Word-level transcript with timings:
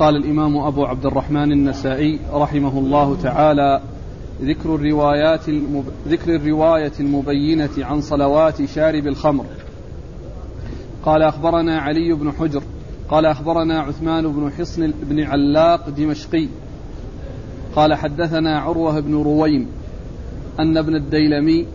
قال 0.00 0.16
الإمام 0.16 0.56
أبو 0.56 0.84
عبد 0.84 1.06
الرحمن 1.06 1.52
النسائي 1.52 2.18
رحمه 2.32 2.78
الله 2.78 3.16
تعالى 3.22 3.82
ذكر 4.42 4.74
الروايات 4.74 5.48
المب... 5.48 5.84
ذكر 6.08 6.34
الرواية 6.36 6.92
المبينة 7.00 7.70
عن 7.78 8.00
صلوات 8.00 8.64
شارب 8.64 9.06
الخمر. 9.06 9.44
قال 11.04 11.22
أخبرنا 11.22 11.80
علي 11.80 12.12
بن 12.12 12.32
حجر 12.32 12.62
قال 13.08 13.26
أخبرنا 13.26 13.80
عثمان 13.80 14.28
بن 14.32 14.50
حصن 14.50 14.92
بن 15.02 15.20
علاق 15.20 15.88
دمشقي 15.88 16.48
قال 17.76 17.94
حدثنا 17.94 18.60
عروة 18.60 19.00
بن 19.00 19.14
رويم 19.14 19.66
أن 20.60 20.76
ابن 20.76 20.96
الديلمي 20.96 21.66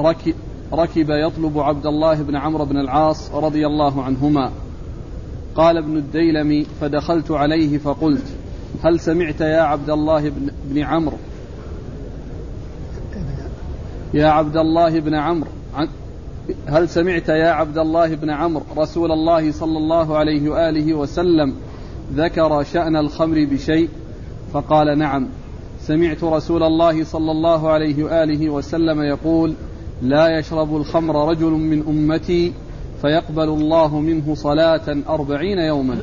ركب, 0.00 0.34
ركب 0.72 1.10
يطلب 1.10 1.58
عبد 1.58 1.86
الله 1.86 2.22
بن 2.22 2.36
عمرو 2.36 2.64
بن 2.64 2.76
العاص 2.76 3.30
رضي 3.34 3.66
الله 3.66 4.02
عنهما 4.02 4.50
قال 5.54 5.76
ابن 5.76 5.96
الديلمي 5.96 6.66
فدخلت 6.80 7.30
عليه 7.30 7.78
فقلت 7.78 8.24
هل 8.82 9.00
سمعت 9.00 9.40
يا 9.40 9.60
عبد 9.60 9.90
الله 9.90 10.32
بن, 10.64 10.82
عمرو؟ 10.82 11.16
يا 14.14 14.26
عبد 14.26 14.56
الله 14.56 15.00
بن 15.00 15.14
عمرو 15.14 15.50
هل 16.66 16.88
سمعت 16.88 17.28
يا 17.28 17.50
عبد 17.50 17.78
الله 17.78 18.14
بن 18.14 18.30
عمرو؟ 18.30 18.64
رسول 18.76 19.12
الله 19.12 19.52
صلى 19.52 19.78
الله 19.78 20.16
عليه 20.16 20.50
وآله 20.50 20.94
وسلم 20.94 21.54
ذكر 22.14 22.62
شأن 22.62 22.96
الخمر 22.96 23.44
بشيء 23.44 23.88
فقال 24.52 24.98
نعم. 24.98 25.28
سمعت 25.80 26.24
رسول 26.24 26.62
الله 26.62 27.04
صلى 27.04 27.30
الله 27.30 27.70
عليه 27.70 28.04
وآله 28.04 28.50
وسلم 28.50 29.02
يقول 29.02 29.54
لا 30.02 30.38
يشرب 30.38 30.76
الخمر 30.76 31.28
رجل 31.30 31.50
من 31.50 31.82
أمتي 31.88 32.52
فيقبل 33.02 33.48
الله 33.48 34.00
منه 34.00 34.34
صلاة 34.34 34.96
أربعين 35.08 35.58
يوما. 35.58 35.96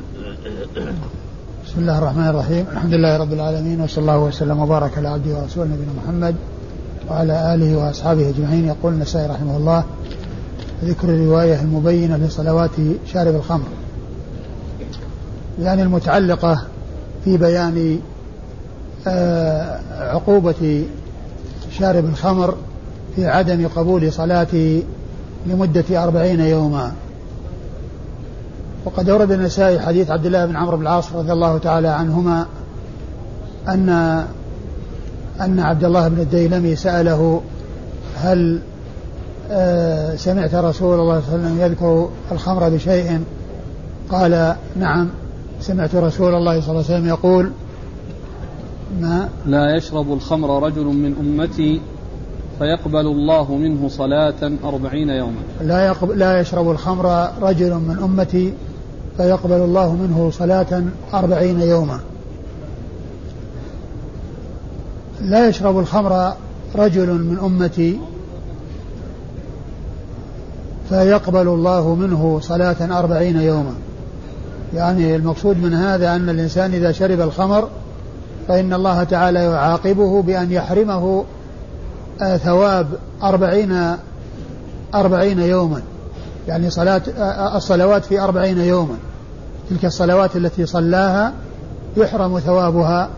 بسم 1.66 1.80
الله 1.80 1.98
الرحمن 1.98 2.28
الرحيم. 2.28 2.66
الحمد 2.72 2.94
لله 2.94 3.16
رب 3.16 3.32
العالمين 3.32 3.80
وصلى 3.80 4.02
الله 4.02 4.18
وسلم 4.18 4.60
وبارك 4.60 4.98
على 4.98 5.08
عبده 5.08 5.34
ورسوله 5.34 5.66
نبينا 5.66 5.92
محمد 6.04 6.34
وعلى 7.10 7.54
آله 7.54 7.76
وأصحابه 7.76 8.28
أجمعين. 8.28 8.68
يقول 8.68 8.92
النسائي 8.92 9.26
رحمه 9.26 9.56
الله 9.56 9.84
ذكر 10.84 11.08
الرواية 11.08 11.60
المبينة 11.60 12.16
لصلوات 12.16 12.70
شارب 13.12 13.34
الخمر. 13.34 13.66
يعني 15.60 15.82
المتعلقة 15.82 16.64
في 17.24 17.36
بيان 17.36 17.98
آه، 19.06 19.80
عقوبة 19.90 20.84
شارب 21.78 22.04
الخمر 22.04 22.54
في 23.16 23.26
عدم 23.26 23.68
قبول 23.68 24.12
صلاته 24.12 24.82
لمدة 25.46 26.04
أربعين 26.04 26.40
يوما. 26.40 26.92
وقد 28.84 29.08
أورد 29.08 29.32
النسائي 29.32 29.80
حديث 29.80 30.10
عبد 30.10 30.26
الله 30.26 30.46
بن 30.46 30.56
عمرو 30.56 30.76
بن 30.76 30.82
العاص 30.82 31.12
رضي 31.12 31.32
الله 31.32 31.58
تعالى 31.58 31.88
عنهما 31.88 32.46
أن 33.68 33.88
أن 35.40 35.60
عبد 35.60 35.84
الله 35.84 36.08
بن 36.08 36.20
الديلمي 36.20 36.76
سأله 36.76 37.42
هل 38.16 38.60
آه، 39.50 40.16
سمعت 40.16 40.54
رسول 40.54 41.00
الله 41.00 41.20
صلى 41.20 41.34
الله 41.34 41.46
عليه 41.46 41.56
وسلم 41.56 41.60
يذكر 41.60 42.08
الخمر 42.32 42.68
بشيء؟ 42.68 43.20
قال 44.10 44.56
نعم 44.76 45.08
سمعت 45.60 45.94
رسول 45.94 46.34
الله 46.34 46.60
صلى 46.60 46.70
الله 46.70 46.84
عليه 46.84 46.94
وسلم 46.94 47.08
يقول 47.08 47.50
ما؟ 49.00 49.28
لا 49.46 49.76
يشرب 49.76 50.12
الخمر 50.12 50.62
رجل 50.62 50.84
من 50.84 51.14
أمتي 51.20 51.80
فيقبل 52.58 53.06
الله 53.06 53.54
منه 53.54 53.88
صلاة 53.88 54.52
أربعين 54.64 55.08
يوما. 55.08 55.40
لا, 55.60 55.86
يقبل 55.86 56.18
لا 56.18 56.40
يشرب 56.40 56.70
الخمر 56.70 57.28
رجل 57.42 57.74
من 57.74 57.98
أمتي 58.04 58.52
فيقبل 59.16 59.56
الله 59.56 59.94
منه 59.94 60.30
صلاة 60.30 60.82
أربعين 61.14 61.60
يوما. 61.60 62.00
لا 65.20 65.48
يشرب 65.48 65.78
الخمر 65.78 66.32
رجل 66.76 67.06
من 67.06 67.38
أمتي 67.44 67.98
فيقبل 70.88 71.48
الله 71.48 71.94
منه 71.94 72.40
صلاة 72.42 72.98
أربعين 72.98 73.40
يوما. 73.40 73.74
يعني 74.74 75.16
المقصود 75.16 75.56
من 75.62 75.74
هذا 75.74 76.16
أن 76.16 76.28
الإنسان 76.28 76.74
إذا 76.74 76.92
شرب 76.92 77.20
الخمر 77.20 77.68
فإن 78.48 78.72
الله 78.72 79.04
تعالى 79.04 79.44
يعاقبه 79.44 80.22
بأن 80.22 80.52
يحرمه 80.52 81.24
ثواب 82.18 82.86
أربعين 83.22 83.96
أربعين 84.94 85.38
يوما. 85.38 85.82
يعني 86.48 86.70
صلاة 86.70 87.02
آه، 87.18 87.22
آه، 87.22 87.56
الصلوات 87.56 88.04
في 88.04 88.20
أربعين 88.20 88.58
يوما. 88.58 88.96
تلك 89.70 89.84
الصلوات 89.84 90.36
التي 90.36 90.66
صلاها 90.66 91.32
يحرم 91.96 92.38
ثوابها 92.38 93.08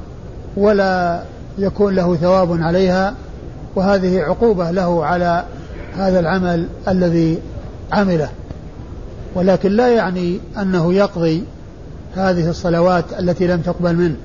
ولا 0.57 1.23
يكون 1.59 1.95
له 1.95 2.17
ثواب 2.17 2.63
عليها 2.63 3.15
وهذه 3.77 4.21
عقوبة 4.21 4.71
له 4.71 5.05
على 5.05 5.45
هذا 5.97 6.21
العمل 6.21 6.67
الذي 6.89 7.39
عمله. 7.93 8.29
ولكن 9.35 9.71
لا 9.73 9.89
يعني 9.89 10.41
أنه 10.59 10.95
يقضي 10.95 11.45
هذه 12.15 12.51
الصلوات 12.51 13.05
التي 13.19 13.47
لم 13.47 13.61
تقبل 13.61 13.97
منه 13.97 14.17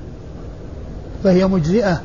فهي 1.24 1.46
مجزئة. 1.46 2.00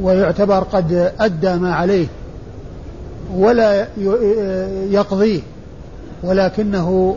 ويعتبر 0.00 0.58
قد 0.58 1.12
أدى 1.20 1.54
ما 1.54 1.74
عليه 1.74 2.06
ولا 3.34 3.86
يقضيه 4.90 5.40
ولكنه 6.22 7.16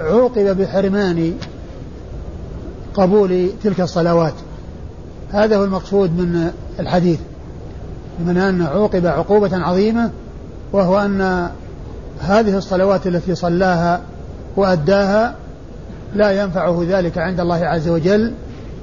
عوقب 0.00 0.56
بحرمان 0.56 1.34
قبول 2.94 3.50
تلك 3.64 3.80
الصلوات. 3.80 4.34
هذا 5.32 5.56
هو 5.56 5.64
المقصود 5.64 6.10
من 6.10 6.50
الحديث 6.80 7.18
من 8.26 8.38
أن 8.38 8.62
عوقب 8.62 9.06
عقوبة 9.06 9.56
عظيمة 9.56 10.10
وهو 10.72 10.98
أن 10.98 11.48
هذه 12.20 12.56
الصلوات 12.56 13.06
التي 13.06 13.34
صلاها 13.34 14.00
وأداها 14.56 15.34
لا 16.14 16.42
ينفعه 16.42 16.86
ذلك 16.88 17.18
عند 17.18 17.40
الله 17.40 17.64
عز 17.64 17.88
وجل 17.88 18.32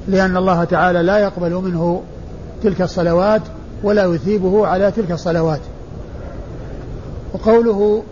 لأن 0.07 0.38
الله 0.38 0.63
تعالى 0.63 1.01
لا 1.01 1.18
يقبل 1.18 1.53
منه 1.53 2.01
تلك 2.64 2.81
الصلوات 2.81 3.42
ولا 3.84 4.06
يثيبه 4.06 4.68
على 4.68 4.92
تلك 4.92 5.12
الصلوات. 5.12 5.62
وقوله 7.34 8.03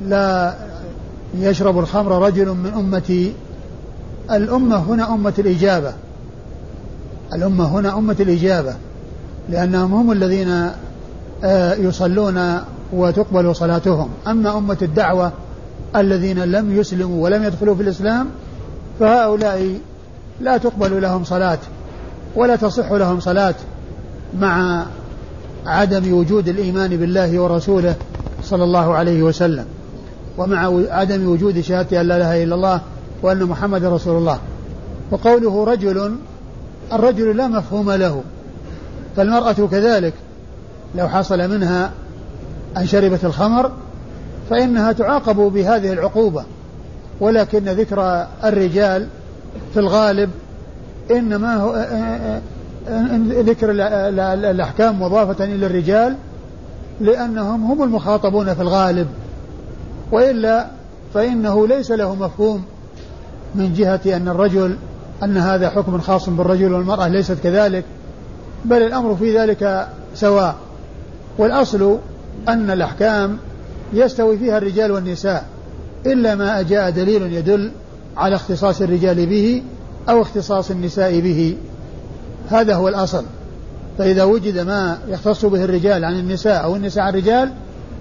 لا 0.00 0.54
يشرب 1.38 1.78
الخمر 1.78 2.26
رجل 2.26 2.48
من 2.48 2.72
أمتي 2.74 3.32
الأمة 4.30 4.76
هنا 4.76 5.14
أمة 5.14 5.34
الإجابة. 5.38 5.92
الأمة 7.34 7.64
هنا 7.64 7.98
أمة 7.98 8.16
الإجابة 8.20 8.74
لأنهم 9.48 9.94
هم 9.94 10.12
الذين 10.12 10.70
آه، 11.44 11.74
يصلون 11.74 12.60
وتقبل 12.92 13.56
صلاتهم. 13.56 14.08
أما 14.26 14.58
أمة 14.58 14.78
الدعوة 14.82 15.32
الذين 15.96 16.38
لم 16.38 16.76
يسلموا 16.76 17.24
ولم 17.24 17.44
يدخلوا 17.44 17.74
في 17.74 17.82
الإسلام 17.82 18.26
فهؤلاء 19.00 19.78
لا 20.40 20.56
تقبل 20.56 21.02
لهم 21.02 21.24
صلاة 21.24 21.58
ولا 22.34 22.56
تصح 22.56 22.92
لهم 22.92 23.20
صلاة. 23.20 23.54
مع 24.40 24.86
عدم 25.66 26.14
وجود 26.14 26.48
الإيمان 26.48 26.96
بالله 26.96 27.40
ورسوله 27.40 27.94
صلى 28.42 28.64
الله 28.64 28.94
عليه 28.94 29.22
وسلم 29.22 29.64
ومع 30.38 30.72
عدم 30.90 31.28
وجود 31.28 31.60
شهادة 31.60 32.00
أن 32.00 32.06
لا 32.06 32.16
إله 32.16 32.44
إلا 32.44 32.54
الله 32.54 32.80
وأن 33.22 33.44
محمد 33.44 33.84
رسول 33.84 34.18
الله. 34.18 34.38
وقوله 35.10 35.64
رجل 35.64 36.16
الرجل 36.92 37.36
لا 37.36 37.48
مفهوم 37.48 37.90
له 37.90 38.22
فالمرأة 39.16 39.68
كذلك 39.70 40.14
لو 40.94 41.08
حصل 41.08 41.50
منها 41.50 41.92
أن 42.76 42.86
شربت 42.86 43.24
الخمر 43.24 43.72
فإنها 44.50 44.92
تعاقب 44.92 45.36
بهذه 45.36 45.92
العقوبة. 45.92 46.44
ولكن 47.20 47.64
ذكر 47.64 48.26
الرجال 48.44 49.06
في 49.74 49.80
الغالب 49.80 50.30
إنما 51.10 51.56
هو 51.56 51.86
ذكر 53.28 53.70
الأحكام 54.50 55.02
مضافة 55.02 55.44
إلى 55.44 55.66
الرجال 55.66 56.16
لأنهم 57.00 57.64
هم 57.64 57.82
المخاطبون 57.82 58.54
في 58.54 58.62
الغالب. 58.62 59.06
وإلا 60.12 60.66
فإنه 61.14 61.66
ليس 61.66 61.90
له 61.90 62.14
مفهوم 62.14 62.62
من 63.54 63.74
جهة 63.74 64.00
أن 64.06 64.28
الرجل 64.28 64.76
أن 65.22 65.36
هذا 65.36 65.70
حكم 65.70 66.00
خاص 66.00 66.28
بالرجل 66.28 66.72
والمرأة 66.72 67.08
ليست 67.08 67.38
كذلك 67.42 67.84
بل 68.64 68.82
الأمر 68.82 69.16
في 69.16 69.38
ذلك 69.38 69.88
سواء. 70.14 70.54
والأصل 71.38 71.98
أن 72.48 72.70
الأحكام 72.70 73.38
يستوي 73.92 74.38
فيها 74.38 74.58
الرجال 74.58 74.92
والنساء 74.92 75.44
إلا 76.06 76.34
ما 76.34 76.62
جاء 76.62 76.90
دليل 76.90 77.32
يدل 77.32 77.70
على 78.16 78.36
اختصاص 78.36 78.80
الرجال 78.80 79.26
به 79.26 79.62
أو 80.08 80.22
اختصاص 80.22 80.70
النساء 80.70 81.20
به. 81.20 81.56
هذا 82.50 82.74
هو 82.74 82.88
الأصل. 82.88 83.24
فإذا 83.98 84.24
وجد 84.24 84.58
ما 84.58 84.98
يختص 85.08 85.44
به 85.44 85.64
الرجال 85.64 86.04
عن 86.04 86.18
النساء 86.18 86.64
أو 86.64 86.76
النساء 86.76 87.04
عن 87.04 87.10
الرجال 87.10 87.52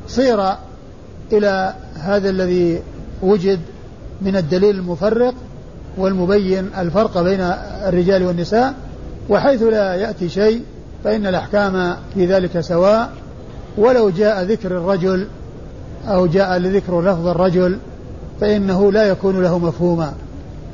صير 0.08 0.54
إلى 1.32 1.74
هذا 1.96 2.30
الذي 2.30 2.82
وجد 3.22 3.60
من 4.22 4.36
الدليل 4.36 4.76
المفرق 4.76 5.34
والمبين 5.98 6.70
الفرق 6.78 7.22
بين 7.22 7.42
الرجال 7.88 8.24
والنساء. 8.24 8.74
وحيث 9.30 9.64
لا 9.64 9.96
يأتي 9.96 10.30
شيء 10.30 10.62
فإن 11.04 11.28
الأحكام 11.28 11.96
في 12.14 12.26
ذلك 12.26 12.60
سواء. 12.60 13.10
ولو 13.78 14.10
جاء 14.10 14.44
ذكر 14.44 14.72
الرجل 14.72 15.28
أو 16.08 16.26
جاء 16.26 16.58
لذكر 16.58 17.02
لفظ 17.02 17.28
الرجل 17.28 17.78
فإنه 18.42 18.92
لا 18.92 19.04
يكون 19.04 19.44
له 19.44 19.60
مفهوما. 19.60 20.14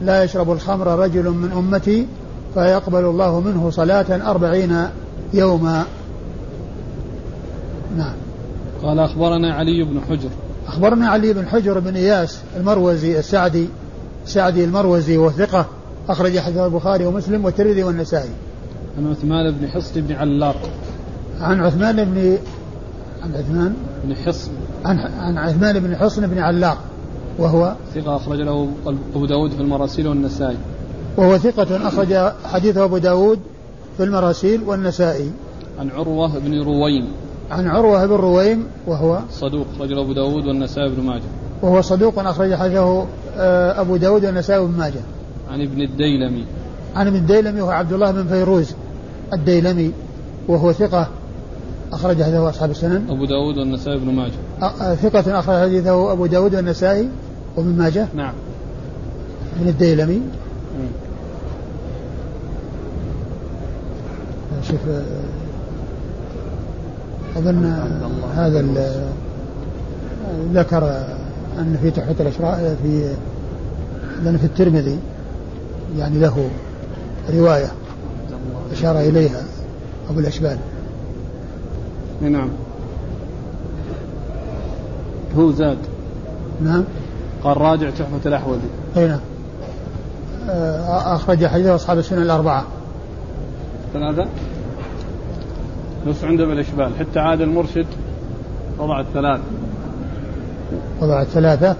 لا 0.01 0.23
يشرب 0.23 0.51
الخمر 0.51 0.87
رجل 0.87 1.29
من 1.29 1.51
أمتي 1.51 2.07
فيقبل 2.53 3.05
الله 3.05 3.39
منه 3.39 3.69
صلاة 3.69 4.31
أربعين 4.31 4.87
يوما 5.33 5.85
نعم 7.97 8.15
قال 8.83 8.99
أخبرنا 8.99 9.53
علي 9.53 9.83
بن 9.83 10.01
حجر 10.09 10.29
أخبرنا 10.67 11.07
علي 11.07 11.33
بن 11.33 11.47
حجر 11.47 11.79
بن 11.79 11.95
إياس 11.95 12.39
المروزي 12.57 13.19
السعدي 13.19 13.67
سعدي 14.25 14.63
المروزي 14.63 15.17
وثقة 15.17 15.65
أخرج 16.09 16.39
حديث 16.39 16.57
البخاري 16.57 17.05
ومسلم 17.05 17.45
والترمذي 17.45 17.83
والنسائي. 17.83 18.29
عن 18.97 19.07
عثمان 19.07 19.51
بن 19.51 19.67
حصن 19.67 20.01
بن 20.01 20.15
علاق. 20.15 20.55
عن 21.41 21.61
عثمان 21.61 22.03
بن 22.05 22.37
عن 23.23 23.35
عثمان 23.35 23.73
بن 24.03 24.15
حصن 24.15 24.51
عن 24.85 24.99
عن 24.99 25.37
عثمان 25.37 25.79
بن 25.79 25.95
حصن 25.95 26.27
بن 26.27 26.39
علاق 26.39 26.77
وهو 27.39 27.75
ثقة 27.95 28.15
أخرج 28.15 28.41
له 28.41 28.69
أبو 28.87 29.25
داود 29.25 29.51
في 29.51 29.61
المراسيل 29.61 30.07
والنسائي. 30.07 30.57
وهو 31.17 31.37
ثقة 31.37 31.87
أخرج 31.87 32.33
حديثه 32.45 32.83
أبو 32.83 32.97
داود 32.97 33.39
في 33.97 34.03
المراسيل 34.03 34.61
والنسائي. 34.63 35.31
عن 35.79 35.89
عروة 35.89 36.39
بن 36.39 36.61
رويم. 36.61 37.07
عن 37.51 37.67
عروة 37.67 38.05
بن 38.05 38.13
رويم 38.13 38.67
وهو 38.87 39.19
صدوق 39.31 39.65
رجل 39.79 39.99
أبو 39.99 40.13
داود 40.13 40.47
والنسائي 40.47 40.89
بن 40.89 41.03
ماجه. 41.03 41.23
وهو 41.61 41.81
صدوق 41.81 42.19
أخرج 42.19 42.53
حديثه 42.53 43.05
آه، 43.37 43.81
أبو 43.81 43.95
داود 43.95 44.25
والنسائي 44.25 44.65
بن 44.65 44.77
ماجه. 44.77 45.01
عن 45.51 45.61
ابن 45.61 45.81
الديلمي. 45.81 46.45
عن 46.95 47.07
ابن 47.07 47.15
الديلمي 47.15 47.61
وهو 47.61 47.71
عبد 47.71 47.93
الله 47.93 48.11
بن 48.11 48.27
فيروز 48.27 48.73
الديلمي 49.33 49.91
وهو 50.47 50.71
ثقة 50.71 51.07
أخرج 51.93 52.23
حديثه 52.23 52.49
أصحاب 52.49 52.71
السنن. 52.71 53.09
أبو 53.09 53.25
داود 53.25 53.57
والنسائي 53.57 53.97
بن 53.97 54.13
ماجه. 54.13 54.33
آه، 54.61 54.95
ثقة 54.95 55.39
أخرج 55.39 55.61
حديثه 55.61 56.11
أبو 56.11 56.25
داود 56.25 56.55
والنسائي 56.55 57.09
وابن 57.55 57.77
ماجه. 57.77 58.07
نعم. 58.15 58.33
من 59.61 59.67
الديلمي. 59.67 60.21
شوف 64.67 64.79
آه، 64.89 65.03
أظن 67.37 67.65
هذا 68.35 68.65
ذكر 70.53 70.87
أن 71.59 71.77
في 71.81 71.91
تحفة 71.91 72.15
الأشراف 72.19 72.59
في 72.83 73.13
لأن 74.23 74.37
في 74.37 74.45
الترمذي 74.45 74.99
يعني 75.97 76.19
له 76.19 76.49
رواية 77.33 77.71
أشار 78.71 78.99
إليها 78.99 79.43
أبو 80.09 80.19
الأشبال. 80.19 80.57
نعم. 82.21 82.49
هو 85.37 85.51
زاد. 85.51 85.77
نعم. 86.63 86.83
قال 87.43 87.61
راجع 87.61 87.89
تحفة 87.89 88.19
الأحوذي 88.25 88.69
أي 88.97 89.07
نعم. 89.07 89.19
أخرج 90.89 91.45
حديث 91.45 91.67
أصحاب 91.67 91.97
السنة 91.97 92.21
الأربعة. 92.21 92.65
ثلاثة 93.93 94.27
نص 96.05 96.23
عنده 96.23 96.45
بالإشبال 96.45 96.91
حتى 96.99 97.19
عاد 97.19 97.41
المرشد 97.41 97.85
وضع 98.79 98.99
الثلاث 98.99 99.39
وضع 101.01 101.21
الثلاثة 101.21 101.75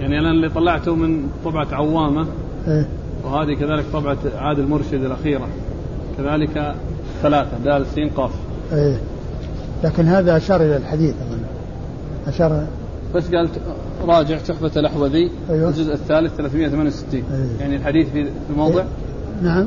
يعني 0.00 0.18
أنا 0.18 0.30
اللي 0.30 0.48
طلعته 0.48 0.94
من 0.94 1.28
طبعة 1.44 1.66
عوامة 1.72 2.26
إيه؟ 2.68 2.88
وهذه 3.24 3.54
كذلك 3.54 3.84
طبعة 3.92 4.16
عاد 4.38 4.58
المرشد 4.58 5.04
الأخيرة 5.04 5.48
كذلك 6.18 6.74
ثلاثة 7.22 7.58
دال 7.64 7.86
سين 7.94 8.08
قاف 8.08 8.30
إيه؟ 8.72 8.96
لكن 9.84 10.04
هذا 10.04 10.36
أشار 10.36 10.60
إلى 10.60 10.76
الحديث 10.76 11.14
أشار 12.26 12.66
بس 13.14 13.34
قال 13.34 13.48
راجع 14.06 14.38
تحفة 14.38 14.80
الأحوذي 14.80 15.30
أيوه؟ 15.50 15.68
الجزء 15.68 15.92
الثالث 15.92 16.36
368 16.36 17.14
أيه؟ 17.14 17.60
يعني 17.60 17.76
الحديث 17.76 18.08
في 18.08 18.30
الموضع 18.50 18.80
أيه؟ 18.80 18.86
نعم 19.42 19.66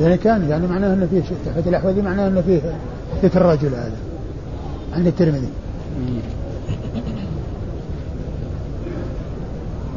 يعني 0.00 0.16
كان 0.16 0.48
يعني 0.48 0.66
معناه 0.66 0.94
أن 0.94 1.08
فيه 1.10 1.22
تحفة 1.46 1.68
الأحوذي 1.70 2.02
معناه 2.02 2.28
أن 2.28 2.42
فيه 2.42 2.60
ذكر 3.22 3.40
الرجل 3.40 3.68
هذا 3.68 3.96
عند 4.92 5.06
الترمذي 5.06 5.48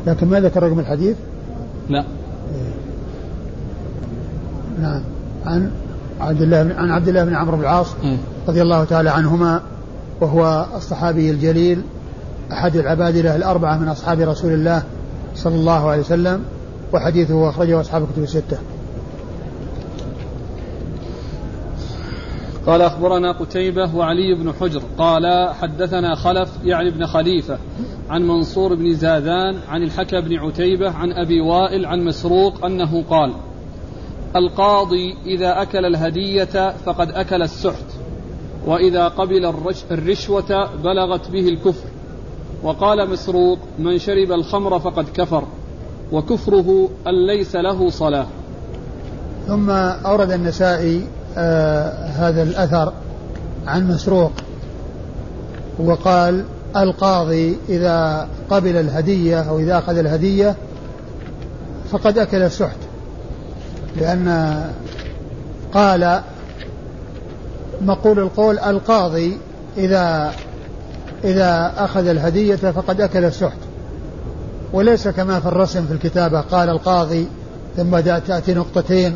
لكن 0.07 0.27
ما 0.27 0.39
ذكر 0.39 0.63
رقم 0.63 0.80
الحديث؟ 0.80 1.15
لا 1.89 2.00
إيه. 2.00 2.74
نعم 4.81 5.01
عن 5.45 5.71
عبد 6.21 6.42
الله 6.42 6.57
عن 6.77 6.92
عبد 6.92 7.07
الله 7.07 7.24
بن 7.24 7.36
عمرو 7.36 7.57
بن 7.57 7.63
العاص 7.63 7.88
إيه. 8.04 8.18
رضي 8.48 8.62
الله 8.62 8.83
تعالى 8.83 9.10
عنهما 9.10 9.62
وهو 10.21 10.65
الصحابي 10.75 11.31
الجليل 11.31 11.81
أحد 12.51 12.75
العبادلة 12.75 13.36
الأربعة 13.36 13.77
من 13.77 13.88
أصحاب 13.88 14.19
رسول 14.19 14.54
الله 14.54 14.83
صلى 15.36 15.56
الله 15.56 15.89
عليه 15.89 16.01
وسلم 16.01 16.44
وحديثه 16.94 17.50
أخرجه 17.50 17.81
أصحاب 17.81 18.04
الكتب 18.04 18.24
الستة. 18.24 18.57
قال 22.68 22.81
أخبرنا 22.81 23.31
قتيبة 23.31 23.95
وعلي 23.95 24.36
بن 24.36 24.54
حجر 24.54 24.81
قال 24.98 25.54
حدثنا 25.62 26.15
خلف 26.15 26.50
يعني 26.63 26.89
بن 26.89 27.06
خليفة 27.06 27.57
عن 28.10 28.27
منصور 28.27 28.75
بن 28.75 28.94
زاذان 28.94 29.60
عن 29.69 29.83
الحكى 29.83 30.21
بن 30.21 30.38
عتيبة 30.38 30.89
عن 30.92 31.12
أبي 31.12 31.42
وائل 31.42 31.86
عن 31.86 32.06
مسروق 32.06 32.65
أنه 32.65 33.04
قال 33.10 33.33
القاضي 34.36 35.15
إذا 35.25 35.62
أكل 35.62 35.86
الهدية 35.86 36.74
فقد 36.86 37.12
أكل 37.12 37.42
السحت 37.42 37.86
وإذا 38.65 39.07
قبل 39.07 39.54
الرشوة 39.92 40.69
بلغت 40.83 41.30
به 41.30 41.50
الكفر. 41.50 41.89
وقال 42.63 43.10
مسروق 43.10 43.60
من 43.80 44.00
شرب 44.00 44.31
الخمر 44.31 44.80
فقد 44.80 45.06
كفر 45.13 45.44
وكفره 46.12 46.89
أن 47.07 47.27
ليس 47.27 47.56
له 47.56 47.89
صلاة. 47.89 48.27
ثم 49.48 49.69
أورد 49.69 50.31
النسائي 50.31 51.07
هذا 52.15 52.44
الأثر 52.44 52.94
عن 53.68 53.88
مسروق 53.88 54.31
وقال 55.80 56.44
القاضي 56.77 57.57
إذا 57.69 58.27
قبل 58.50 58.77
الهدية 58.77 59.41
أو 59.41 59.59
إذا 59.59 59.77
أخذ 59.77 59.97
الهدية 59.97 60.56
فقد 61.91 62.18
أكل 62.18 62.41
السحت 62.41 62.77
لأن 63.95 64.57
قال 65.74 66.22
مقول 67.81 68.19
القول 68.19 68.60
القاضي 68.60 69.38
إذا 69.77 70.31
إذا 71.24 71.74
أخذ 71.77 72.08
الهدية 72.08 72.55
فقد 72.55 73.01
أكل 73.01 73.25
السحت. 73.25 73.58
وليس 74.74 75.08
كما 75.08 75.39
في 75.39 75.46
الرسم 75.46 75.86
في 75.86 75.93
الكتابة 75.93 76.41
قال 76.41 76.69
القاضي 76.69 77.27
ثم 77.77 78.00
تأتي 78.00 78.53
نقطتين 78.53 79.15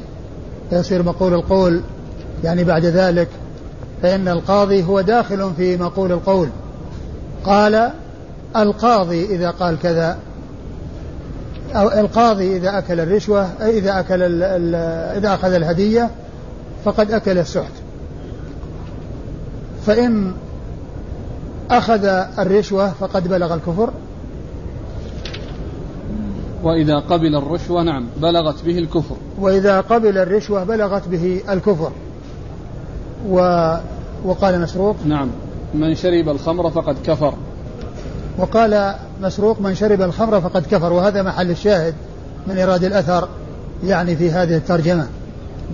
فيصير 0.70 1.04
مقول 1.04 1.34
القول 1.34 1.82
يعني 2.44 2.64
بعد 2.64 2.86
ذلك 2.86 3.28
فإن 4.02 4.28
القاضي 4.28 4.84
هو 4.84 5.02
داخل 5.02 5.52
في 5.58 5.78
مقول 5.78 6.12
القول. 6.12 6.50
قال 7.44 7.92
القاضي 8.56 9.26
إذا 9.26 9.50
قال 9.50 9.80
كذا 9.80 10.18
أو 11.76 11.88
القاضي 11.88 12.58
إذا 12.58 12.78
أكل 12.78 13.00
الرشوة 13.00 13.44
إذا 13.62 14.00
أكل 14.00 14.24
ال 14.24 14.44
ال 14.44 14.76
إذا 15.18 15.34
أخذ 15.34 15.54
الهدية 15.54 16.10
فقد 16.86 17.12
أكل 17.12 17.38
السحت. 17.38 17.72
فإن 19.86 20.34
أخذ 21.72 22.06
الرشوة 22.40 22.90
فقد 22.90 23.28
بلغ 23.28 23.54
الكفر. 23.54 23.90
وإذا 26.64 27.00
قبل 27.00 27.36
الرشوة 27.36 27.84
نعم 27.84 28.08
بلغت 28.22 28.64
به 28.66 28.78
الكفر. 28.78 29.16
وإذا 29.40 29.82
قبل 29.82 30.18
الرشوة 30.18 30.64
بلغت 30.64 31.08
به 31.08 31.42
الكفر. 31.50 31.92
و 33.30 33.38
وقال 34.26 34.62
مسروق 34.62 34.96
نعم. 35.06 35.30
من 35.74 35.96
شرب 35.96 36.30
الخمر 36.30 36.70
فقد 36.70 36.98
كفر. 37.06 37.34
وقال 38.38 38.96
مسروق 39.22 39.62
من 39.62 39.76
شرب 39.76 40.02
الخمر 40.02 40.42
فقد 40.42 40.66
كفر 40.72 40.94
وهذا 40.94 41.22
محل 41.22 41.52
الشاهد 41.52 41.94
من 42.48 42.58
إيراد 42.58 42.84
الأثر 42.84 43.28
يعني 43.84 44.16
في 44.16 44.32
هذه 44.32 44.58
الترجمة. 44.58 45.08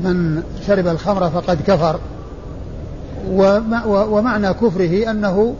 من 0.03 0.43
شرب 0.67 0.87
الخمر 0.87 1.29
فقد 1.29 1.57
كفر. 1.67 1.99
ومعنى 3.85 4.53
كفره 4.53 5.11
أنه 5.11 5.53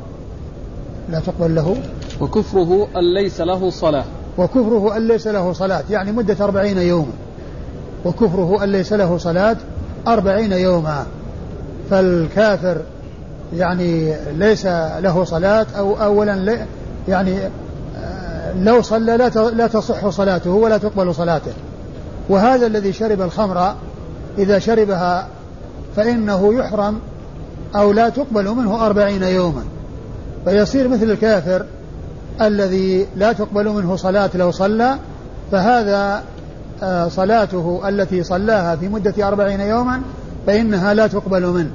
لا 1.09 1.19
تقبل 1.19 1.55
له. 1.55 1.75
وكفره 2.21 2.87
أن 2.95 3.13
ليس 3.13 3.41
له 3.41 3.69
صلاة. 3.69 4.03
وكفره 4.37 4.97
أن 4.97 5.07
ليس 5.07 5.27
له 5.27 5.53
صلاة 5.53 5.83
يعني 5.89 6.11
مدة 6.11 6.45
أربعين 6.45 6.77
يوما. 6.77 7.11
وكفره 8.05 8.63
أن 8.63 8.69
ليس 8.71 8.93
له 8.93 9.17
صلاة 9.17 9.57
أربعين 10.07 10.51
يوما. 10.51 11.05
فالكافر 11.93 12.77
يعني 13.53 14.15
ليس 14.31 14.65
له 14.99 15.23
صلاة 15.23 15.65
أو 15.77 16.03
أولا 16.03 16.65
يعني 17.07 17.39
آه، 17.97 18.53
لو 18.59 18.81
صلى 18.81 19.17
لا 19.53 19.67
تصح 19.67 20.09
صلاته 20.09 20.49
ولا 20.49 20.77
تقبل 20.77 21.15
صلاته. 21.15 21.51
وهذا 22.29 22.65
الذي 22.67 22.93
شرب 22.93 23.21
الخمر 23.21 23.75
إذا 24.37 24.59
شربها 24.59 25.27
فإنه 25.95 26.53
يحرم 26.53 26.99
أو 27.75 27.91
لا 27.91 28.09
تقبل 28.09 28.49
منه 28.49 28.85
أربعين 28.85 29.23
يوما. 29.23 29.63
فيصير 30.45 30.87
مثل 30.87 31.11
الكافر 31.11 31.65
الذي 32.41 33.07
لا 33.15 33.33
تقبل 33.33 33.69
منه 33.69 33.95
صلاة 33.95 34.29
لو 34.35 34.51
صلى 34.51 34.97
فهذا 35.51 36.23
آه، 36.83 37.07
صلاته 37.07 37.81
التي 37.89 38.23
صلاها 38.23 38.75
في 38.75 38.87
مدة 38.87 39.27
أربعين 39.27 39.61
يوما 39.61 40.01
فإنها 40.47 40.93
لا 40.93 41.07
تقبل 41.07 41.47
منه. 41.47 41.71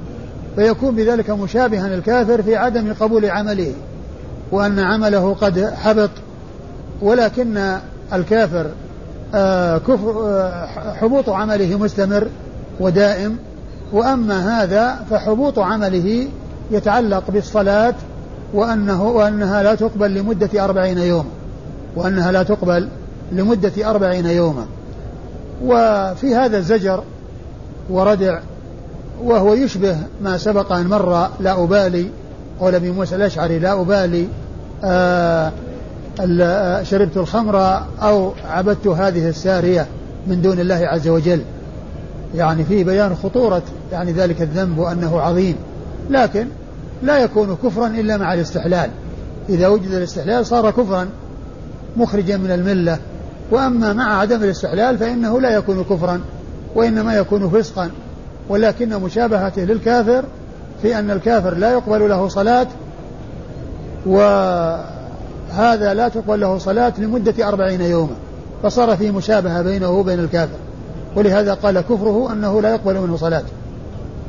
فيكون 0.59 0.95
بذلك 0.95 1.29
مشابها 1.29 1.87
الكافر 1.87 2.41
في 2.41 2.55
عدم 2.55 2.93
قبول 2.93 3.25
عمله 3.25 3.73
وأن 4.51 4.79
عمله 4.79 5.33
قد 5.33 5.73
حبط 5.75 6.09
ولكن 7.01 7.77
الكافر 8.13 8.65
آه، 9.35 9.77
كفر 9.77 10.29
آه، 10.29 10.93
حبوط 10.93 11.29
عمله 11.29 11.77
مستمر 11.77 12.27
ودائم 12.79 13.37
وأما 13.93 14.63
هذا 14.63 14.99
فحبوط 15.09 15.59
عمله 15.59 16.27
يتعلق 16.71 17.23
بالصلاة 17.31 17.95
وأنه 18.53 19.03
وأنها 19.03 19.63
لا 19.63 19.75
تقبل 19.75 20.13
لمدة 20.13 20.65
أربعين 20.65 20.97
يوما 20.97 21.29
وأنها 21.95 22.31
لا 22.31 22.43
تقبل 22.43 22.87
لمدة 23.31 23.89
أربعين 23.89 24.25
يوما. 24.25 24.65
وفي 25.63 26.35
هذا 26.35 26.57
الزجر 26.57 27.03
وردع 27.89 28.39
وهو 29.23 29.53
يشبه 29.53 29.97
ما 30.21 30.37
سبق 30.37 30.71
أن 30.71 30.87
مر 30.87 31.29
لا 31.39 31.63
أبالي 31.63 32.09
قول 32.59 32.75
أبي 32.75 32.91
موسى 32.91 33.15
الأشعري 33.15 33.59
لا 33.59 33.81
أبالي 33.81 34.27
آه 34.83 35.51
شربت 36.83 37.17
الخمر 37.17 37.81
أو 38.01 38.33
عبدت 38.49 38.87
هذه 38.87 39.29
السارية 39.29 39.87
من 40.27 40.41
دون 40.41 40.59
الله 40.59 40.75
عز 40.75 41.07
وجل. 41.07 41.41
يعني 42.35 42.63
في 42.63 42.83
بيان 42.83 43.15
خطورة 43.15 43.61
يعني 43.91 44.11
ذلك 44.11 44.41
الذنب 44.41 44.77
وأنه 44.77 45.21
عظيم. 45.21 45.55
لكن 46.09 46.47
لا 47.03 47.17
يكون 47.17 47.57
كفرا 47.63 47.87
إلا 47.87 48.17
مع 48.17 48.33
الاستحلال. 48.33 48.89
إذا 49.49 49.67
وجد 49.67 49.91
الاستحلال 49.91 50.45
صار 50.45 50.71
كفرا 50.71 51.07
مخرجا 51.97 52.37
من 52.37 52.51
الملة. 52.51 52.99
وأما 53.51 53.93
مع 53.93 54.19
عدم 54.19 54.43
الاستحلال 54.43 54.97
فإنه 54.97 55.41
لا 55.41 55.49
يكون 55.49 55.83
كفرا 55.83 56.21
وإنما 56.75 57.15
يكون 57.15 57.49
فسقا. 57.49 57.89
ولكن 58.49 58.95
مشابهته 58.95 59.61
للكافر 59.61 60.25
في 60.81 60.99
أن 60.99 61.11
الكافر 61.11 61.53
لا 61.53 61.71
يقبل 61.71 62.09
له 62.09 62.27
صلاة 62.27 62.67
وهذا 64.05 65.93
لا 65.93 66.09
تقبل 66.09 66.39
له 66.39 66.57
صلاة 66.57 66.93
لمدة 66.97 67.47
أربعين 67.47 67.81
يوما 67.81 68.15
فصار 68.63 68.97
في 68.97 69.11
مشابهة 69.11 69.61
بينه 69.61 69.89
وبين 69.89 70.19
الكافر. 70.19 70.57
ولهذا 71.15 71.53
قال 71.53 71.81
كفره 71.81 72.33
أنه 72.33 72.61
لا 72.61 72.69
يقبل 72.73 72.99
منه 72.99 73.15
صلاة. 73.17 73.43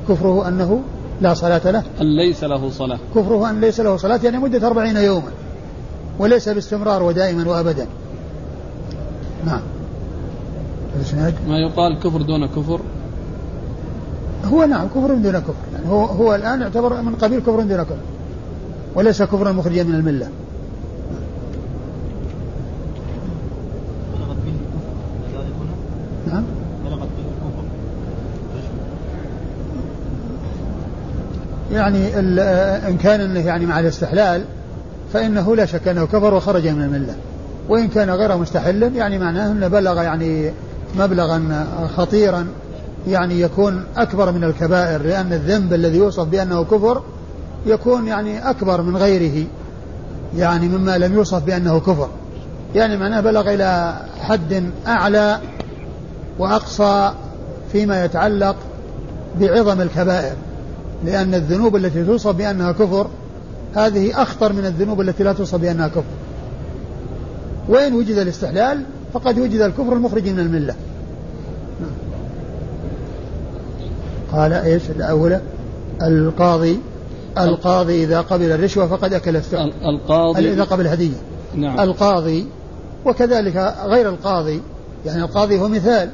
كفره 0.09 0.49
أنه 0.49 0.81
لا 1.21 1.35
صلاة 1.35 1.71
له. 1.71 1.83
أن 2.01 2.17
ليس 2.17 2.45
له 2.45 2.71
صلاة. 2.71 2.99
كفره 3.15 3.51
أن 3.51 3.61
ليس 3.61 3.81
له 3.81 3.97
صلاة 3.97 4.21
يعني 4.25 4.39
مدة 4.39 4.67
أربعين 4.67 4.97
يوما 4.97 5.31
وليس 6.19 6.49
باستمرار 6.49 7.03
ودائما 7.03 7.49
وأبدا. 7.49 7.87
نعم. 9.47 9.61
ما 11.49 11.59
يقال 11.59 11.99
كفر 11.99 12.23
دون 12.23 12.47
كفر؟ 12.47 12.81
هو 14.45 14.65
نعم 14.65 14.89
كفر 14.89 15.15
دون 15.15 15.39
كفر. 15.39 15.55
يعني 15.73 15.89
هو 15.89 16.05
هو 16.05 16.35
الآن 16.35 16.61
يعتبر 16.61 17.03
من 17.03 17.15
قبيل 17.15 17.41
كفر 17.41 17.61
دون 17.61 17.83
كفر. 17.83 17.97
وليس 18.95 19.23
كفرا 19.23 19.53
مخرجا 19.53 19.83
من 19.83 19.95
الملة. 19.95 20.29
نعم. 26.27 26.45
يعني 31.73 32.19
إن 32.89 32.97
كان 32.97 33.21
إنه 33.21 33.41
يعني 33.41 33.67
مع 33.67 33.81
الاستحلال 33.81 34.45
فإنه 35.13 35.57
لا 35.57 35.67
شك 35.67 35.89
أنه 35.89 36.07
كفر 36.07 36.35
وخرج 36.35 36.69
من 36.69 36.83
الملة. 36.83 37.15
وإن 37.69 37.89
كان 37.89 38.11
غير 38.11 38.37
مستحل 38.37 38.97
يعني 38.97 39.19
معناه 39.19 39.53
أنه 39.53 39.69
بلغ 39.69 40.03
يعني 40.03 40.51
مبلغا 40.99 41.67
خطيرا. 41.97 42.47
يعني 43.09 43.41
يكون 43.41 43.85
أكبر 43.97 44.33
من 44.33 44.45
الكبائر 44.45 45.03
لأن 45.03 45.33
الذنب 45.33 45.73
الذي 45.73 45.99
يوصف 45.99 46.25
بأنه 46.25 46.65
كفر 46.65 47.03
يكون 47.67 48.07
يعني 48.07 48.51
أكبر 48.51 48.83
من 48.83 48.97
غيره 48.97 49.47
يعني 50.37 50.69
مما 50.69 50.99
لم 50.99 51.15
يوصف 51.15 51.45
بأنه 51.45 51.81
كفر. 51.81 52.09
يعني 52.75 52.97
معناه 52.97 53.21
بلغ 53.21 53.55
إلى 53.55 53.97
حد 54.21 54.65
أعلى 54.87 55.41
وأقصى 56.39 57.13
فيما 57.73 58.05
يتعلق 58.05 58.57
بعظم 59.41 59.81
الكبائر 59.81 60.35
لأن 61.05 61.35
الذنوب 61.35 61.77
التي 61.77 62.05
توصف 62.05 62.31
بأنها 62.31 62.73
كفر 62.73 63.07
هذه 63.75 64.23
أخطر 64.23 64.53
من 64.53 64.65
الذنوب 64.65 65.01
التي 65.01 65.25
لا 65.25 65.33
توصف 65.33 65.59
بأنها 65.59 65.89
كفر. 65.89 66.03
وإن 67.69 67.95
وجد 67.95 68.17
الاستحلال 68.17 68.83
فقد 69.13 69.39
وجد 69.39 69.61
الكفر 69.61 69.93
المخرج 69.93 70.29
من 70.29 70.39
الملة. 70.39 70.75
قال 74.33 74.53
إيش؟ 74.53 74.83
الاولى 74.91 75.41
القاضي 76.03 76.81
القاضي 77.39 78.05
إذا 78.05 78.21
قبل 78.21 78.53
الرشوة 78.53 78.87
فقد 78.87 79.13
أكل 79.13 79.37
الثوم 79.37 79.71
القاضي 79.85 80.53
إذا 80.53 80.65
قبل 80.65 80.87
الهدية. 80.87 81.17
نعم. 81.55 81.81
القاضي 81.81 82.47
وكذلك 83.07 83.75
غير 83.85 84.09
القاضي. 84.09 84.61
يعني 85.07 85.23
القاضي 85.23 85.61
هو 85.61 85.69
مثال. 85.69 86.09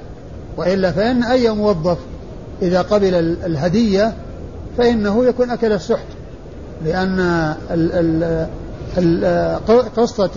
وإلا 0.56 0.92
فإن 0.92 1.22
أي 1.22 1.50
موظف 1.50 1.98
إذا 2.62 2.82
قبل 2.82 3.14
الهدية 3.46 4.12
فإنه 4.78 5.24
يكون 5.24 5.50
أكل 5.50 5.72
السحت. 5.72 6.06
لأن 6.84 7.20
ال 7.70 8.46
ال 8.98 9.66
قصة 9.96 10.30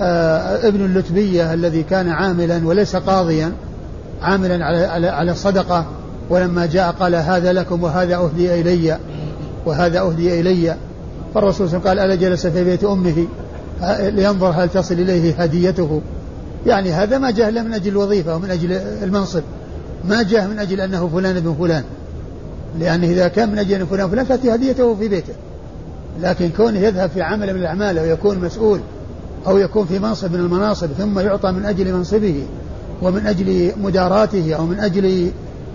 آه، 0.00 0.68
ابن 0.68 0.84
اللتبية 0.84 1.54
الذي 1.54 1.82
كان 1.82 2.08
عاملا 2.08 2.66
وليس 2.66 2.96
قاضيا 2.96 3.52
عاملا 4.22 4.64
على 4.64 4.84
على 4.86 5.08
على 5.08 5.32
الصدقه 5.32 5.86
ولما 6.32 6.66
جاء 6.66 6.90
قال 6.90 7.14
هذا 7.14 7.52
لكم 7.52 7.82
وهذا 7.82 8.16
أهدي 8.16 8.60
إلي 8.60 8.98
وهذا 9.66 10.00
أهدي 10.00 10.40
إلي. 10.40 10.76
فالرسول 11.34 11.68
صلى 11.68 11.78
الله 11.78 11.90
عليه 11.90 12.02
وسلم 12.02 12.10
قال 12.10 12.20
ألا 12.20 12.28
جلس 12.28 12.46
في 12.46 12.64
بيت 12.64 12.84
أمه؟ 12.84 13.26
لينظر 13.98 14.50
هل 14.50 14.68
تصل 14.68 14.94
إليه 14.94 15.42
هديته. 15.42 16.00
يعني 16.66 16.92
هذا 16.92 17.18
ما 17.18 17.30
جاء 17.30 17.48
إلا 17.48 17.62
من 17.62 17.72
أجل 17.72 17.90
الوظيفة 17.90 18.36
ومن 18.36 18.50
أجل 18.50 18.72
المنصب. 19.02 19.42
ما 20.08 20.22
جاء 20.22 20.48
من 20.48 20.58
أجل 20.58 20.80
أنه 20.80 21.10
فلان 21.14 21.36
ابن 21.36 21.54
فلان. 21.58 21.84
لأنه 22.78 23.06
إذا 23.06 23.28
كان 23.28 23.52
من 23.52 23.58
أجل 23.58 23.86
فلان 23.86 24.08
فلان 24.08 24.28
تأتي 24.28 24.54
هديته 24.54 24.94
في 24.94 25.08
بيته. 25.08 25.32
لكن 26.22 26.50
كونه 26.56 26.78
يذهب 26.78 27.10
في 27.10 27.22
عمل 27.22 27.54
من 27.54 27.60
الأعمال 27.60 27.98
أو 27.98 28.04
يكون 28.04 28.38
مسؤول 28.38 28.80
أو 29.46 29.58
يكون 29.58 29.86
في 29.86 29.98
منصب 29.98 30.32
من 30.32 30.40
المناصب 30.40 30.88
ثم 30.98 31.18
يعطى 31.18 31.52
من 31.52 31.64
أجل 31.64 31.92
منصبه 31.92 32.42
ومن 33.02 33.26
أجل 33.26 33.72
مداراته 33.82 34.54
أو 34.54 34.66
من 34.66 34.80
أجل 34.80 35.30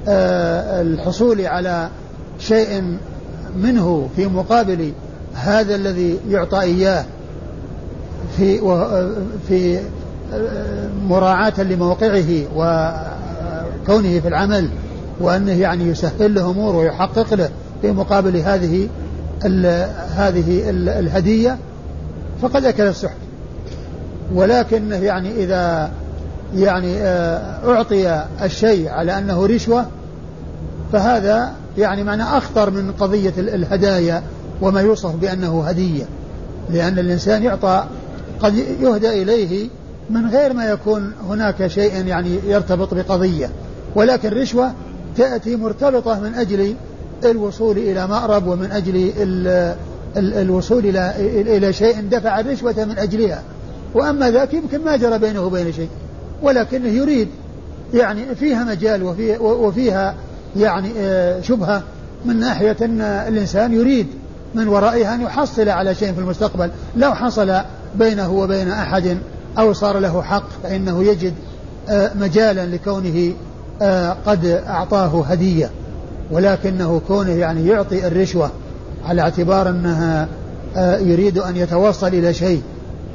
الحصول 0.07 1.41
على 1.41 1.89
شيء 2.39 2.97
منه 3.57 4.09
في 4.15 4.27
مقابل 4.27 4.91
هذا 5.33 5.75
الذي 5.75 6.19
يعطى 6.29 6.61
إياه 6.61 7.05
في 8.37 8.59
في 9.47 9.79
آه، 10.33 10.89
مراعاة 11.07 11.63
لموقعه 11.63 12.25
وكونه 12.55 14.19
في 14.19 14.27
العمل 14.27 14.69
وأنه 15.19 15.51
يعني 15.51 15.83
يسهل 15.83 16.35
له 16.35 16.51
أمور 16.51 16.75
ويحقق 16.75 17.33
له 17.33 17.49
في 17.81 17.91
مقابل 17.91 18.37
هذه 18.37 18.87
ال 19.45 19.65
هذه 20.15 20.69
ال 20.69 20.89
الهدية 20.89 21.57
فقد 22.41 22.65
أكل 22.65 22.83
السحت. 22.83 23.17
ولكن 24.33 24.91
يعني 24.91 25.43
إذا 25.43 25.91
يعني 26.55 26.97
آه، 26.97 27.71
أعطي 27.71 28.25
الشيء 28.43 28.89
على 28.89 29.17
أنه 29.17 29.45
رشوة 29.45 29.85
فهذا 30.91 31.53
يعني 31.77 32.03
معنى 32.03 32.23
أخطر 32.23 32.69
من 32.69 32.91
قضية 32.91 33.33
الهدايا 33.37 34.23
وما 34.61 34.81
يوصف 34.81 35.15
بأنه 35.15 35.63
هدية. 35.63 36.05
لأن 36.69 36.99
الإنسان 36.99 37.43
يعطى 37.43 37.83
قد 38.39 38.53
يهدى 38.81 39.23
إليه 39.23 39.69
من 40.09 40.29
غير 40.29 40.53
ما 40.53 40.65
يكون 40.65 41.13
هناك 41.29 41.67
شيء 41.67 42.05
يعني 42.05 42.39
يرتبط 42.47 42.93
بقضية. 42.93 43.49
ولكن 43.95 44.27
الرشوة 44.27 44.71
تأتي 45.17 45.55
مرتبطة 45.55 46.19
من 46.19 46.33
أجل 46.33 46.75
الوصول 47.25 47.77
إلى 47.77 48.07
مأرب 48.07 48.47
ومن 48.47 48.71
أجل 48.71 49.11
الوصول 50.17 50.85
إلى 50.85 51.13
إلى 51.57 51.73
شيء 51.73 52.01
دفع 52.11 52.39
الرشوة 52.39 52.85
من 52.85 52.97
أجلها. 52.97 53.43
وأما 53.93 54.31
ذاك 54.31 54.53
يمكن 54.53 54.85
ما 54.85 54.97
جرى 54.97 55.19
بينه 55.19 55.41
وبين 55.45 55.73
شيء. 55.73 55.89
ولكنه 56.41 56.87
يريد 56.87 57.27
يعني 57.93 58.35
فيها 58.35 58.63
مجال 58.63 59.03
وفي 59.03 59.37
وفيها 59.37 60.15
يعني 60.55 60.91
آه، 60.97 61.41
شبهة 61.41 61.83
من 62.25 62.39
ناحية 62.39 62.77
أن 62.81 63.01
الإنسان 63.01 63.73
يريد 63.73 64.07
من 64.55 64.67
ورائها 64.67 65.15
أن 65.15 65.21
يحصل 65.21 65.69
على 65.69 65.95
شيء 65.95 66.13
في 66.13 66.19
المستقبل. 66.19 66.71
لو 66.97 67.13
حصل 67.13 67.53
بينه 67.95 68.31
وبين 68.31 68.69
أحد 68.69 69.17
أو 69.59 69.73
صار 69.73 69.99
له 69.99 70.21
حق 70.21 70.49
فإنه 70.63 71.03
يجد 71.03 71.33
آه، 71.89 72.11
مجالا 72.15 72.65
لكونه 72.65 73.33
آه، 73.81 74.17
قد 74.25 74.45
أعطاه 74.45 75.23
هدية. 75.25 75.69
ولكنه 76.31 77.01
كونه 77.07 77.31
يعني 77.31 77.67
يعطي 77.67 78.07
الرشوة 78.07 78.51
على 79.05 79.21
اعتبار 79.21 79.69
أنها 79.69 80.27
يريد 80.99 81.37
أن 81.37 81.55
يتوصل 81.55 82.07
إلى 82.07 82.33
شيء. 82.33 82.61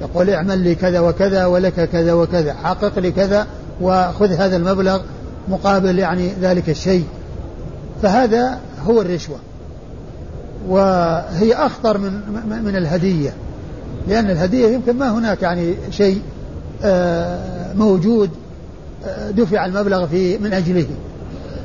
يقول 0.00 0.30
اعمل 0.30 0.58
لي 0.58 0.74
كذا 0.74 1.00
وكذا 1.00 1.46
ولك 1.46 1.88
كذا 1.90 2.12
وكذا 2.12 2.54
حقق 2.54 2.98
لي 2.98 3.10
كذا 3.10 3.46
وخذ 3.80 4.32
هذا 4.32 4.56
المبلغ 4.56 5.00
مقابل 5.48 5.98
يعني 5.98 6.32
ذلك 6.42 6.70
الشيء. 6.70 7.04
فهذا 8.02 8.58
هو 8.86 9.00
الرشوة. 9.00 9.36
وهي 10.68 11.54
أخطر 11.54 11.98
من 11.98 12.12
من 12.64 12.76
الهدية 12.76 13.34
لأن 14.08 14.30
الهدية 14.30 14.68
يمكن 14.68 14.98
ما 14.98 15.10
هناك 15.10 15.42
يعني 15.42 15.74
شيء 15.90 16.22
آه، 16.84 17.74
موجود 17.74 18.30
آه، 19.06 19.30
دفع 19.30 19.66
المبلغ 19.66 20.06
في 20.06 20.38
من 20.38 20.52
أجله. 20.52 20.86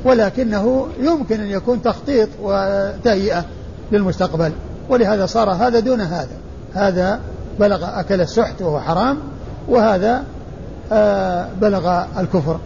ولكنه 0.04 0.86
يمكن 1.00 1.40
أن 1.40 1.46
يكون 1.46 1.82
تخطيط 1.82 2.28
وتهيئة 2.42 3.44
للمستقبل. 3.92 4.52
ولهذا 4.88 5.26
صار 5.26 5.50
هذا 5.50 5.80
دون 5.80 6.00
هذا. 6.00 6.36
هذا 6.74 7.20
بلغ 7.60 8.00
أكل 8.00 8.20
السحت 8.20 8.62
وهو 8.62 8.80
حرام 8.80 9.18
وهذا 9.68 10.24
آه، 10.92 11.48
بلغ 11.60 12.04
الكفر. 12.18 12.58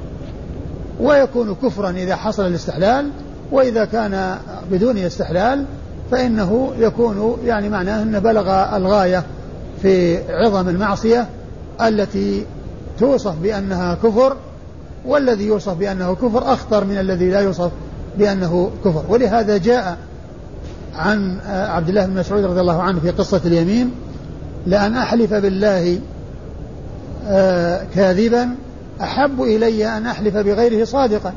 ويكون 1.01 1.55
كفرا 1.55 1.91
إذا 1.91 2.17
حصل 2.17 2.47
الاستحلال 2.47 3.11
وإذا 3.53 3.85
كان 3.85 4.39
بدون 4.71 4.99
استحلال 4.99 5.65
فإنه 6.11 6.73
يكون 6.79 7.39
يعني 7.45 7.69
معناه 7.69 8.03
أنه 8.03 8.19
بلغ 8.19 8.77
الغاية 8.77 9.25
في 9.83 10.19
عظم 10.33 10.69
المعصية 10.69 11.27
التي 11.83 12.45
توصف 12.99 13.35
بأنها 13.43 13.95
كفر 13.95 14.37
والذي 15.07 15.45
يوصف 15.45 15.75
بأنه 15.75 16.15
كفر 16.15 16.53
أخطر 16.53 16.85
من 16.85 16.99
الذي 16.99 17.31
لا 17.31 17.41
يوصف 17.41 17.71
بأنه 18.19 18.71
كفر. 18.85 19.05
ولهذا 19.09 19.57
جاء 19.57 19.97
عن 20.95 21.39
عبد 21.49 21.89
الله 21.89 22.07
بن 22.07 22.21
مسعود 22.21 22.45
رضي 22.45 22.61
الله 22.61 22.83
عنه 22.83 23.01
في 23.01 23.11
قصة 23.11 23.41
اليمين 23.45 23.91
لأن 24.67 24.97
أحلف 24.97 25.35
بالله 25.35 26.01
آه، 27.27 27.83
كاذبا 27.95 28.49
أحب 29.01 29.43
إلي 29.43 29.97
أن 29.97 30.07
أحلف 30.07 30.37
بغيره 30.37 30.85
صادقا. 30.85 31.33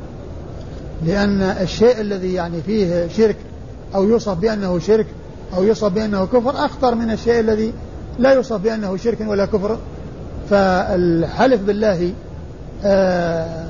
لأن 1.04 1.42
الشيء 1.42 2.00
الذي 2.00 2.32
يعني 2.32 2.62
فيه 2.62 3.08
شرك 3.08 3.36
أو 3.94 4.04
يوصف 4.04 4.38
بأنه 4.38 4.78
شرك 4.78 5.06
أو 5.56 5.64
يوصف 5.64 5.92
بأنه 5.92 6.26
كفر 6.26 6.64
أخطر 6.64 6.94
من 6.94 7.10
الشيء 7.10 7.40
الذي 7.40 7.72
لا 8.18 8.32
يوصف 8.32 8.60
بأنه 8.60 8.96
شرك 8.96 9.18
ولا 9.26 9.46
كفر. 9.46 9.78
فالحلف 10.50 11.62
بالله 11.62 12.12
آه 12.84 13.66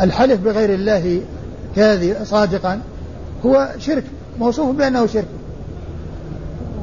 الحلف 0.00 0.40
بغير 0.40 0.74
الله 0.74 1.22
كاذب 1.76 2.24
صادقا 2.24 2.80
هو 3.46 3.68
شرك 3.78 4.04
موصوف 4.38 4.76
بأنه 4.76 5.06
شرك. 5.06 5.28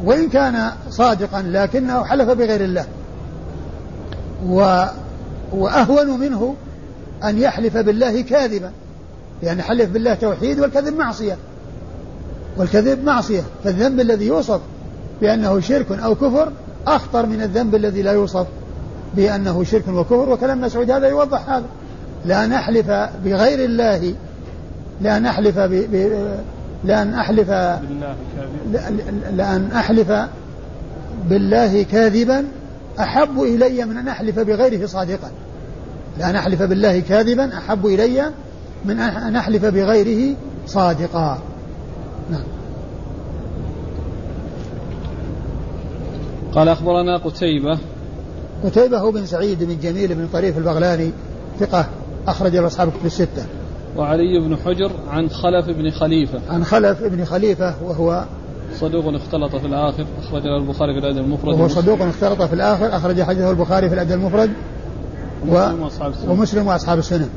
وإن 0.03 0.29
كان 0.29 0.71
صادقا 0.89 1.41
لكنه 1.41 2.03
حلف 2.03 2.29
بغير 2.29 2.63
الله. 2.63 2.85
و 4.47 4.85
وأهون 5.51 6.19
منه 6.19 6.55
أن 7.24 7.38
يحلف 7.38 7.77
بالله 7.77 8.21
كاذبا. 8.21 8.71
لأن 9.43 9.61
حلف 9.61 9.89
بالله 9.89 10.13
توحيد 10.13 10.59
والكذب 10.59 10.97
معصية. 10.97 11.37
والكذب 12.57 13.03
معصية 13.03 13.41
فالذنب 13.63 13.99
الذي 13.99 14.25
يوصف 14.25 14.61
بأنه 15.21 15.59
شرك 15.59 15.91
أو 15.91 16.15
كفر 16.15 16.51
أخطر 16.87 17.25
من 17.25 17.41
الذنب 17.41 17.75
الذي 17.75 18.01
لا 18.01 18.11
يوصف 18.11 18.47
بأنه 19.15 19.63
شرك 19.63 19.87
وكفر 19.87 20.29
وكلام 20.29 20.61
مسعود 20.61 20.91
هذا 20.91 21.07
يوضح 21.07 21.49
هذا. 21.49 21.65
لا 22.25 22.47
نحلف 22.47 22.91
بغير 23.25 23.65
الله 23.65 24.13
لا 25.01 25.19
نحلف 25.19 25.59
ب... 25.59 25.71
ب... 25.91 26.21
لأن 26.83 27.13
أحلف 27.13 27.49
لأن 29.33 29.71
أحلف 29.75 30.11
بالله 31.29 31.83
كاذبا. 31.83 32.45
أحب 33.00 33.41
إلي 33.41 33.85
من 33.85 33.98
أن 33.98 34.07
أحلف 34.07 34.39
بغيره 34.39 34.85
صادقا. 34.85 35.31
لأن 36.19 36.35
أحلف 36.35 36.61
بالله 36.61 37.00
كاذبا 37.00 37.57
أحب 37.57 37.85
إلي 37.85 38.31
من 38.85 39.00
أن 39.00 39.35
أحلف 39.35 39.65
بغيره 39.65 40.35
صادقا. 40.67 41.39
نعم. 42.31 42.43
قال 46.55 46.69
أخبرنا 46.69 47.17
قتيبة. 47.17 47.77
قتيبة 48.63 48.98
هو 48.98 49.11
بن 49.11 49.25
سعيد 49.25 49.63
بن 49.63 49.77
جميل 49.79 50.15
بن 50.15 50.27
طريف 50.33 50.57
البغلاني 50.57 51.11
ثقة 51.59 51.85
أخرج 52.27 52.55
له 52.55 52.67
أصحاب 52.67 52.87
الكتب 52.87 53.05
الستة. 53.05 53.45
وعلي 53.98 54.39
بن 54.39 54.57
حجر 54.57 54.91
عن 55.09 55.29
خلف 55.29 55.65
بن 55.65 55.91
خليفة. 55.91 56.39
عن 56.50 56.63
خلف 56.63 57.03
بن 57.03 57.25
خليفة 57.25 57.74
وهو 57.83 58.25
صدوق 58.75 59.13
اختلط 59.15 59.55
في 59.55 59.67
الآخر 59.67 60.05
أخرج 60.19 60.43
له 60.43 60.57
البخاري 60.57 60.93
في 60.93 61.00
الأدب 61.00 61.17
المفرد. 61.17 61.53
وهو 61.53 61.67
صدوق 61.67 62.01
اختلط 62.01 62.41
في 62.41 62.53
الآخر 62.53 62.95
أخرج 62.95 63.21
حديثه 63.21 63.51
البخاري 63.51 63.89
في 63.89 63.95
الأدب 63.95 64.11
المفرد 64.11 64.51
و... 65.50 65.67
ومسلم 66.27 66.67
وأصحاب 66.67 67.00
السنن 67.00 67.29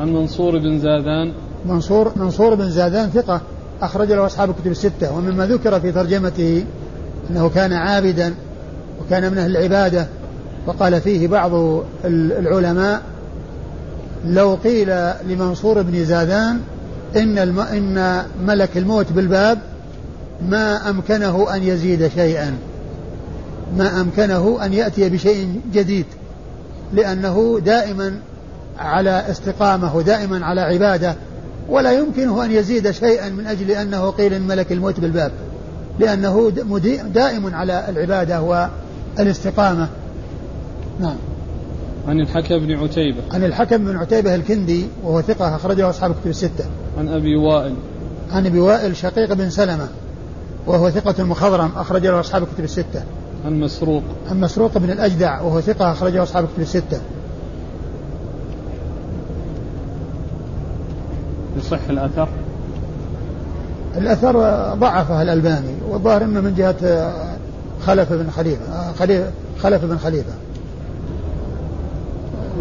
عن 0.00 0.12
منصور 0.12 0.58
بن 0.58 0.78
زادان. 0.78 1.32
منصور 1.66 2.12
منصور 2.16 2.54
بن 2.54 2.70
زادان 2.70 3.10
ثقة 3.10 3.40
أخرج 3.82 4.12
له 4.12 4.26
أصحاب 4.26 4.50
الكتب 4.50 4.70
الستة 4.70 5.16
ومما 5.16 5.46
ذكر 5.46 5.80
في 5.80 5.92
ترجمته 5.92 6.64
أنه 7.30 7.48
كان 7.48 7.72
عابدا 7.72 8.34
وكان 9.00 9.32
من 9.32 9.38
أهل 9.38 9.56
العبادة 9.56 10.06
وقال 10.66 11.00
فيه 11.00 11.28
بعض 11.28 11.82
العلماء 12.04 13.02
لو 14.24 14.54
قيل 14.64 14.88
لمنصور 15.28 15.82
بن 15.82 16.04
زادان 16.04 16.60
إن, 17.16 17.38
الم... 17.38 17.60
إن 17.60 18.22
ملك 18.46 18.76
الموت 18.76 19.12
بالباب 19.12 19.58
ما 20.48 20.90
أمكنه 20.90 21.54
أن 21.54 21.62
يزيد 21.62 22.08
شيئا 22.08 22.56
ما 23.76 24.00
أمكنه 24.00 24.58
أن 24.64 24.72
يأتي 24.72 25.08
بشيء 25.08 25.60
جديد 25.72 26.06
لأنه 26.92 27.60
دائما 27.64 28.20
على 28.80 29.30
استقامة 29.30 29.96
ودائما 29.96 30.46
على 30.46 30.60
عبادة 30.60 31.14
ولا 31.68 31.92
يمكنه 31.92 32.44
أن 32.44 32.50
يزيد 32.50 32.90
شيئا 32.90 33.28
من 33.28 33.46
أجل 33.46 33.70
أنه 33.70 34.10
قيل 34.10 34.42
ملك 34.42 34.72
الموت 34.72 35.00
بالباب 35.00 35.32
لأنه 35.98 36.50
دائم 37.14 37.54
على 37.54 37.84
العبادة 37.88 38.68
والاستقامة. 39.18 39.88
نعم. 41.00 41.16
عن 42.08 42.20
الحكم 42.20 42.58
بن 42.58 42.78
عتيبة. 42.78 43.22
عن 43.32 43.44
الحكم 43.44 43.76
بن 43.84 43.96
عتيبة 43.96 44.34
الكندي 44.34 44.86
وهو 45.04 45.22
ثقة 45.22 45.56
أخرجه 45.56 45.90
أصحاب 45.90 46.10
الكتب 46.10 46.30
الستة. 46.30 46.64
عن 46.98 47.08
أبي 47.08 47.36
وائل. 47.36 47.74
عن 48.32 48.46
أبي 48.46 48.60
وائل 48.60 48.96
شقيق 48.96 49.32
بن 49.32 49.50
سلمة 49.50 49.88
وهو 50.66 50.90
ثقة 50.90 51.24
مخضرم 51.24 51.70
أخرج 51.76 52.06
له 52.06 52.20
أصحاب 52.20 52.42
الكتب 52.42 52.64
الستة. 52.64 53.02
عن 53.44 53.60
مسروق. 53.60 54.02
عن 54.30 54.40
مسروق 54.40 54.78
بن 54.78 54.90
الأجدع 54.90 55.40
وهو 55.40 55.60
ثقة 55.60 55.92
أخرجه 55.92 56.22
أصحاب 56.22 56.44
الكتب 56.44 56.62
الستة. 56.62 57.00
يصح 61.60 61.88
الأثر؟ 61.90 62.28
الأثر 63.96 64.32
ضعفه 64.74 65.22
الألباني 65.22 65.74
والظاهر 65.90 66.24
أنه 66.24 66.40
من 66.40 66.54
جهة 66.54 67.12
خلف 67.86 68.12
بن 68.12 68.30
خليفة 68.30 69.30
خلف 69.58 69.84
بن 69.84 69.98
خليفة. 69.98 70.32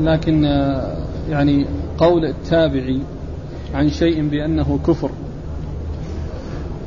لكن 0.01 0.43
يعني 1.29 1.65
قول 1.97 2.25
التابعي 2.25 3.01
عن 3.73 3.89
شيء 3.89 4.27
بأنه 4.27 4.79
كفر 4.87 5.09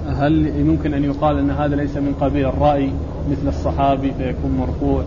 هل 0.09 0.47
يمكن 0.47 0.95
أن 0.95 1.05
يقال 1.05 1.39
أن 1.39 1.51
هذا 1.51 1.77
ليس 1.77 1.97
من 1.97 2.15
قبيل 2.21 2.47
الرأي 2.47 2.93
مثل 3.31 3.49
الصحابي 3.49 4.13
فيكون 4.19 4.51
مرفوع؟ 4.51 5.05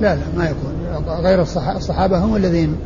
لا 0.00 0.14
لا 0.14 0.22
ما 0.36 0.44
يكون. 0.44 0.72
غير 1.08 1.42
الصحابة 1.76 2.18
هم 2.18 2.36
الذين 2.36 2.76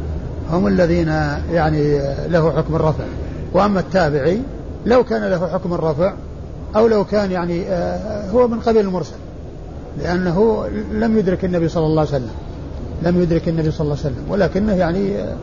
هم 0.50 0.66
الذين 0.66 1.08
يعني 1.52 1.98
له 2.28 2.52
حكم 2.56 2.76
الرفع. 2.76 3.04
وأما 3.52 3.80
التابعي 3.80 4.40
لو 4.86 5.04
كان 5.04 5.24
له 5.30 5.48
حكم 5.48 5.72
الرفع 5.72 6.14
أو 6.76 6.86
لو 6.86 7.04
كان 7.04 7.32
يعني 7.32 7.66
آه، 7.68 8.30
هو 8.30 8.48
من 8.48 8.60
قبيل 8.60 8.86
المرسل 8.86 9.16
لأنه 10.02 10.66
لم 10.92 11.18
يدرك 11.18 11.44
النبي 11.44 11.68
صلى 11.68 11.86
الله 11.86 12.00
عليه 12.00 12.10
وسلم 12.10 12.30
لم 13.02 13.22
يدرك 13.22 13.48
النبي 13.48 13.70
صلى 13.70 13.80
الله 13.80 13.96
عليه 14.04 14.14
وسلم 14.14 14.30
ولكنه 14.30 14.74
يعني 14.74 15.18
آه، 15.18 15.36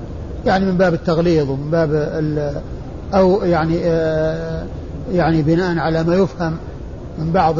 يعني 0.45 0.65
من 0.65 0.77
باب 0.77 0.93
التغليظ 0.93 1.49
ومن 1.49 1.71
باب 1.71 1.91
أو 3.13 3.43
يعني 3.43 3.79
آه، 3.83 4.65
يعني 5.13 5.41
بناء 5.41 5.77
على 5.77 6.03
ما 6.03 6.15
يفهم 6.15 6.57
من 7.19 7.31
بعض 7.31 7.55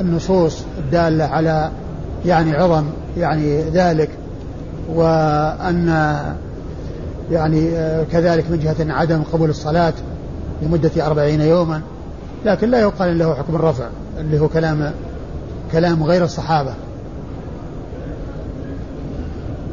النصوص 0.00 0.62
الدالة 0.78 1.24
على 1.24 1.70
يعني 2.26 2.54
عظم 2.56 2.84
يعني 3.18 3.62
ذلك 3.62 4.10
وأن 4.94 6.16
يعني 7.30 7.70
كذلك 8.12 8.50
من 8.50 8.58
جهة 8.58 8.92
عدم 8.92 9.22
قبول 9.22 9.50
الصلاة 9.50 9.94
لمدة 10.62 11.06
أربعين 11.06 11.40
يوما. 11.40 11.82
لكن 12.44 12.70
لا 12.70 12.80
يقال 12.80 13.18
له 13.18 13.34
حكم 13.34 13.54
الرفع 13.56 13.88
اللي 14.18 14.40
هو 14.40 14.48
كلام 14.48 14.92
كلام 15.72 16.02
غير 16.02 16.24
الصحابة. 16.24 16.74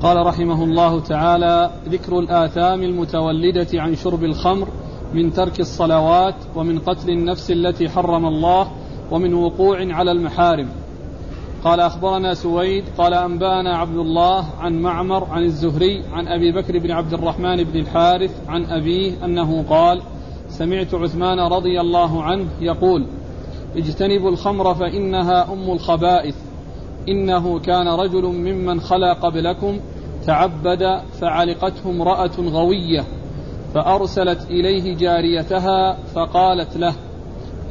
قال 0.02 0.28
رحمه 0.28 0.64
الله 0.64 1.00
تعالى 1.00 1.72
ذكر 1.90 2.20
الآثام 2.20 2.84
المتولدة 2.84 3.68
عن 3.74 3.96
شرب 3.96 4.24
الخمر 4.24 4.68
من 5.14 5.34
ترك 5.34 5.60
الصلوات 5.60 6.36
ومن 6.56 6.80
قتل 6.80 7.10
النفس 7.10 7.52
التي 7.52 7.90
حرم 7.90 8.26
الله 8.26 8.68
ومن 9.12 9.34
وقوع 9.34 9.78
على 9.94 10.12
المحارم. 10.12 10.68
قال 11.64 11.80
أخبرنا 11.80 12.34
سويد 12.34 12.84
قال 12.98 13.14
أنبأنا 13.14 13.78
عبد 13.78 13.98
الله 13.98 14.46
عن 14.60 14.82
معمر 14.82 15.24
عن 15.24 15.44
الزهري 15.44 16.04
عن 16.14 16.28
أبي 16.28 16.52
بكر 16.52 16.80
بن 16.80 16.92
عبد 16.92 17.14
الرحمن 17.14 17.64
بن 17.64 17.80
الحارث 17.80 18.42
عن 18.48 18.66
أبيه 18.66 19.26
أنه 19.26 19.64
قال 19.70 20.02
سمعت 20.50 20.94
عثمان 20.94 21.40
رضي 21.40 21.82
الله 21.82 22.24
عنه 22.24 22.48
يقول 22.62 23.08
اجتنبوا 23.76 24.30
الخمر 24.30 24.76
فإنها 24.76 25.54
أم 25.54 25.72
الخبائث 25.72 26.36
إنه 27.10 27.60
كان 27.60 27.88
رجل 27.88 28.24
ممن 28.24 28.80
خلا 28.82 29.14
قبلكم 29.14 29.80
تعبد 30.26 31.02
فعلقته 31.22 31.90
امرأة 31.90 32.32
غوية 32.40 33.04
فأرسلت 33.74 34.50
إليه 34.50 34.96
جاريتها 34.96 35.98
فقالت 36.16 36.78
له 36.78 36.94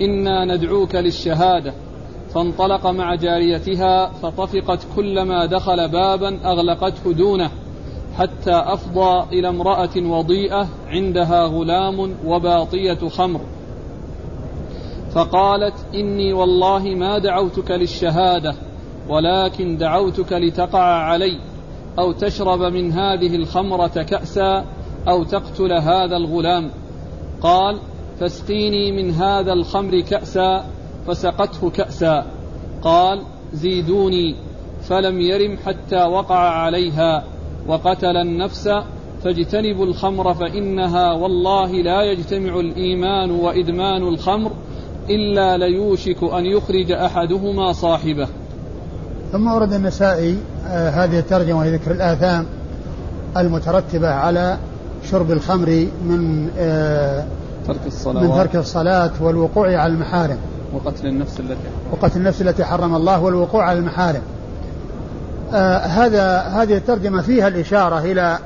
إنا 0.00 0.44
ندعوك 0.44 0.94
للشهادة. 0.94 1.72
فانطلق 2.34 2.86
مع 2.86 3.14
جاريتها 3.14 4.06
فطفقت 4.06 4.86
كلما 4.96 5.46
دخل 5.46 5.88
بابا 5.88 6.38
أغلقته 6.44 7.12
دونه 7.12 7.50
حتى 8.18 8.54
أفضى 8.54 9.38
إلى 9.38 9.48
امرأة 9.48 9.96
وضيئة 9.96 10.68
عندها 10.88 11.46
غلام 11.46 12.14
وباطية 12.26 13.08
خمر. 13.08 13.40
فقالت 15.14 15.74
إني 15.94 16.32
والله 16.32 16.82
ما 16.82 17.18
دعوتك 17.18 17.70
للشهادة 17.70 18.54
ولكن 19.08 19.76
دعوتك 19.76 20.32
لتقع 20.32 20.82
علي 20.82 21.38
أو 21.98 22.12
تشرب 22.12 22.62
من 22.62 22.92
هذه 22.92 23.36
الخمرة 23.36 24.02
كأسا 24.02 24.64
أو 25.08 25.24
تقتل 25.24 25.72
هذا 25.72 26.16
الغلام. 26.16 26.70
قال 27.42 27.78
فاسقيني 28.20 28.92
من 28.92 29.10
هذا 29.10 29.52
الخمر 29.52 30.00
كأسا 30.00 30.64
فسقته 31.06 31.70
كأسا. 31.70 32.24
قال 32.82 33.22
زيدوني. 33.54 34.36
فلم 34.88 35.20
يرم 35.20 35.58
حتى 35.66 36.02
وقع 36.04 36.38
عليها. 36.38 37.24
وقتل 37.66 38.16
النفس 38.16 38.70
فاجتنبوا 39.24 39.86
الخمر 39.86 40.34
فإنها 40.34 41.12
والله 41.12 41.72
لا 41.72 42.02
يجتمع 42.02 42.60
الإيمان 42.60 43.30
وإدمان 43.30 44.02
الخمر 44.02 44.50
إلا 45.10 45.56
ليوشك 45.56 46.22
أن 46.22 46.46
يخرج 46.46 46.92
أحدهما 46.92 47.72
صاحبه. 47.72 48.28
ثم 49.32 49.46
ورد 49.46 49.72
النسائي 49.72 50.38
آه 50.66 50.90
هذه 50.90 51.18
الترجمة 51.18 51.58
وهي 51.58 51.74
ذكر 51.74 51.90
الآثام 51.90 52.46
المترتبة 53.36 54.08
على 54.08 54.58
شرب 55.10 55.30
الخمر 55.30 55.86
من 56.04 56.50
آه 56.58 57.24
ترك 57.66 57.86
الصلاة 57.86 58.22
من 58.22 58.28
ترك 58.28 58.56
الصلاة 58.56 59.10
والوقوع 59.20 59.76
على 59.76 59.92
المحارم. 59.92 60.38
وقتل 60.74 61.06
النفس 61.06 61.40
التي 61.40 61.68
وقتل 61.92 62.18
النفس 62.18 62.42
التي 62.42 62.64
حرم 62.64 62.94
الله 62.94 63.20
والوقوع 63.20 63.64
على 63.64 63.78
المحارم. 63.78 64.22
آه 65.52 65.78
هذا 65.78 66.38
هذه 66.38 66.76
الترجمة 66.76 67.22
فيها 67.22 67.48
الإشارة 67.48 67.98
إلى 67.98 68.38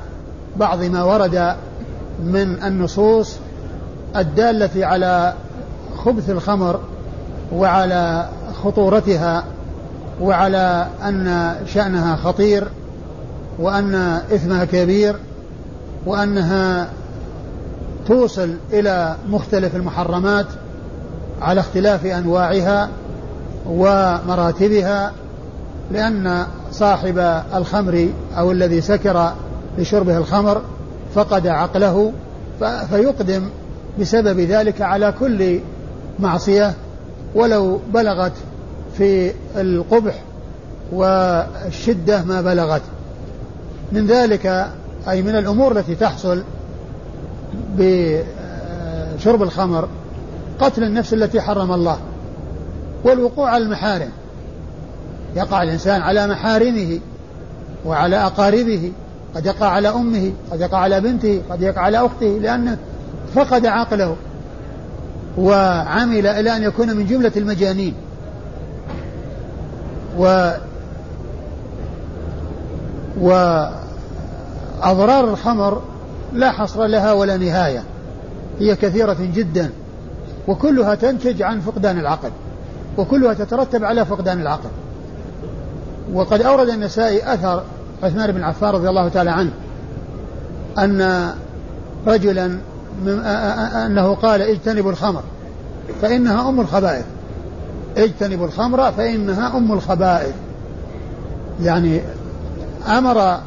بعض 0.55 0.83
ما 0.83 1.03
ورد 1.03 1.55
من 2.23 2.63
النصوص 2.63 3.37
الدالة 4.15 4.85
على 4.85 5.33
خبث 5.97 6.29
الخمر 6.29 6.79
وعلى 7.53 8.29
خطورتها 8.63 9.43
وعلى 10.21 10.87
أن 11.03 11.55
شأنها 11.65 12.15
خطير 12.15 12.67
وأن 13.59 13.95
إثمها 14.33 14.65
كبير 14.65 15.15
وأنها 16.05 16.89
توصل 18.07 18.53
إلى 18.73 19.15
مختلف 19.29 19.75
المحرمات 19.75 20.45
على 21.41 21.59
اختلاف 21.59 22.05
أنواعها 22.05 22.89
ومراتبها 23.69 25.11
لأن 25.91 26.45
صاحب 26.71 27.43
الخمر 27.55 28.09
أو 28.37 28.51
الذي 28.51 28.81
سكر 28.81 29.33
لشربه 29.77 30.17
الخمر 30.17 30.61
فقد 31.15 31.47
عقله 31.47 32.11
فيقدم 32.89 33.49
بسبب 33.99 34.39
ذلك 34.39 34.81
على 34.81 35.13
كل 35.19 35.59
معصية 36.19 36.73
ولو 37.35 37.79
بلغت 37.93 38.33
في 38.97 39.31
القبح 39.55 40.21
والشدة 40.91 42.23
ما 42.23 42.41
بلغت. 42.41 42.81
من 43.91 44.07
ذلك 44.07 44.67
أي 45.09 45.21
من 45.21 45.35
الأمور 45.35 45.71
التي 45.71 45.95
تحصل 45.95 46.43
بشرب 47.77 49.43
الخمر 49.43 49.87
قتل 50.59 50.83
النفس 50.83 51.13
التي 51.13 51.41
حرم 51.41 51.71
الله 51.71 51.99
والوقوع 53.03 53.49
على 53.49 53.63
المحارم. 53.63 54.09
يقع 55.35 55.63
الإنسان 55.63 56.01
على 56.01 56.27
محارمه 56.27 56.99
وعلى 57.85 58.15
أقاربه 58.15 58.91
قد 59.35 59.45
يقع 59.45 59.67
على 59.67 59.89
أمه 59.89 60.31
قد 60.51 60.61
يقع 60.61 60.77
على 60.77 61.01
بنته 61.01 61.41
قد 61.49 61.61
يقع 61.61 61.81
على 61.81 61.97
أخته 61.97 62.39
لأنه 62.41 62.77
فقد 63.35 63.65
عقله 63.65 64.15
وعمل 65.37 66.27
إلى 66.27 66.55
أن 66.55 66.63
يكون 66.63 66.97
من 66.97 67.05
جملة 67.05 67.31
المجانين. 67.37 67.93
و 70.17 70.51
وأضرار 74.81 75.29
الخمر 75.29 75.81
لا 76.33 76.51
حصر 76.51 76.85
لها 76.85 77.13
ولا 77.13 77.37
نهاية 77.37 77.83
هي 78.59 78.75
كثيرة 78.75 79.17
جدا. 79.35 79.69
وكلها 80.47 80.95
تنتج 80.95 81.41
عن 81.41 81.59
فقدان 81.59 81.99
العقل 81.99 82.29
وكلها 82.97 83.33
تترتب 83.33 83.83
على 83.83 84.05
فقدان 84.05 84.41
العقل. 84.41 84.69
وقد 86.13 86.41
أورد 86.41 86.69
النسائي 86.69 87.33
أثر 87.33 87.63
عثمان 88.03 88.31
بن 88.31 88.43
عفان 88.43 88.69
رضي 88.69 88.89
الله 88.89 89.09
تعالى 89.09 89.31
عنه 89.31 89.51
أن 90.77 91.29
رجلا 92.07 92.59
أنه 93.85 94.15
قال 94.15 94.41
اجتنبوا 94.41 94.91
الخمر 94.91 95.23
فإنها 96.01 96.49
أم 96.49 96.59
الخبائث. 96.59 97.05
اجتنبوا 97.97 98.45
الخمر 98.45 98.91
فإنها 98.91 99.57
أم 99.57 99.71
الخبائث. 99.71 100.35
يعني 101.61 102.01
أمر 102.87 103.39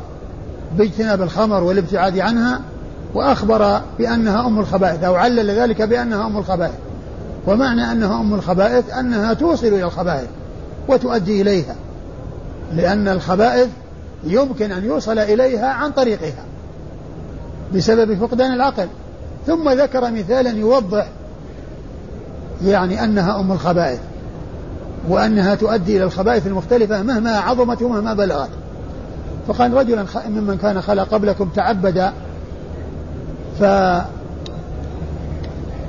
باجتناب 0.79 1.23
الخمر 1.23 1.63
والابتعاد 1.65 2.19
عنها 2.19 2.61
وأخبر 3.15 3.81
بأنها 3.99 4.47
أم 4.47 4.59
الخبائث 4.59 5.05
أو 5.05 5.15
علل 5.15 5.51
ذلك 5.51 5.83
بأنها 5.83 6.27
أم 6.27 6.39
الخبائث. 6.39 6.75
ومعنى 7.47 7.93
أنها 7.93 8.21
أم 8.21 8.35
الخبائث 8.35 8.91
أنها 8.91 9.35
توصل 9.35 9.67
إلى 9.67 9.85
الخبائث 9.85 10.29
وتؤدي 10.89 11.43
إليها 11.43 11.75
لأن 12.75 13.09
الخبائث 13.09 13.69
يمكن 14.25 14.73
أن 14.73 14.85
يوصل 14.85 15.19
إليها 15.19 15.67
عن 15.67 15.91
طريقها 15.91 16.45
بسبب 17.75 18.15
فقدان 18.15 18.53
العقل. 18.53 18.87
ثم 19.47 19.71
ذكر 19.71 20.11
مثالا 20.11 20.51
يوضح 20.51 21.09
يعني 22.65 23.05
أنها 23.05 23.41
أم 23.41 23.53
الخبائث 23.53 24.01
وأنها 25.09 25.55
تؤدي 25.55 25.97
إلى 25.97 26.05
الخبائث 26.05 26.47
المختلفة 26.47 27.03
مهما 27.03 27.39
عظمت 27.39 27.83
ومهما 27.83 28.15
بلغت. 28.15 28.51
فقال 29.49 29.75
رجلا 29.75 30.05
ممن 30.29 30.59
كان 30.63 30.83
خلق 30.83 31.09
قبلكم 31.09 31.49
تعبد 31.49 32.13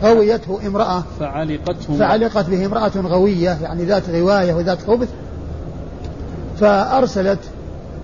فغويته 0.02 0.60
امرأة 0.68 1.04
فعلقته 1.20 1.98
فعلقت 1.98 2.50
به 2.50 2.66
امرأة 2.66 2.92
غوية 2.98 3.58
يعني 3.64 3.84
ذات 3.84 4.10
غواية 4.10 4.54
وذات 4.54 4.82
خبث 4.82 5.08
فأرسلت 6.60 7.40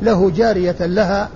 له 0.01 0.29
جارية 0.29 0.75
لها 0.79 1.29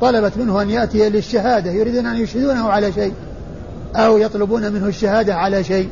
طلبت 0.00 0.36
منه 0.36 0.62
أن 0.62 0.70
يأتي 0.70 1.08
للشهادة 1.08 1.70
يريدون 1.70 2.06
أن 2.06 2.16
يشهدونه 2.16 2.68
على 2.68 2.92
شيء 2.92 3.12
أو 3.96 4.18
يطلبون 4.18 4.72
منه 4.72 4.86
الشهادة 4.86 5.34
على 5.34 5.64
شيء. 5.64 5.88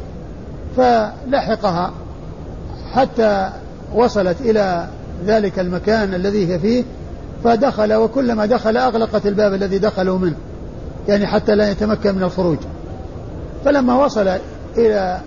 فلحقها 0.76 1.92
حتى 2.92 3.50
وصلت 3.94 4.36
إلى 4.40 4.88
ذلك 5.26 5.58
المكان 5.58 6.14
الذي 6.14 6.52
هي 6.52 6.58
فيه 6.58 6.84
فدخل 7.44 7.94
وكلما 7.94 8.46
دخل 8.46 8.76
أغلقت 8.76 9.26
الباب 9.26 9.54
الذي 9.54 9.78
دخلوا 9.78 10.18
منه 10.18 10.36
يعني 11.08 11.26
حتى 11.26 11.54
لا 11.54 11.70
يتمكن 11.70 12.14
من 12.14 12.22
الخروج. 12.22 12.58
فلما 13.66 14.04
وصل 14.04 14.28
إلى 14.76 15.20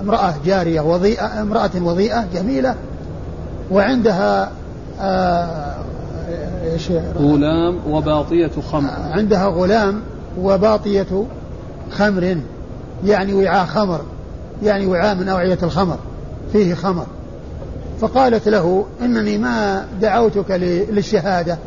امرأة 0.00 0.34
جارية 0.44 0.80
وضيئة 0.80 1.42
امرأة 1.42 1.70
وضيئة 1.82 2.24
جميلة 2.34 2.74
وعندها 3.70 4.50
آه 5.00 5.74
إيش؟ 6.72 6.90
غلام 7.18 7.78
وباطية 7.86 8.50
خمر. 8.72 8.90
عندها 9.10 9.46
غلام 9.46 10.00
وباطية 10.38 11.24
خمر 11.90 12.36
يعني 13.04 13.34
وعاء 13.34 13.66
خمر 13.66 14.00
يعني 14.62 14.86
وعاء 14.86 15.14
من 15.14 15.28
أوعية 15.28 15.58
الخمر 15.62 15.98
فيه 16.52 16.74
خمر. 16.74 17.06
فقالت 18.00 18.48
له 18.48 18.84
إنني 19.02 19.38
ما 19.38 19.84
دعوتك 20.00 20.50
للشهادة. 20.90 21.58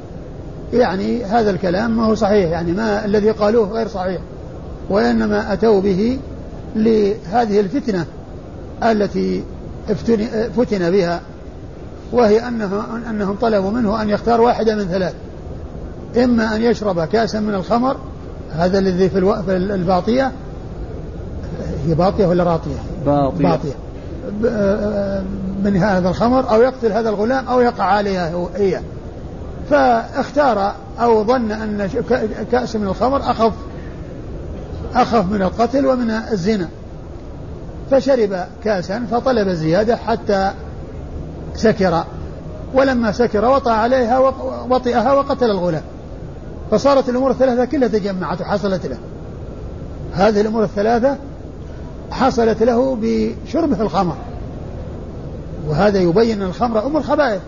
يعني 0.73 1.23
هذا 1.23 1.51
الكلام 1.51 1.97
ما 1.97 2.05
هو 2.05 2.15
صحيح 2.15 2.49
يعني 2.49 2.71
ما 2.71 3.05
الذي 3.05 3.31
قالوه 3.31 3.69
غير 3.69 3.87
صحيح. 3.87 4.19
وإنما 4.89 5.53
أتوا 5.53 5.81
به 5.81 6.19
لهذه 6.75 7.59
الفتنة 7.59 8.05
التي 8.83 9.43
فتن 10.57 10.91
بها 10.91 11.21
وهي 12.11 12.47
أنه 12.47 12.83
أنهم 13.09 13.35
طلبوا 13.35 13.71
منه 13.71 14.01
أن 14.01 14.09
يختار 14.09 14.41
واحدة 14.41 14.75
من 14.75 14.83
ثلاث. 14.83 15.13
إما 16.23 16.55
أن 16.55 16.61
يشرب 16.61 17.05
كأسا 17.05 17.39
من 17.39 17.53
الخمر 17.53 17.97
هذا 18.51 18.79
الذي 18.79 19.09
في, 19.09 19.17
ألو... 19.17 19.43
في 19.43 19.57
الباطية. 19.57 20.31
هي 21.87 21.93
باطية 21.93 22.25
ولا 22.25 22.43
راطية؟ 22.43 22.77
باطية, 23.05 23.43
باطية. 23.43 23.73
من 25.63 25.77
هذا 25.77 26.09
الخمر 26.09 26.51
أو 26.51 26.61
يقتل 26.61 26.91
هذا 26.91 27.09
الغلام 27.09 27.47
أو 27.47 27.61
يقع 27.61 27.83
عليها 27.83 28.47
هي. 28.55 28.79
فاختار 29.69 30.73
أو 30.99 31.23
ظن 31.23 31.51
أن 31.51 31.89
كأس 32.51 32.75
من 32.75 32.87
الخمر 32.87 33.17
أخف. 33.17 33.53
أخف 34.95 35.31
من 35.31 35.41
القتل 35.41 35.85
ومن 35.87 36.09
الزنا. 36.09 36.69
فشرب 37.91 38.45
كاسا 38.63 39.05
فطلب 39.11 39.47
الزيادة 39.47 39.95
حتى 39.95 40.51
سكر. 41.55 42.03
ولما 42.73 43.11
سكر 43.11 43.45
وطأ 43.45 43.71
عليها 43.71 44.19
وطئها 44.69 45.13
وقتل 45.13 45.45
الغلام. 45.45 45.83
فصارت 46.71 47.09
الأمور 47.09 47.31
الثلاثة 47.31 47.65
كلها 47.65 47.87
تجمعت 47.87 48.41
وحصلت 48.41 48.85
له. 48.85 48.97
هذه 50.13 50.41
الأمور 50.41 50.63
الثلاثة 50.63 51.17
حصلت 52.11 52.63
له 52.63 52.97
بشربه 53.01 53.81
الخمر. 53.81 54.15
وهذا 55.67 55.99
يبين 55.99 56.41
أن 56.41 56.47
الخمر 56.47 56.85
أم 56.85 56.97
الخبائث. 56.97 57.41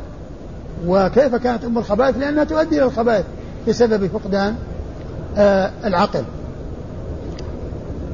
وكيف 0.87 1.35
كانت 1.35 1.65
أم 1.65 1.77
الخبائث؟ 1.77 2.17
لأنها 2.17 2.43
تؤدي 2.43 2.77
إلى 2.77 2.85
الخبائث 2.85 3.25
بسبب 3.67 4.07
فقدان 4.07 4.55
آه 5.37 5.71
العقل. 5.85 6.23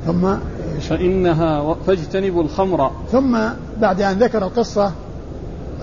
ثم 0.05 0.35
فإنها 0.79 1.75
فاجتنبوا 1.87 2.43
الخمر. 2.43 2.91
ثم 3.11 3.37
بعد 3.81 4.01
أن 4.01 4.19
ذكر 4.19 4.43
القصة 4.43 4.91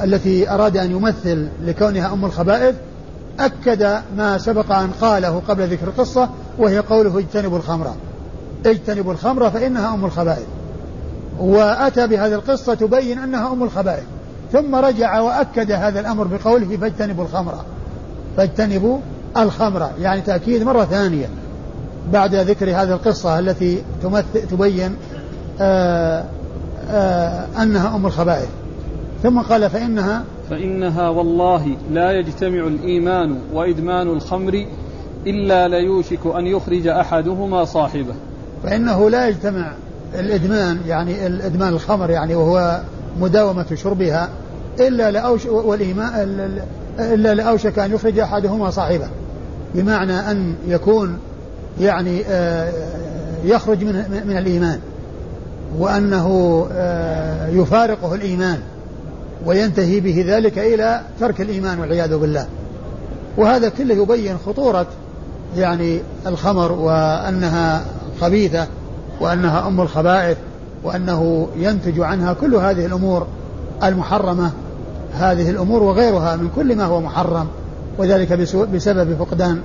التي 0.04 0.50
أراد 0.50 0.76
أن 0.76 0.90
يمثل 0.90 1.48
لكونها 1.64 2.12
أم 2.12 2.24
الخبائث 2.24 2.74
أكد 3.40 4.00
ما 4.16 4.38
سبق 4.38 4.72
أن 4.72 4.90
قاله 5.00 5.42
قبل 5.48 5.68
ذكر 5.68 5.86
القصة 5.86 6.28
وهي 6.58 6.78
قوله 6.78 7.18
اجتنبوا 7.18 7.58
الخمر. 7.58 7.86
اجتنبوا 8.66 9.12
الخمر 9.12 9.50
فإنها 9.50 9.94
أم 9.94 10.04
الخبائث. 10.04 10.46
وأتى 11.40 12.06
بهذه 12.06 12.34
القصة 12.34 12.74
تبين 12.74 13.18
أنها 13.18 13.52
أم 13.52 13.62
الخبائث. 13.62 14.04
ثم 14.52 14.74
رجع 14.74 15.20
وأكد 15.20 15.72
هذا 15.72 16.00
الأمر 16.00 16.26
بقوله 16.26 16.76
فاجتنبوا 16.76 17.24
الخمر. 17.24 17.54
فاجتنبوا 18.36 18.98
الخمر 19.36 19.90
يعني 20.00 20.20
تأكيد 20.20 20.62
مرة 20.62 20.84
ثانية. 20.84 21.28
بعد 22.12 22.34
ذكر 22.34 22.70
هذه 22.70 22.92
القصة 22.92 23.38
التي 23.38 23.82
تمثل 24.02 24.48
تبين 24.50 24.96
آآ 25.60 26.24
آآ 26.90 27.46
أنها 27.62 27.96
أم 27.96 28.06
الخبائث. 28.06 28.48
ثم 29.22 29.40
قال 29.40 29.70
فإنها 29.70 30.24
فإنها 30.50 31.08
والله 31.08 31.76
لا 31.90 32.10
يجتمع 32.10 32.66
الإيمان 32.66 33.38
وإدمان 33.54 34.08
الخمر 34.08 34.66
إلا 35.26 35.68
ليوشك 35.68 36.26
أن 36.26 36.46
يخرج 36.46 36.86
أحدهما 36.86 37.64
صاحبه. 37.64 38.14
فإنه 38.62 39.10
لا 39.10 39.28
يجتمع 39.28 39.72
الإدمان 40.14 40.80
يعني 40.86 41.26
الإدمان 41.26 41.72
الخمر 41.72 42.10
يعني 42.10 42.34
وهو 42.34 42.80
مداومة 43.20 43.66
شربها 43.74 44.28
إلا 44.80 45.10
لأوش 45.10 45.46
والإيمان 45.46 46.12
إلا 46.98 47.34
لأوشك 47.34 47.78
أن 47.78 47.92
يخرج 47.92 48.18
أحدهما 48.18 48.70
صاحبه. 48.70 49.08
بمعنى 49.74 50.30
أن 50.30 50.54
يكون 50.68 51.18
يعني 51.80 52.24
آه، 52.28 52.72
يخرج 53.44 53.84
من 53.84 54.22
من 54.26 54.36
الإيمان 54.36 54.80
وأنه 55.78 56.66
آه، 56.72 57.48
يفارقه 57.48 58.14
الإيمان 58.14 58.58
وينتهي 59.46 60.00
به 60.00 60.24
ذلك 60.28 60.58
إلى 60.58 61.00
ترك 61.20 61.40
الإيمان 61.40 61.80
والعياذ 61.80 62.16
بالله. 62.16 62.46
وهذا 63.36 63.68
كله 63.68 63.94
يبين 63.94 64.36
خطورة 64.46 64.86
يعني 65.56 66.00
الخمر 66.26 66.72
وأنها 66.72 67.84
خبيثة 68.20 68.66
وأنها 69.20 69.66
أم 69.66 69.80
الخبائث 69.80 70.36
وأنه 70.84 71.48
ينتج 71.56 72.00
عنها 72.00 72.32
كل 72.32 72.54
هذه 72.54 72.86
الأمور 72.86 73.26
المحرمة. 73.84 74.50
هذه 75.14 75.50
الأمور 75.50 75.82
وغيرها 75.82 76.36
من 76.36 76.48
كل 76.56 76.76
ما 76.76 76.84
هو 76.84 77.00
محرم 77.00 77.46
وذلك 77.98 78.32
بسبب 78.72 79.16
فقدان 79.18 79.60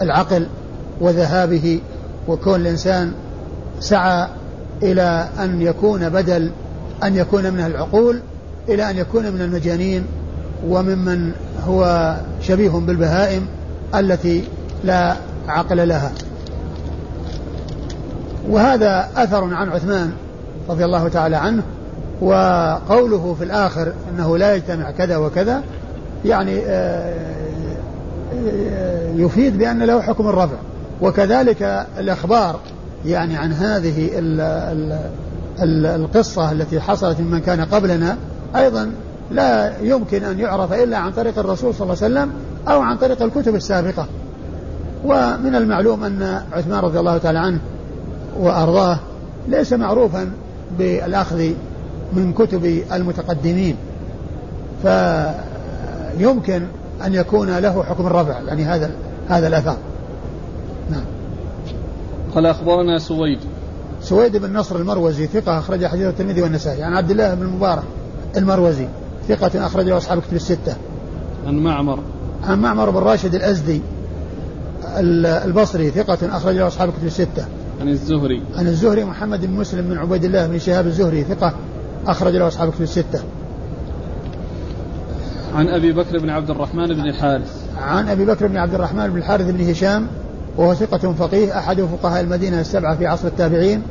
العقل. 0.00 0.46
وذهابه 1.00 1.80
وكون 2.28 2.60
الإنسان 2.60 3.12
سعى 3.80 4.28
إلى 4.82 5.28
أن 5.38 5.62
يكون 5.62 6.08
بدل 6.08 6.50
أن 7.04 7.16
يكون 7.16 7.52
من 7.52 7.60
العقول 7.60 8.20
إلى 8.68 8.90
أن 8.90 8.96
يكون 8.96 9.32
من 9.32 9.40
المجانين 9.40 10.04
وممن 10.68 11.32
هو 11.66 12.14
شبيه 12.40 12.70
بالبهائم 12.70 13.46
التي 13.94 14.44
لا 14.84 15.16
عقل 15.48 15.88
لها. 15.88 16.12
وهذا 18.48 19.08
أثر 19.16 19.54
عن 19.54 19.68
عثمان 19.68 20.12
رضي 20.68 20.84
الله 20.84 21.08
تعالى 21.08 21.36
عنه 21.36 21.62
وقوله 22.20 23.34
في 23.38 23.44
الآخر 23.44 23.92
أنه 24.10 24.38
لا 24.38 24.54
يجتمع 24.54 24.90
كذا 24.90 25.16
وكذا 25.16 25.62
يعني 26.24 26.58
آه، 26.66 27.14
آه، 28.34 29.10
يفيد 29.16 29.58
بأن 29.58 29.82
له 29.82 30.02
حكم 30.02 30.28
الرفع. 30.28 30.56
وكذلك 31.02 31.86
الإخبار 31.98 32.60
يعني 33.06 33.36
عن 33.36 33.52
هذه 33.52 34.18
ال 34.18 34.40
ال 34.40 34.98
ال 35.62 35.86
القصة 35.86 36.52
التي 36.52 36.80
حصلت 36.80 37.20
ممن 37.20 37.40
كان 37.40 37.60
قبلنا 37.60 38.16
أيضا 38.56 38.92
لا 39.30 39.72
يمكن 39.82 40.24
أن 40.24 40.38
يعرف 40.38 40.72
إلا 40.72 40.98
عن 40.98 41.12
طريق 41.12 41.38
الرسول 41.38 41.74
صلى 41.74 41.82
الله 41.82 42.04
عليه 42.04 42.14
وسلم 42.14 42.32
أو 42.68 42.80
عن 42.80 42.96
طريق 42.96 43.22
الكتب 43.22 43.54
السابقة. 43.54 44.06
ومن 45.04 45.54
المعلوم 45.54 46.04
أن 46.04 46.42
عثمان 46.52 46.80
رضي 46.80 46.98
الله 46.98 47.18
تعالى 47.18 47.38
عنه 47.38 47.58
وأرضاه 48.40 48.98
ليس 49.48 49.72
معروفا 49.72 50.30
بالأخذ 50.78 51.50
من 52.12 52.32
كتب 52.32 52.82
المتقدمين. 52.92 53.76
فيمكن 54.82 56.62
أن 57.06 57.14
يكون 57.14 57.58
له 57.58 57.82
حكم 57.82 58.06
الرفع 58.06 58.40
يعني 58.48 58.64
هذا 58.64 58.90
هذا 59.28 59.46
الأثر. 59.46 59.76
قال 62.34 62.46
أخبرنا 62.46 62.98
سويد. 62.98 63.38
سويد 64.02 64.36
بن 64.36 64.56
نصر 64.56 64.76
المروزي 64.76 65.26
ثقة 65.26 65.58
أخرج 65.58 65.86
حديث 65.86 66.06
الترمذي 66.06 66.42
والنسائي. 66.42 66.82
عن 66.82 66.94
عبد 66.94 67.10
الله 67.10 67.34
بن 67.34 67.42
المبارك 67.42 67.82
المروزي 68.36 68.86
ثقة 69.28 69.66
أخرج 69.66 69.84
له 69.84 69.96
أصحاب 69.96 70.18
الكتب 70.18 70.36
الستة. 70.36 70.76
عن 71.46 71.54
معمر. 71.54 71.98
عن 72.44 72.58
معمر 72.58 72.90
بن 72.90 72.98
راشد 72.98 73.34
الأزدي 73.34 73.82
البصري 75.44 75.90
ثقة 75.90 76.36
أخرج 76.36 76.56
له 76.56 76.66
أصحاب 76.66 76.88
الكتب 76.88 77.06
الستة. 77.06 77.46
عن 77.80 77.88
الزهري. 77.88 78.42
عن 78.56 78.66
الزهري 78.66 79.04
محمد 79.04 79.46
بن 79.46 79.52
مسلم 79.52 79.88
بن 79.88 79.98
عبيد 79.98 80.24
الله 80.24 80.46
بن 80.46 80.58
شهاب 80.58 80.86
الزهري 80.86 81.24
ثقة 81.24 81.54
أخرج 82.06 82.36
له 82.36 82.48
أصحاب 82.48 82.68
الكتب 82.68 82.82
الستة. 82.82 83.22
عن 85.54 85.68
أبي 85.68 85.92
بكر 85.92 86.18
بن 86.18 86.30
عبد 86.30 86.50
الرحمن 86.50 86.86
بن 86.86 87.08
الحارث. 87.08 87.52
عن 87.78 88.08
أبي 88.08 88.24
بكر 88.24 88.46
بن 88.46 88.56
عبد 88.56 88.74
الرحمن 88.74 89.08
بن 89.08 89.18
الحارث 89.18 89.50
بن 89.50 89.70
هشام 89.70 90.06
وهو 90.58 90.74
ثقة 90.74 91.12
فقيه 91.12 91.58
أحد 91.58 91.80
فقهاء 91.80 92.20
المدينة 92.20 92.60
السبعة 92.60 92.96
في 92.96 93.06
عصر 93.06 93.28
التابعين 93.28 93.82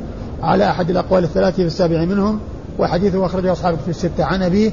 على 0.42 0.70
أحد 0.70 0.90
الأقوال 0.90 1.24
الثلاثة 1.24 1.56
في 1.56 1.66
السابع 1.66 2.04
منهم 2.04 2.40
وحديثه 2.78 3.26
أخرجه 3.26 3.52
أصحاب 3.52 3.74
الكتب 3.74 3.88
الستة. 3.88 4.24
عن 4.24 4.42
أبيه 4.42 4.70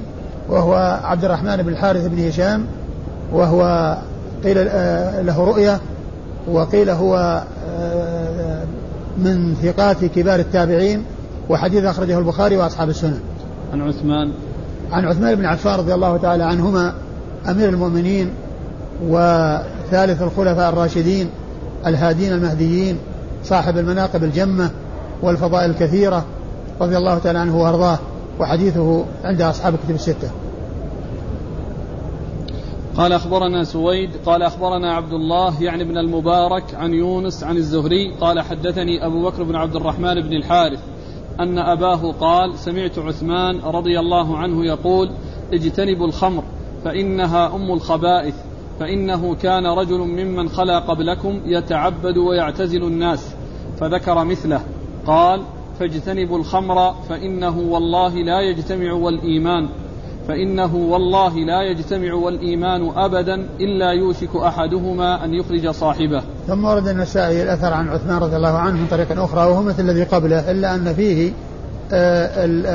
وهو 0.49 0.99
عبد 1.03 1.25
الرحمن 1.25 1.57
بن 1.57 1.69
الحارث 1.69 2.07
بن 2.07 2.27
هشام 2.27 2.65
وهو 3.33 3.95
قيل 4.43 4.57
آه، 4.57 5.21
له 5.21 5.43
رؤية 5.43 5.79
وقيل 6.47 6.89
هو 6.89 7.43
آه، 7.69 8.63
من 9.17 9.55
ثقات 9.55 10.05
كبار 10.05 10.39
التابعين 10.39 11.03
وحديث 11.49 11.83
أخرجه 11.83 12.19
البخاري 12.19 12.57
وأصحاب 12.57 12.89
السنن 12.89 13.19
عن 13.73 13.81
عثمان. 13.81 14.31
عن 14.91 15.05
عثمان 15.05 15.35
بن 15.35 15.45
عفان 15.45 15.79
رضي 15.79 15.93
الله 15.93 16.17
تعالى 16.17 16.43
عنهما 16.43 16.93
أمير 17.49 17.69
المؤمنين 17.69 18.29
وثالث 19.03 20.21
الخلفاء 20.21 20.69
الراشدين 20.69 21.29
الهادين 21.87 22.33
المهديين 22.33 22.97
صاحب 23.43 23.77
المناقب 23.77 24.23
الجمة 24.23 24.71
والفضائل 25.21 25.69
الكثيرة 25.69 26.25
رضي 26.81 26.97
الله 26.97 27.17
تعالى 27.17 27.39
عنه 27.39 27.61
وأرضاه 27.61 27.99
وحديثه 28.39 29.05
عند 29.23 29.41
أصحاب 29.41 29.73
الكتب 29.73 29.95
الستة. 29.95 30.31
قال 32.97 33.13
أخبرنا 33.13 33.63
سويد 33.63 34.09
قال 34.25 34.43
أخبرنا 34.43 34.93
عبد 34.93 35.13
الله 35.13 35.63
يعني 35.63 35.83
ابن 35.83 35.97
المبارك 35.97 36.75
عن 36.75 36.93
يونس 36.93 37.43
عن 37.43 37.57
الزهري 37.57 38.11
قال 38.21 38.41
حدثني 38.41 39.05
أبو 39.05 39.23
بكر 39.23 39.43
بن 39.43 39.55
عبد 39.55 39.75
الرحمن 39.75 40.21
بن 40.21 40.33
الحارث 40.33 40.79
أن 41.39 41.59
أباه 41.59 42.11
قال 42.11 42.57
سمعت 42.59 42.99
عثمان 42.99 43.59
رضي 43.59 43.99
الله 43.99 44.37
عنه 44.37 44.65
يقول 44.65 45.11
اجتنبوا 45.53 46.07
الخمر 46.07 46.43
فإنها 46.85 47.55
أم 47.55 47.71
الخبائث 47.71 48.35
فإنه 48.79 49.35
كان 49.35 49.65
رجل 49.65 49.99
ممن 49.99 50.49
خلا 50.49 50.79
قبلكم 50.79 51.41
يتعبد 51.45 52.17
ويعتزل 52.17 52.83
الناس 52.83 53.35
فذكر 53.79 54.23
مثله 54.23 54.61
قال 55.07 55.41
فاجتنبوا 55.79 56.37
الخمر 56.37 56.93
فإنه 57.09 57.59
والله 57.59 58.13
لا 58.15 58.41
يجتمع 58.41 58.93
والإيمان 58.93 59.69
فإنه 60.27 60.75
والله 60.75 61.33
لا 61.35 61.61
يجتمع 61.61 62.13
والإيمان 62.13 62.91
أبدا 62.95 63.47
إلا 63.59 63.91
يوشك 63.91 64.35
أحدهما 64.35 65.25
أن 65.25 65.33
يخرج 65.33 65.69
صاحبه. 65.69 66.23
ثم 66.47 66.65
ورد 66.65 66.87
النسائي 66.87 67.43
الأثر 67.43 67.73
عن 67.73 67.89
عثمان 67.89 68.17
رضي 68.17 68.35
الله 68.35 68.57
عنه 68.57 68.81
من 68.81 68.87
طريق 68.87 69.21
أخرى 69.21 69.41
وهو 69.41 69.61
مثل 69.61 69.89
الذي 69.89 70.03
قبله 70.03 70.51
إلا 70.51 70.75
أن 70.75 70.93
فيه 70.93 71.31
آه، 71.93 72.45
ال 72.45 72.65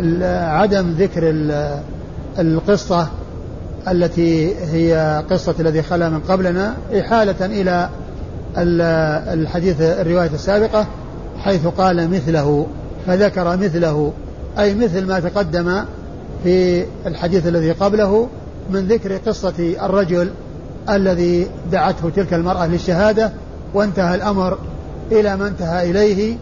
ال 0.00 0.22
عدم 0.50 0.90
ذكر 0.90 1.22
القصة 2.38 3.08
التي 3.88 4.54
هي 4.56 5.22
قصة 5.30 5.54
الذي 5.60 5.82
خلا 5.82 6.08
من 6.08 6.20
قبلنا 6.20 6.74
إحالة 7.00 7.46
إلى 7.46 7.88
الحديث 9.32 9.80
الرواية 9.80 10.30
السابقة 10.34 10.86
حيث 11.38 11.66
قال 11.66 12.10
مثله 12.10 12.66
فذكر 13.06 13.56
مثله 13.56 14.12
أي 14.58 14.74
مثل 14.74 15.06
ما 15.06 15.20
تقدم 15.20 15.84
في 16.44 16.84
الحديث 17.06 17.46
الذي 17.46 17.72
قبله 17.72 18.28
من 18.70 18.88
ذكر 18.88 19.16
قصة 19.16 19.74
الرجل 19.82 20.30
الذي 20.90 21.46
دعته 21.72 22.10
تلك 22.16 22.34
المرأة 22.34 22.66
للشهادة 22.66 23.32
وانتهى 23.74 24.14
الأمر 24.14 24.58
إلى 25.12 25.36
ما 25.36 25.48
انتهى 25.48 25.90
إليه 25.90 26.36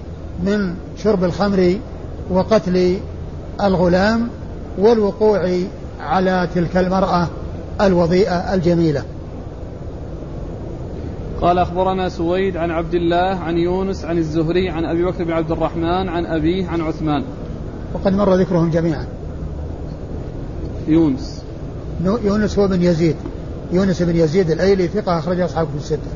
من 0.45 0.75
شرب 1.03 1.25
الخمر 1.25 1.79
وقتل 2.31 2.99
الغلام 3.63 4.29
والوقوع 4.79 5.61
على 6.01 6.49
تلك 6.55 6.77
المرأة 6.77 7.29
الوضيئة 7.81 8.55
الجميلة. 8.55 9.05
قال 11.41 11.59
أخبرنا 11.59 12.09
سويد 12.09 12.57
عن 12.57 12.71
عبد 12.71 12.95
الله 12.95 13.39
عن 13.39 13.59
يونس 13.59 14.05
عن 14.05 14.19
الزهري 14.19 14.71
عن 14.71 14.85
أبي 14.85 15.05
بكر 15.05 15.25
بن 15.25 15.33
عبد 15.33 15.51
الرحمن 15.51 16.09
عن 16.09 16.27
أبيه 16.27 16.69
عن 16.69 16.81
عثمان. 16.81 17.25
وقد 17.95 18.13
مر 18.13 18.35
ذكرهم 18.35 18.71
جميعا. 18.71 19.07
يونس. 20.89 21.43
يونس 22.05 22.59
هو 22.59 22.69
ابن 22.69 22.83
يزيد. 22.83 23.17
يونس 23.73 24.03
بن 24.03 24.17
يزيد 24.17 24.51
الأيلي 24.51 24.89
ثقة 24.89 25.19
أخرجه 25.19 25.45
أصحاب 25.45 25.71
الكتب 25.71 25.77
الستة. 25.77 26.11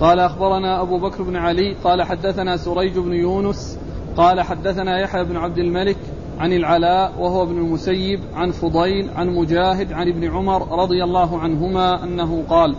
قال 0.00 0.20
أخبرنا 0.20 0.82
أبو 0.82 0.98
بكر 0.98 1.22
بن 1.22 1.36
علي 1.36 1.76
قال 1.84 2.02
حدثنا 2.02 2.56
سريج 2.56 2.98
بن 2.98 3.12
يونس 3.12 3.78
قال 4.16 4.40
حدثنا 4.40 5.00
يحيى 5.00 5.24
بن 5.24 5.36
عبد 5.36 5.58
الملك 5.58 5.96
عن 6.38 6.52
العلاء 6.52 7.12
وهو 7.18 7.42
ابن 7.42 7.58
المسيب 7.58 8.20
عن 8.34 8.50
فضيل 8.50 9.10
عن 9.16 9.28
مجاهد 9.28 9.92
عن 9.92 10.08
ابن 10.08 10.30
عمر 10.30 10.82
رضي 10.82 11.04
الله 11.04 11.38
عنهما 11.38 12.04
أنه 12.04 12.42
قال 12.48 12.74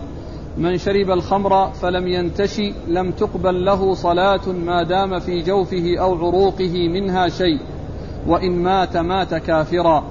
من 0.58 0.78
شرب 0.78 1.12
الخمر 1.12 1.72
فلم 1.72 2.08
ينتشي 2.08 2.74
لم 2.88 3.12
تقبل 3.12 3.66
له 3.66 3.94
صلاة 3.94 4.48
ما 4.66 4.84
دام 4.84 5.20
في 5.20 5.42
جوفه 5.42 5.96
أو 6.00 6.16
عروقه 6.16 6.88
منها 6.88 7.30
شيء 7.30 7.60
وإن 8.28 8.64
مات 8.64 8.98
مات 8.98 9.36
كافرا. 9.36 10.04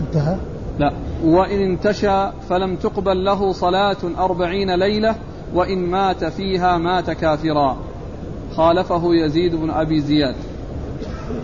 انتهى؟ 0.00 0.36
لا. 0.78 0.92
وإن 1.24 1.60
انتشى 1.62 2.30
فلم 2.48 2.76
تقبل 2.76 3.24
له 3.24 3.52
صلاة 3.52 3.96
أربعين 4.18 4.74
ليلة 4.74 5.14
وإن 5.54 5.78
مات 5.78 6.24
فيها 6.24 6.78
مات 6.78 7.10
كافرا. 7.10 7.76
خالفه 8.56 9.14
يزيد 9.14 9.54
بن 9.54 9.70
أبي 9.70 10.00
زياد. 10.00 10.34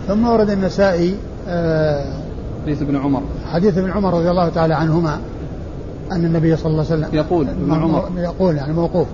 ثم 0.07 0.27
ورد 0.27 0.49
النسائي 0.49 1.15
آه 1.47 2.13
حديث 2.63 2.81
ابن 2.81 2.95
عمر. 2.95 3.21
حديث 3.45 3.77
ابن 3.77 3.91
عمر 3.91 4.13
رضي 4.13 4.29
الله 4.29 4.49
تعالى 4.49 4.73
عنهما 4.73 5.19
أن 6.11 6.25
النبي 6.25 6.55
صلى 6.55 6.71
الله 6.71 6.85
عليه 6.91 7.05
وسلم 7.05 7.09
يقول 7.15 7.47
ابن 7.49 7.73
عمر. 7.73 8.09
يقول 8.17 8.55
يعني 8.55 8.73
موقوف. 8.73 9.07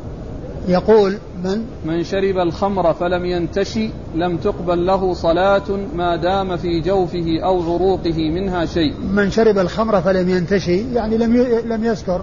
يقول 0.68 1.18
من؟ 1.44 1.66
من 1.86 2.04
شرب 2.04 2.38
الخمر 2.38 2.94
فلم 2.94 3.26
ينتشي 3.26 3.90
لم 4.16 4.38
تقبل 4.38 4.86
له 4.86 5.14
صلاة 5.14 5.64
ما 5.96 6.16
دام 6.16 6.58
في 6.58 6.82
جوفه 6.82 7.40
أو 7.44 7.74
عروقه 7.74 8.30
منها 8.30 8.66
شيء. 8.66 8.94
من 9.12 9.32
شرب 9.32 9.58
الخمر 9.58 10.02
فلم 10.02 10.30
ينتشي 10.30 10.94
يعني 10.94 11.18
لم 11.18 11.38
لم 11.66 11.86
يسكر 11.86 12.22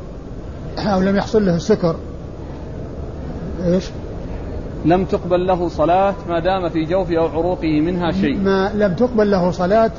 أو 0.79 1.01
لم 1.01 1.17
يحصل 1.17 1.47
له 1.47 1.57
السكر. 1.57 1.97
إيش؟ 3.65 3.85
لم 4.85 5.05
تقبل 5.05 5.47
له 5.47 5.69
صلاة 5.69 6.15
ما 6.29 6.41
دام 6.41 6.69
في 6.69 6.85
جوفه 6.85 7.19
أو 7.19 7.27
عروقه 7.27 7.81
منها 7.81 8.13
شيء. 8.13 8.39
ما 8.39 8.71
لم 8.75 8.95
تقبل 8.95 9.31
له 9.31 9.51
صلاة 9.51 9.91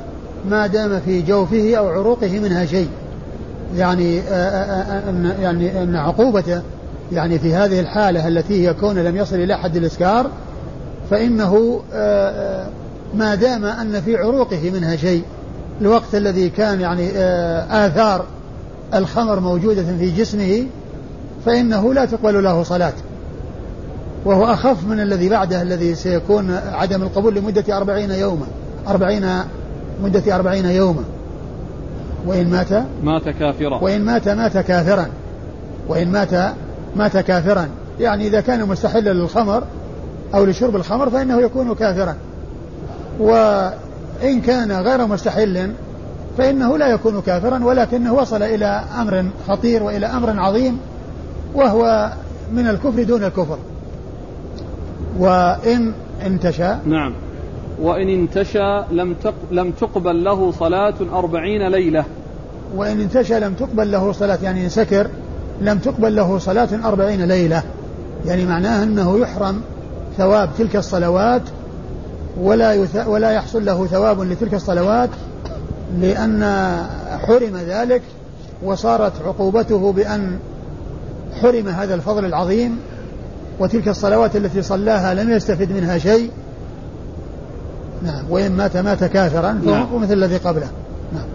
ما 0.50 0.66
دام 0.66 1.00
في 1.00 1.22
جوفه 1.22 1.74
أو 1.76 1.88
عروقه 1.88 2.40
منها 2.40 2.64
شيء. 2.66 2.88
يعني 3.76 4.20
آآ 4.20 4.24
آآ 4.30 5.10
أن 5.10 5.34
يعني 5.40 5.82
أن 5.82 5.96
عقوبته 5.96 6.62
يعني 7.12 7.38
في 7.38 7.54
هذه 7.54 7.80
الحالة 7.80 8.28
التي 8.28 8.68
هي 8.68 8.74
كون 8.74 8.98
لم 8.98 9.16
يصل 9.16 9.36
إلى 9.36 9.58
حد 9.58 9.76
الإسكار 9.76 10.26
فإنه 11.10 11.80
ما 13.14 13.34
دام 13.34 13.64
أن 13.64 14.00
في 14.00 14.16
عروقه 14.16 14.70
منها 14.70 14.96
شيء 14.96 15.22
الوقت 15.80 16.14
الذي 16.14 16.50
كان 16.50 16.80
يعني 16.80 17.08
آثار 17.70 18.24
الخمر 18.94 19.40
موجودة 19.40 19.82
في 19.82 20.10
جسمه 20.10 20.66
فإنه 21.46 21.94
لا 21.94 22.04
تقبل 22.04 22.44
له 22.44 22.62
صلاة. 22.62 22.92
وهو 24.24 24.44
أخف 24.44 24.86
من 24.86 25.00
الذي 25.00 25.28
بعده 25.28 25.62
الذي 25.62 25.94
سيكون 25.94 26.58
عدم 26.72 27.02
القبول 27.02 27.34
لمدة 27.34 27.76
أربعين 27.76 28.10
يوما. 28.10 28.46
أربعين 28.88 29.26
مدة 30.02 30.36
أربعين 30.36 30.64
يوما. 30.64 31.04
وإن 32.26 32.50
مات 32.50 32.72
مات 33.02 33.28
كافرا. 33.28 33.78
وإن 33.82 34.04
مات 34.04 34.28
مات 34.28 34.58
كافرا. 34.58 35.06
وإن 35.88 36.08
مات 36.08 36.52
مات 36.96 37.16
كافرا. 37.16 37.68
يعني 38.00 38.26
إذا 38.26 38.40
كان 38.40 38.68
مستحلا 38.68 39.12
للخمر 39.12 39.64
أو 40.34 40.44
لشرب 40.44 40.76
الخمر 40.76 41.10
فإنه 41.10 41.40
يكون 41.40 41.74
كافرا. 41.74 42.16
وإن 43.20 44.40
كان 44.46 44.72
غير 44.72 45.06
مستحل 45.06 45.72
فإنه 46.38 46.78
لا 46.78 46.88
يكون 46.88 47.20
كافرا 47.20 47.64
ولكنه 47.64 48.14
وصل 48.14 48.42
إلى 48.42 48.84
أمر 49.00 49.24
خطير 49.48 49.82
وإلى 49.82 50.06
أمر 50.06 50.40
عظيم 50.40 50.78
وهو 51.54 52.12
من 52.52 52.68
الكفر 52.68 53.02
دون 53.02 53.24
الكفر. 53.24 53.58
وإن 55.18 55.92
انتشى. 56.26 56.74
نعم. 56.86 57.14
وإن 57.82 58.08
انتشى 58.08 58.82
لم 58.90 59.14
لم 59.50 59.70
تقبل 59.70 60.24
له 60.24 60.52
صلاة 60.52 60.94
أربعين 61.12 61.68
ليلة. 61.68 62.04
وإن 62.76 63.00
انتشى 63.00 63.40
لم 63.40 63.54
تقبل 63.54 63.92
له 63.92 64.12
صلاة 64.12 64.38
يعني 64.42 64.64
إن 64.64 64.68
سكر 64.68 65.06
لم 65.60 65.78
تقبل 65.78 66.16
له 66.16 66.38
صلاة 66.38 66.68
أربعين 66.84 67.24
ليلة. 67.24 67.62
يعني 68.26 68.44
معناه 68.44 68.82
أنه 68.82 69.18
يحرم 69.18 69.60
ثواب 70.18 70.50
تلك 70.58 70.76
الصلوات 70.76 71.42
ولا 72.40 72.74
يث... 72.74 72.96
ولا 73.06 73.30
يحصل 73.30 73.64
له 73.64 73.86
ثواب 73.86 74.20
لتلك 74.20 74.54
الصلوات 74.54 75.10
لأن 76.00 76.42
حرم 77.26 77.56
ذلك 77.56 78.02
وصارت 78.62 79.12
عقوبته 79.26 79.92
بأن 79.92 80.38
حرم 81.42 81.68
هذا 81.68 81.94
الفضل 81.94 82.24
العظيم. 82.24 82.78
وتلك 83.58 83.88
الصلوات 83.88 84.36
التي 84.36 84.62
صلاها 84.62 85.14
لم 85.14 85.30
يستفد 85.30 85.72
منها 85.72 85.98
شيء. 85.98 86.30
نعم 88.02 88.30
وإن 88.30 88.52
مات 88.52 88.76
مات 88.76 89.04
كافرا 89.04 89.60
فهو 89.64 89.74
نعم. 89.74 90.02
مثل 90.02 90.12
الذي 90.12 90.36
قبله. 90.36 90.68
نعم. 91.12 91.26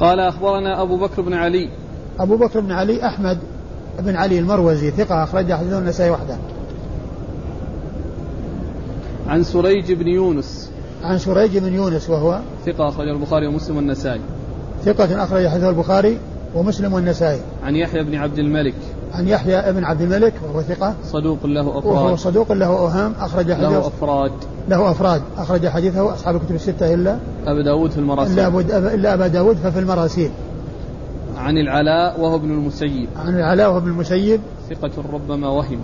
قال 0.00 0.20
أخبرنا 0.20 0.82
أبو 0.82 0.96
بكر 0.96 1.22
بن 1.22 1.34
علي. 1.34 1.70
أبو 2.20 2.36
بكر 2.36 2.60
بن 2.60 2.72
علي 2.72 3.06
أحمد 3.06 3.38
بن 3.98 4.16
علي 4.16 4.38
المروزي 4.38 4.90
ثقة 4.90 5.24
أخرج 5.24 5.52
حديثه 5.52 5.78
النسائي 5.78 6.10
وحده. 6.10 6.36
عن 9.28 9.42
سريج 9.42 9.92
بن 9.92 10.08
يونس. 10.08 10.70
عن 11.02 11.18
سريج 11.18 11.58
بن 11.58 11.74
يونس 11.74 12.10
وهو 12.10 12.40
ثقة 12.66 12.88
أخرج 12.88 13.08
البخاري 13.08 13.46
ومسلم 13.46 13.76
والنسائي. 13.76 14.20
ثقة 14.84 15.24
أخرج 15.24 15.46
حديثه 15.46 15.70
البخاري 15.70 16.18
ومسلم 16.54 16.92
والنسائي. 16.92 17.40
عن 17.64 17.76
يحيى 17.76 18.02
بن 18.02 18.14
عبد 18.14 18.38
الملك. 18.38 18.74
عن 19.14 19.28
يحيى 19.28 19.72
بن 19.72 19.84
عبد 19.84 20.00
الملك 20.00 20.32
وهو 20.44 20.62
ثقة. 20.62 20.94
صدوق 21.04 21.46
له 21.46 21.78
أفراد. 21.78 21.94
وهو 21.94 22.16
صدوق 22.16 22.52
له 22.52 22.66
أوهام 22.66 23.12
أخرج 23.20 23.52
حديثه. 23.52 23.70
له 23.70 23.86
أفراد. 23.86 24.32
له 24.68 24.90
أفراد. 24.90 25.22
أخرج 25.38 25.68
حديثه. 25.68 26.14
أصحاب 26.14 26.36
الكتب 26.36 26.54
الستة 26.54 26.94
إلا 26.94 27.18
أبا 27.46 27.62
داود 27.62 27.90
في 27.90 27.98
المراسيل. 27.98 28.38
إلا, 28.38 28.94
إلا 28.94 29.14
أبا 29.14 29.26
داود 29.26 29.56
ففي 29.56 29.78
المراسيل. 29.78 30.30
عن 31.38 31.58
العلاء 31.58 32.20
وهو 32.20 32.36
ابن 32.36 32.50
المسيب. 32.50 33.08
عن 33.16 33.34
العلاء 33.34 33.68
وهو 33.68 33.78
ابن 33.78 33.88
المسيب. 33.88 34.40
ثقة 34.70 34.90
ربما 35.12 35.48
وهم. 35.48 35.78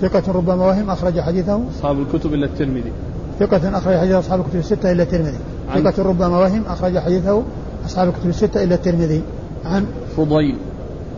ثقة 0.00 0.32
ربما 0.32 0.66
وهم. 0.66 0.90
أخرج 0.90 1.20
حديثه. 1.20 1.60
أصحاب 1.76 2.00
الكتب 2.00 2.34
إلا 2.34 2.46
الترمذي. 2.46 2.92
ثقة 3.40 3.78
أخرج 3.78 3.96
حديثه. 3.96 4.18
أصحاب 4.18 4.40
الكتب 4.40 4.58
الستة 4.58 4.92
إلا 4.92 5.02
الترمذي. 5.02 5.38
ثقة 5.74 6.02
ربما 6.02 6.38
وهم. 6.38 6.64
أخرج 6.66 6.98
حديثه. 6.98 7.42
أصحاب 7.86 8.08
الكتب 8.08 8.28
الستة 8.28 8.62
إلا 8.62 8.74
الترمذي. 8.74 9.22
عن 9.64 9.86
فضيل. 10.16 10.56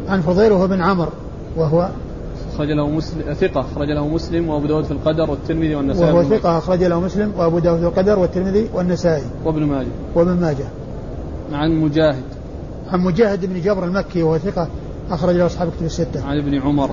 عن 0.08 0.20
فضيل 0.20 0.52
وهو 0.52 0.66
بن 0.66 0.80
عمرو 0.80 1.10
وهو 1.56 1.88
أخرج 2.54 2.70
له 2.70 2.90
مسلم 2.90 3.32
ثقة 3.34 3.60
أخرج 3.60 3.90
له 3.90 4.08
مسلم 4.08 4.48
وأبو 4.48 4.66
داود 4.66 4.84
في 4.84 4.90
القدر 4.90 5.30
والترمذي 5.30 5.74
والنسائي. 5.74 6.12
وهو 6.12 6.22
ثقة 6.22 6.58
أخرج 6.58 6.84
له 6.84 7.00
مسلم 7.00 7.32
وأبو 7.38 7.58
داود 7.58 7.78
في 7.78 7.86
القدر 7.86 8.18
والترمذي 8.18 8.68
والنسائي. 8.74 9.22
وابن 9.44 9.62
ماجه. 9.62 9.88
وابن 10.14 10.40
ماجه. 10.40 10.66
عن 11.52 11.70
مجاهد. 11.70 12.24
عن 12.92 13.00
مجاهد 13.00 13.46
بن 13.46 13.60
جبر 13.60 13.84
المكي 13.84 14.22
وهو 14.22 14.38
ثقة 14.38 14.68
أخرج 15.10 15.36
له 15.36 15.46
أصحاب 15.46 15.70
كتب 15.76 15.86
الستة. 15.86 16.26
عن 16.26 16.38
ابن 16.38 16.60
عمر. 16.60 16.90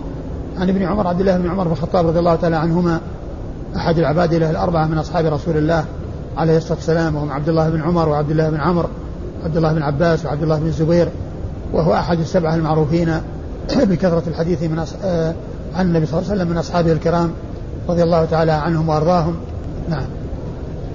عن 0.58 0.70
ابن 0.70 0.84
عمر 0.84 1.08
عبد 1.08 1.20
الله 1.20 1.38
بن 1.38 1.50
عمر 1.50 1.64
بن 1.64 1.72
الخطاب 1.72 2.08
رضي 2.08 2.20
الله 2.20 2.36
تعالى 2.36 2.56
عنهما 2.56 3.00
أحد 3.76 3.98
العباد 3.98 4.34
له 4.34 4.52
الأربعة 4.52 4.88
من 4.88 4.98
أصحاب 4.98 5.26
رسول 5.26 5.58
الله 5.58 5.86
عليه 6.38 6.58
الصلاة 6.58 6.76
والسلام 6.78 7.16
وهم 7.16 7.32
عبد 7.32 7.50
الله 7.50 7.70
بن 7.70 7.82
عمر 7.82 8.10
وعبد 8.10 8.32
الله 8.32 8.50
بن 8.50 8.58
عمرو 8.58 8.88
عبد 9.44 9.58
الله 9.58 9.74
بن 9.74 9.82
عباس 9.82 10.26
وعبد 10.26 10.44
الله 10.44 10.60
بن 10.60 10.68
الزبير 10.68 11.10
وهو 11.74 11.94
أحد 11.94 12.20
السبعة 12.20 12.56
المعروفين 12.56 13.22
بكثرة 13.78 14.24
الحديث 14.28 14.64
من 14.64 14.80
أص... 14.80 14.94
آه 15.04 15.34
عن 15.76 15.86
النبي 15.86 16.06
صلى 16.06 16.20
الله 16.20 16.32
عليه 16.32 16.42
وسلم 16.42 16.52
من 16.52 16.58
أصحابه 16.58 16.92
الكرام 16.92 17.32
رضي 17.90 18.04
الله 18.04 18.26
تعالى 18.26 18.52
عنهم 18.52 18.90
وأرضاهم. 18.90 19.36
نعم. 19.90 20.06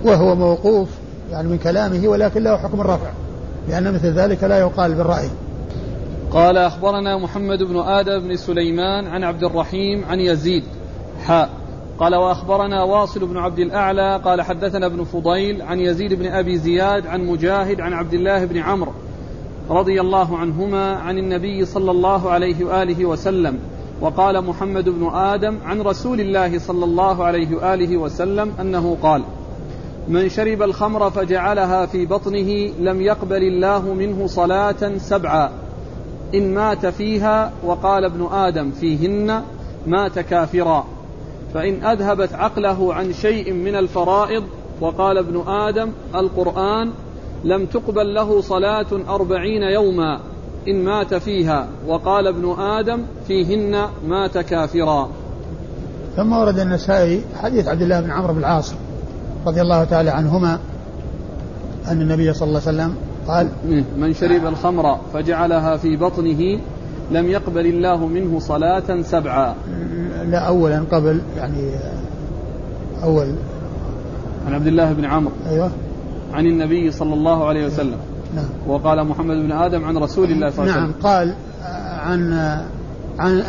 وهو 0.04 0.34
موقوف 0.34 0.88
يعني 1.30 1.48
من 1.48 1.58
كلامه 1.58 2.08
ولكن 2.08 2.42
له 2.42 2.56
حكم 2.56 2.80
الرفع 2.80 3.10
لأن 3.68 3.94
مثل 3.94 4.08
ذلك 4.12 4.44
لا 4.44 4.58
يقال 4.58 4.94
بالرأي. 4.94 5.28
قال 6.30 6.58
أخبرنا 6.58 7.18
محمد 7.18 7.62
بن 7.62 7.78
آدم 7.78 8.20
بن 8.28 8.36
سليمان 8.36 9.06
عن 9.06 9.24
عبد 9.24 9.44
الرحيم 9.44 10.04
عن 10.04 10.20
يزيد 10.20 10.64
حاء 11.24 11.48
قال 11.98 12.14
وأخبرنا 12.14 12.82
واصل 12.82 13.26
بن 13.26 13.36
عبد 13.36 13.58
الأعلى 13.58 14.20
قال 14.24 14.42
حدثنا 14.42 14.86
ابن 14.86 15.04
فضيل 15.04 15.62
عن 15.62 15.80
يزيد 15.80 16.14
بن 16.14 16.26
أبي 16.26 16.58
زياد 16.58 17.06
عن 17.06 17.20
مجاهد 17.20 17.80
عن 17.80 17.92
عبد 17.92 18.14
الله 18.14 18.44
بن 18.44 18.58
عمرو 18.58 18.92
رضي 19.70 20.00
الله 20.00 20.38
عنهما 20.38 20.96
عن 20.96 21.18
النبي 21.18 21.64
صلى 21.64 21.90
الله 21.90 22.30
عليه 22.30 22.64
وآله 22.64 23.04
وسلم 23.04 23.58
وقال 24.00 24.44
محمد 24.44 24.88
بن 24.88 25.10
آدم 25.14 25.58
عن 25.64 25.80
رسول 25.80 26.20
الله 26.20 26.58
صلى 26.58 26.84
الله 26.84 27.24
عليه 27.24 27.56
وآله 27.56 27.96
وسلم 27.96 28.52
أنه 28.60 28.96
قال 29.02 29.22
من 30.08 30.28
شرب 30.28 30.62
الخمر 30.62 31.10
فجعلها 31.10 31.86
في 31.86 32.06
بطنه 32.06 32.70
لم 32.78 33.00
يقبل 33.00 33.42
الله 33.42 33.94
منه 33.94 34.26
صلاة 34.26 34.96
سبعا 34.98 35.50
إن 36.34 36.54
مات 36.54 36.86
فيها 36.86 37.52
وقال 37.64 38.04
ابن 38.04 38.26
آدم 38.32 38.70
فيهن 38.70 39.42
مات 39.86 40.18
كافرا 40.18 40.86
فإن 41.54 41.84
أذهبت 41.84 42.32
عقله 42.32 42.94
عن 42.94 43.12
شيء 43.12 43.52
من 43.52 43.76
الفرائض 43.76 44.44
وقال 44.80 45.18
ابن 45.18 45.40
آدم 45.46 45.92
القرآن 46.14 46.92
لم 47.44 47.66
تقبل 47.66 48.14
له 48.14 48.40
صلاة 48.40 48.86
أربعين 49.08 49.62
يوما 49.62 50.20
إن 50.68 50.84
مات 50.84 51.14
فيها. 51.14 51.68
وقال 51.86 52.26
ابن 52.26 52.54
آدم 52.58 53.02
فيهن 53.26 53.86
مات 54.08 54.38
كافرا. 54.38 55.08
ثم 56.16 56.32
ورد 56.32 56.58
النسائي 56.58 57.22
حديث 57.42 57.68
عبد 57.68 57.82
الله 57.82 58.00
بن 58.00 58.10
عمرو 58.10 58.32
بن 58.32 58.38
العاص 58.38 58.74
رضي 59.46 59.60
الله 59.60 59.84
تعالى 59.84 60.10
عنهما 60.10 60.58
أن 61.88 62.00
النبي 62.00 62.32
صلى 62.32 62.48
الله 62.48 62.60
عليه 62.66 62.68
وسلم 62.68 62.94
قال 63.28 63.48
من 63.98 64.14
شرب 64.14 64.46
الخمر 64.46 64.98
فجعلها 65.12 65.76
في 65.76 65.96
بطنه 65.96 66.60
لم 67.10 67.28
يقبل 67.28 67.66
الله 67.66 68.06
منه 68.06 68.38
صلاة 68.38 69.02
سبعا. 69.02 69.54
لا 70.26 70.38
أولا 70.38 70.84
قبل 70.92 71.20
يعني 71.36 71.70
أول. 73.02 73.34
عن 74.46 74.54
عبد 74.54 74.66
الله 74.66 74.92
بن 74.92 75.04
عمرو. 75.04 75.32
أيوه. 75.46 75.70
عن 76.34 76.46
النبي 76.46 76.90
صلى 76.92 77.14
الله 77.14 77.48
عليه 77.48 77.66
وسلم. 77.66 77.96
نعم. 78.36 78.44
وقال 78.66 79.04
محمد 79.04 79.36
بن 79.36 79.52
آدم 79.52 79.84
عن 79.84 79.96
رسول 79.96 80.30
الله 80.30 80.50
صلى 80.50 80.62
الله 80.62 80.72
عليه 80.72 80.82
نعم 80.82 80.90
وسلم. 80.90 81.02
قال 81.02 81.34
عن 81.98 82.32
عن 83.18 83.40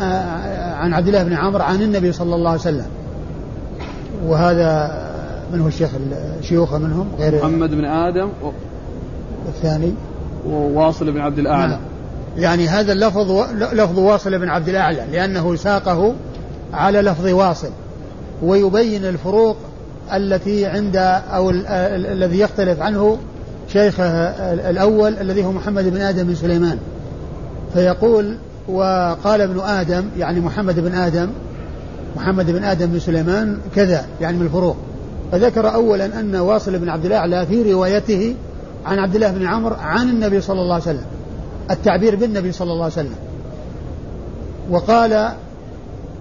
عن 0.74 0.94
عبد 0.94 1.08
الله 1.08 1.24
بن 1.24 1.34
عمرو 1.34 1.64
عن 1.64 1.82
النبي 1.82 2.12
صلى 2.12 2.36
الله 2.36 2.50
عليه 2.50 2.60
وسلم. 2.60 2.86
وهذا 4.28 5.02
من 5.54 5.62
هو 5.62 5.68
الشيخ 5.68 5.90
الشيوخ 6.40 6.74
منهم؟ 6.74 7.08
غير 7.20 7.36
محمد 7.36 7.70
بن 7.72 7.86
آدم 7.86 8.30
و- 8.44 8.52
الثاني 9.48 9.94
وواصل 10.50 11.12
بن 11.12 11.20
عبد 11.20 11.40
الأعلى. 11.40 11.72
نعم. 11.72 11.80
يعني 12.38 12.68
هذا 12.68 12.92
اللفظ 12.94 13.32
و- 13.32 13.46
لفظ 13.74 14.00
واصل 14.00 14.40
بن 14.40 14.50
عبد 14.50 14.70
الأعلى 14.70 15.06
لأنه 15.12 15.56
ساقه 15.56 16.14
على 16.74 17.02
لفظ 17.02 17.28
واصل 17.28 17.70
ويبين 18.44 19.06
الفروق 19.06 19.58
التي 20.14 20.66
عند 20.66 20.96
أو 21.34 21.50
ال- 21.50 21.68
ال- 21.68 22.06
الذي 22.06 22.40
يختلف 22.40 22.82
عنه 22.82 23.18
شيخه 23.74 24.04
الأول 24.70 25.14
الذي 25.14 25.46
هو 25.46 25.52
محمد 25.52 25.90
بن 25.90 26.02
آدم 26.02 26.24
بن 26.24 26.36
سليمان. 26.36 26.78
فيقول 27.74 28.38
وقال 28.68 29.42
ابن 29.42 29.60
آدم 29.60 30.06
يعني 30.18 30.40
محمد 30.40 30.80
بن 30.80 30.94
آدم 30.96 31.30
محمد 32.16 32.52
بن 32.52 32.64
آدم 32.64 32.86
بن 32.86 33.00
سليمان 33.00 33.58
كذا 33.76 34.06
يعني 34.22 34.38
من 34.38 34.46
الفروق. 34.46 34.78
فذكر 35.32 35.74
أولا 35.74 36.20
أن 36.20 36.36
واصل 36.36 36.80
بن 36.80 36.90
عبد 36.90 37.06
الأعلى 37.06 37.46
في 37.46 37.74
روايته 37.74 38.36
عن 38.86 39.00
عبد 39.00 39.16
الله 39.16 39.32
بن 39.32 39.46
عمرو 39.46 39.76
عن 39.76 40.10
النبي 40.10 40.42
صلى 40.42 40.62
الله 40.62 40.74
عليه 40.74 40.84
وسلم 40.84 41.06
التعبير 41.72 42.16
بالنبي 42.16 42.52
صلى 42.52 42.72
الله 42.72 42.84
عليه 42.84 42.94
وسلم. 42.94 43.16
وقال 44.70 45.30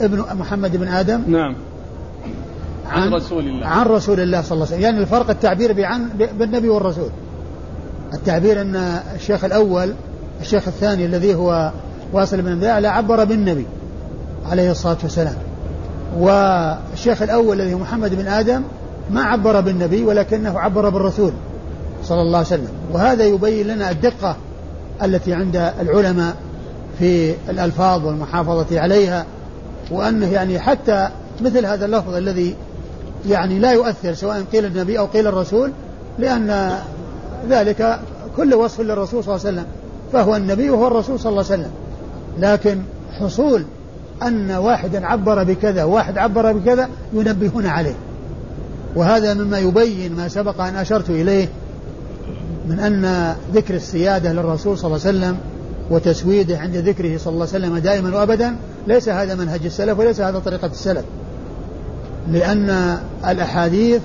ابن 0.01 0.25
محمد 0.39 0.77
بن 0.77 0.89
آدم 0.89 1.21
نعم. 1.27 1.55
عن 2.87 3.15
رسول 3.15 3.49
الله. 3.49 3.67
عن 3.67 3.87
رسول 3.87 4.21
الله 4.21 4.43
صلى 4.43 4.53
الله 4.53 4.67
عليه 4.67 4.77
وسلم. 4.77 4.81
يعني 4.81 4.99
الفرق 4.99 5.31
التعبير 5.31 5.73
بعن 5.73 6.09
بالنبي 6.39 6.69
والرسول. 6.69 7.09
التعبير 8.15 8.61
أن 8.61 8.77
الشيخ 9.15 9.45
الأول 9.45 9.95
الشيخ 10.41 10.69
الثاني 10.69 11.07
الذي 11.07 11.35
هو 11.35 11.71
واصل 12.13 12.43
بن 12.43 12.53
الأعلى 12.53 12.89
عبر 12.89 13.25
بالنبي 13.25 13.67
عليه 14.51 14.71
الصلاة 14.71 14.97
والسلام. 15.03 15.37
والشيخ 16.19 17.23
الأول 17.23 17.61
الذي 17.61 17.75
هو 17.75 17.79
محمد 17.79 18.15
بن 18.15 18.27
آدم 18.27 18.63
ما 19.11 19.23
عبر 19.23 19.61
بالنبي 19.61 20.05
ولكنه 20.05 20.59
عبر 20.59 20.89
بالرسول 20.89 21.33
صلى 22.05 22.21
الله 22.21 22.39
عليه 22.39 22.47
وسلم. 22.47 22.69
وهذا 22.93 23.25
يبين 23.25 23.67
لنا 23.67 23.91
الدقة 23.91 24.37
التي 25.03 25.35
عند 25.35 25.73
العلماء 25.81 26.37
في 26.99 27.35
الألفاظ 27.49 28.07
والمحافظة 28.07 28.81
عليها 28.81 29.27
وأنه 29.91 30.27
يعني 30.27 30.59
حتى 30.59 31.09
مثل 31.41 31.67
هذا 31.67 31.87
اللفظ 31.87 32.15
الذي 32.15 32.55
يعني 33.29 33.59
لا 33.59 33.73
يؤثر 33.73 34.15
سواء 34.15 34.45
قيل 34.53 34.65
النبي 34.65 34.99
أو 34.99 35.07
قيل 35.07 35.27
الرسول 35.27 35.73
لأن 36.19 36.79
ذلك 37.49 38.01
كل 38.37 38.55
وصف 38.55 38.81
للرسول 38.81 39.25
صلى 39.25 39.35
الله 39.35 39.47
عليه 39.47 39.57
وسلم 39.59 39.67
فهو 40.13 40.37
النبي 40.37 40.71
وهو 40.71 40.87
الرسول 40.87 41.21
صلى 41.21 41.31
الله 41.31 41.45
عليه 41.51 41.63
وسلم. 41.63 41.71
لكن 42.39 42.79
حصول 43.21 43.65
أن 44.23 44.51
واحدا 44.51 45.07
عبر 45.07 45.45
بكذا 45.45 45.85
وواحد 45.85 46.19
عبر 46.19 46.53
بكذا 46.53 46.89
ينبهون 47.13 47.67
عليه. 47.67 47.95
وهذا 48.97 49.35
مما 49.35 49.59
يبين 49.59 50.17
ما 50.17 50.29
سبق 50.29 50.61
أن 50.61 50.77
أشرت 50.77 51.11
إليه 51.11 51.49
من 52.69 52.81
أن 52.81 53.35
ذكر 53.55 53.75
السيادة 53.75 54.33
للرسول 54.33 54.79
صلى 54.79 54.87
الله 54.87 55.07
عليه 55.07 55.19
وسلم 55.19 55.37
وتسويده 55.91 56.59
عند 56.59 56.77
ذكره 56.77 57.19
صلى 57.19 57.33
الله 57.33 57.49
عليه 57.55 57.67
وسلم 57.67 57.79
دائما 57.79 58.17
وأبدا 58.17 58.57
ليس 58.87 59.09
هذا 59.09 59.35
منهج 59.35 59.65
السلف 59.65 59.99
وليس 59.99 60.21
هذا 60.21 60.39
طريقة 60.39 60.67
السلف. 60.67 61.05
لأن 62.33 62.99
الأحاديث 63.29 64.03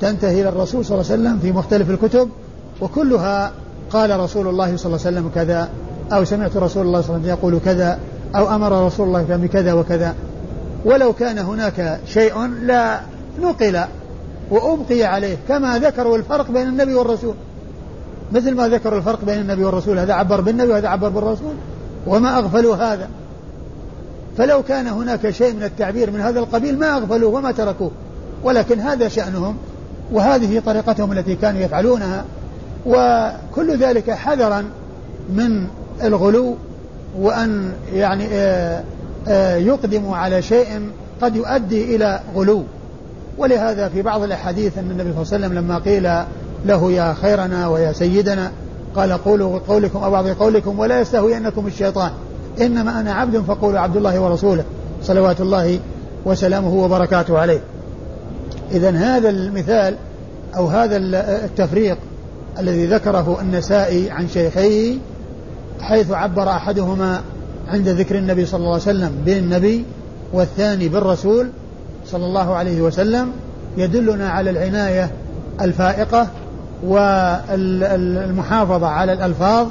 تنتهي 0.00 0.40
إلى 0.40 0.48
الرسول 0.48 0.84
صلى 0.84 1.00
الله 1.00 1.12
عليه 1.12 1.22
وسلم 1.22 1.38
في 1.38 1.52
مختلف 1.52 1.90
الكتب 1.90 2.28
وكلها 2.80 3.52
قال 3.90 4.20
رسول 4.20 4.48
الله 4.48 4.76
صلى 4.76 4.86
الله 4.86 5.06
عليه 5.06 5.16
وسلم 5.16 5.30
كذا 5.34 5.68
أو 6.12 6.24
سمعت 6.24 6.56
رسول 6.56 6.86
الله 6.86 7.00
صلى 7.00 7.16
الله 7.16 7.28
عليه 7.28 7.32
وسلم 7.32 7.38
يقول 7.38 7.60
كذا 7.64 7.98
أو 8.36 8.54
أمر 8.54 8.86
رسول 8.86 9.06
الله 9.06 9.22
بكذا 9.22 9.72
وكذا. 9.72 10.14
ولو 10.84 11.12
كان 11.12 11.38
هناك 11.38 12.00
شيء 12.06 12.46
لا 12.46 13.00
نقل 13.42 13.84
وأبقي 14.50 15.04
عليه 15.04 15.36
كما 15.48 15.78
ذكروا 15.78 16.16
الفرق 16.16 16.50
بين 16.50 16.68
النبي 16.68 16.94
والرسول. 16.94 17.34
مثل 18.32 18.54
ما 18.54 18.68
ذكروا 18.68 18.98
الفرق 18.98 19.24
بين 19.24 19.40
النبي 19.40 19.64
والرسول 19.64 19.98
هذا 19.98 20.14
عبر 20.14 20.40
بالنبي 20.40 20.72
وهذا 20.72 20.88
عبر 20.88 21.08
بالرسول 21.08 21.54
وما 22.06 22.38
أغفلوا 22.38 22.76
هذا. 22.76 23.08
فلو 24.38 24.62
كان 24.62 24.86
هناك 24.86 25.30
شيء 25.30 25.54
من 25.54 25.62
التعبير 25.62 26.10
من 26.10 26.20
هذا 26.20 26.40
القبيل 26.40 26.78
ما 26.78 26.96
أغفلوه 26.96 27.34
وما 27.34 27.52
تركوه. 27.52 27.90
ولكن 28.44 28.80
هذا 28.80 29.08
شأنهم 29.08 29.56
وهذه 30.12 30.62
طريقتهم 30.66 31.12
التي 31.12 31.34
كانوا 31.34 31.60
يفعلونها. 31.60 32.24
وكل 32.86 33.76
ذلك 33.78 34.10
حذرا 34.10 34.64
من 35.32 35.66
الغلو 36.02 36.56
وأن 37.18 37.72
يعني 37.94 38.28
آه، 38.32 38.82
آه، 39.28 39.56
يقدموا 39.56 40.16
على 40.16 40.42
شيء 40.42 40.90
قد 41.22 41.36
يؤدي 41.36 41.96
إلى 41.96 42.20
غلو. 42.34 42.62
ولهذا 43.38 43.88
في 43.88 44.02
بعض 44.02 44.22
الأحاديث 44.22 44.78
أن 44.78 44.90
النبي 44.90 45.12
صلى 45.12 45.22
الله 45.22 45.34
عليه 45.34 45.46
وسلم 45.46 45.58
لما 45.58 45.78
قيل 45.78 46.24
له 46.66 46.92
يا 46.92 47.14
خيرنا 47.22 47.68
ويا 47.68 47.92
سيدنا 47.92 48.50
قال 48.96 49.12
قولوا 49.12 49.58
قولكم 49.58 49.98
أو 49.98 50.10
بعض 50.10 50.28
قولكم 50.28 50.78
ولا 50.78 51.00
يستهوينكم 51.00 51.66
الشيطان. 51.66 52.10
إنما 52.60 53.00
أنا 53.00 53.12
عبد 53.12 53.38
فقولوا 53.38 53.80
عبد 53.80 53.96
الله 53.96 54.20
ورسوله 54.20 54.64
صلوات 55.02 55.40
الله 55.40 55.80
وسلامه 56.24 56.74
وبركاته 56.74 57.38
عليه. 57.38 57.60
إذا 58.72 58.90
هذا 58.90 59.28
المثال 59.28 59.96
أو 60.56 60.66
هذا 60.66 60.96
التفريق 61.44 61.98
الذي 62.58 62.86
ذكره 62.86 63.38
النسائي 63.40 64.10
عن 64.10 64.28
شيخيه 64.28 64.96
حيث 65.80 66.10
عبر 66.10 66.48
أحدهما 66.48 67.20
عند 67.68 67.88
ذكر 67.88 68.18
النبي 68.18 68.46
صلى 68.46 68.58
الله 68.58 68.72
عليه 68.72 68.82
وسلم 68.82 69.22
بالنبي 69.24 69.84
والثاني 70.32 70.88
بالرسول 70.88 71.48
صلى 72.06 72.24
الله 72.24 72.54
عليه 72.54 72.80
وسلم 72.80 73.32
يدلنا 73.76 74.28
على 74.28 74.50
العناية 74.50 75.10
الفائقة 75.60 76.26
والمحافظة 76.84 78.86
على 78.86 79.12
الألفاظ 79.12 79.66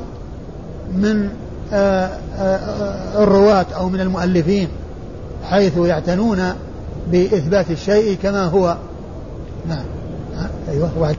من 0.96 1.30
الرواة 3.22 3.66
أو 3.78 3.90
من 3.90 4.02
المؤلفين 4.02 4.68
حيث 5.44 5.78
يعتنون 5.78 6.40
بإثبات 7.12 7.72
الشيء 7.72 8.18
كما 8.24 8.46
هو. 8.46 8.78
نعم. 9.68 9.86
أيوة 10.70 10.92
واحد. 11.00 11.16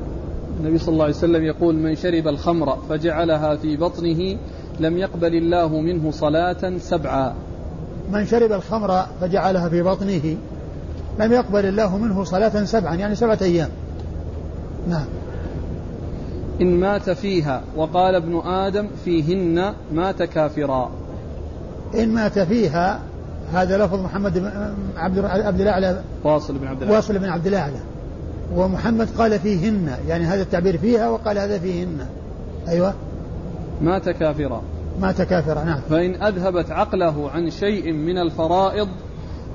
النبي 0.60 0.78
صلى 0.78 0.92
الله 0.92 1.04
عليه 1.04 1.14
وسلم 1.14 1.44
يقول 1.44 1.74
من 1.74 1.96
شرب 1.96 2.28
الخمر 2.28 2.78
فجعلها 2.88 3.56
في 3.56 3.76
بطنه 3.76 4.38
لم 4.80 4.98
يقبل 4.98 5.34
الله 5.34 5.80
منه 5.80 6.10
صلاة 6.10 6.78
سبعا. 6.78 7.34
من 8.12 8.26
شرب 8.26 8.52
الخمر 8.52 9.02
فجعلها 9.20 9.68
في 9.68 9.82
بطنه 9.82 10.36
لم 11.18 11.32
يقبل 11.32 11.66
الله 11.66 11.96
منه 11.96 12.24
صلاة 12.24 12.64
سبعا 12.64 12.94
يعني 12.94 13.14
سبعة 13.14 13.38
أيام. 13.42 13.68
نعم. 14.88 15.06
إن 16.60 16.80
مات 16.80 17.10
فيها 17.10 17.62
وقال 17.76 18.14
ابن 18.14 18.40
آدم 18.46 18.88
فيهن 19.04 19.72
مات 19.92 20.22
كافرا. 20.22 20.90
إن 21.94 22.08
مات 22.08 22.38
فيها 22.38 23.00
هذا 23.52 23.84
لفظ 23.84 24.04
محمد 24.04 24.38
بن 24.38 24.50
عبد 24.96 25.18
عبد 25.24 25.60
الأعلى. 25.60 26.02
واصل 26.24 26.58
بن 26.58 26.66
عبد 26.66 26.82
الأعلى. 26.82 26.96
واصل 26.96 27.18
بن 27.18 27.28
عبد 27.28 27.46
الأعلى. 27.46 27.80
ومحمد 28.56 29.08
قال 29.18 29.38
فيهن 29.38 29.96
يعني 30.08 30.24
هذا 30.24 30.42
التعبير 30.42 30.78
فيها 30.78 31.08
وقال 31.08 31.38
هذا 31.38 31.58
فيهن. 31.58 32.06
أيوة. 32.68 32.94
مات 33.82 34.08
كافرا. 34.08 34.62
مات 35.00 35.22
كافرا 35.22 35.64
نعم. 35.64 35.80
فإن 35.90 36.22
أذهبت 36.22 36.70
عقله 36.70 37.30
عن 37.30 37.50
شيء 37.50 37.92
من 37.92 38.18
الفرائض 38.18 38.88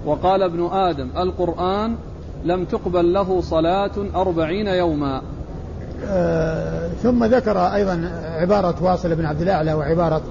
وقال 0.05 0.43
ابن 0.43 0.65
آدم 0.65 1.09
القرآن 1.17 1.95
لم 2.43 2.65
تقبل 2.65 3.13
له 3.13 3.41
صلاة 3.41 3.91
أربعين 4.15 4.67
يوما. 4.67 5.21
ثم 7.03 7.23
ذكر 7.23 7.57
أيضا 7.57 8.11
عبارة 8.25 8.75
واصل 8.81 9.15
بن 9.15 9.25
عبد 9.25 9.41
الأعلى 9.41 9.73
وعبارة 9.73 10.21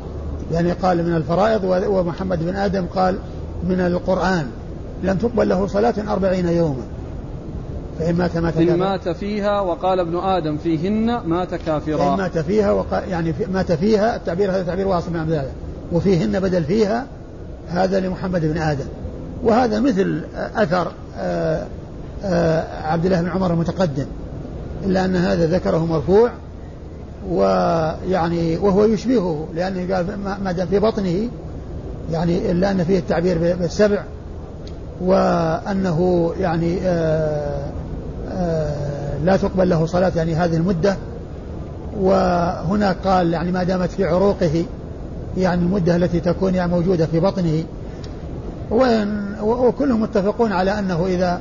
يعني 0.52 0.72
قال 0.72 1.06
من 1.06 1.16
الفرائض 1.16 1.64
ومحمد 1.88 2.46
بن 2.46 2.56
آدم 2.56 2.86
قال 2.86 3.18
من 3.64 3.80
القرآن. 3.80 4.46
لم 5.02 5.16
تقبل 5.16 5.48
له 5.48 5.66
صلاة 5.66 5.94
أربعين 6.08 6.48
يوما. 6.48 6.82
فإن 7.98 8.14
مات 8.14 8.36
مات 8.36 8.56
إن 8.56 8.78
مات 8.78 9.08
فيها 9.08 9.60
وقال 9.60 10.00
ابن 10.00 10.16
آدم 10.16 10.56
فيهن 10.56 11.20
مات 11.26 11.54
كافرا. 11.54 12.14
إن 12.14 12.18
مات 12.18 12.38
فيها 12.38 12.70
وقال 12.70 13.08
يعني 13.08 13.32
في 13.32 13.46
مات 13.46 13.72
فيها 13.72 14.16
التعبير 14.16 14.50
هذا 14.50 14.62
تعبير 14.62 14.88
واصل 14.88 15.10
بن 15.10 15.18
عبد 15.18 15.30
الله 15.30 15.50
وفيهن 15.92 16.40
بدل 16.40 16.64
فيها 16.64 17.06
هذا 17.68 18.00
لمحمد 18.00 18.40
بن 18.40 18.58
آدم. 18.58 18.86
وهذا 19.44 19.80
مثل 19.80 20.22
أثر 20.56 20.92
آآ 21.18 21.62
آه، 21.62 21.66
آآ 22.24 22.60
آه، 22.60 22.86
عبد 22.86 23.04
الله 23.04 23.22
بن 23.22 23.28
عمر 23.28 23.52
المتقدم. 23.52 24.06
إلا 24.86 25.04
أن 25.04 25.16
هذا 25.16 25.46
ذكره 25.46 25.86
مرفوع 25.86 26.30
ويعني 27.30 28.56
وهو 28.56 28.84
يشبهه 28.84 29.46
لأنه 29.54 29.94
قال 29.94 30.06
ما 30.44 30.52
دام 30.52 30.66
في 30.66 30.78
بطنه 30.78 31.28
يعني 32.12 32.50
إلا 32.50 32.70
أن 32.70 32.84
فيه 32.84 32.98
التعبير 32.98 33.56
بالسبع 33.60 34.02
وأنه 35.00 36.32
يعني 36.40 36.78
آآ 36.80 37.70
آه، 38.28 38.32
آآ 38.32 39.18
لا 39.24 39.36
تقبل 39.36 39.68
له 39.68 39.86
صلاة 39.86 40.12
يعني 40.16 40.34
هذه 40.34 40.56
المدة. 40.56 40.96
وهنا 42.00 42.96
قال 43.04 43.32
يعني 43.32 43.52
ما 43.52 43.62
دامت 43.62 43.90
في 43.90 44.04
عروقه 44.04 44.64
يعني 45.36 45.62
المدة 45.62 45.96
التي 45.96 46.20
تكون 46.20 46.54
يعني 46.54 46.72
موجودة 46.72 47.06
في 47.06 47.20
بطنه. 47.20 47.64
وكلهم 49.42 50.02
متفقون 50.02 50.52
على 50.52 50.78
أنه 50.78 51.06
إذا 51.06 51.40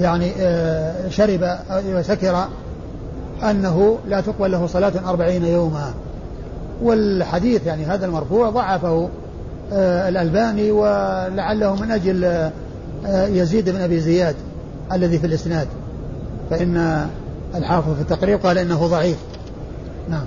يعني 0.00 0.32
آه، 0.40 1.08
شرب 1.08 1.42
أو 1.42 2.02
سكر 2.02 2.44
أنه 3.50 3.98
لا 4.08 4.20
تقبل 4.20 4.52
له 4.52 4.66
صلاة 4.66 4.92
أربعين 5.08 5.44
يوما. 5.44 5.94
والحديث 6.82 7.66
يعني 7.66 7.84
هذا 7.84 8.06
المرفوع 8.06 8.50
ضعفه 8.50 9.08
آه، 9.72 10.08
الألباني 10.08 10.70
ولعله 10.70 11.74
من 11.74 11.90
أجل 11.90 12.24
آه، 12.24 13.26
يزيد 13.26 13.70
بن 13.70 13.80
أبي 13.80 14.00
زياد 14.00 14.36
الذي 14.92 15.18
في 15.18 15.26
الإسناد. 15.26 15.68
فإن 16.50 17.06
الحافظ 17.54 17.94
في 17.94 18.00
التقريب 18.00 18.40
قال 18.40 18.58
إنه 18.58 18.86
ضعيف. 18.86 19.18
نعم. 20.10 20.26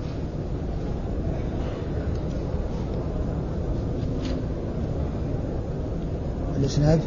الإسناد؟ 6.59 6.99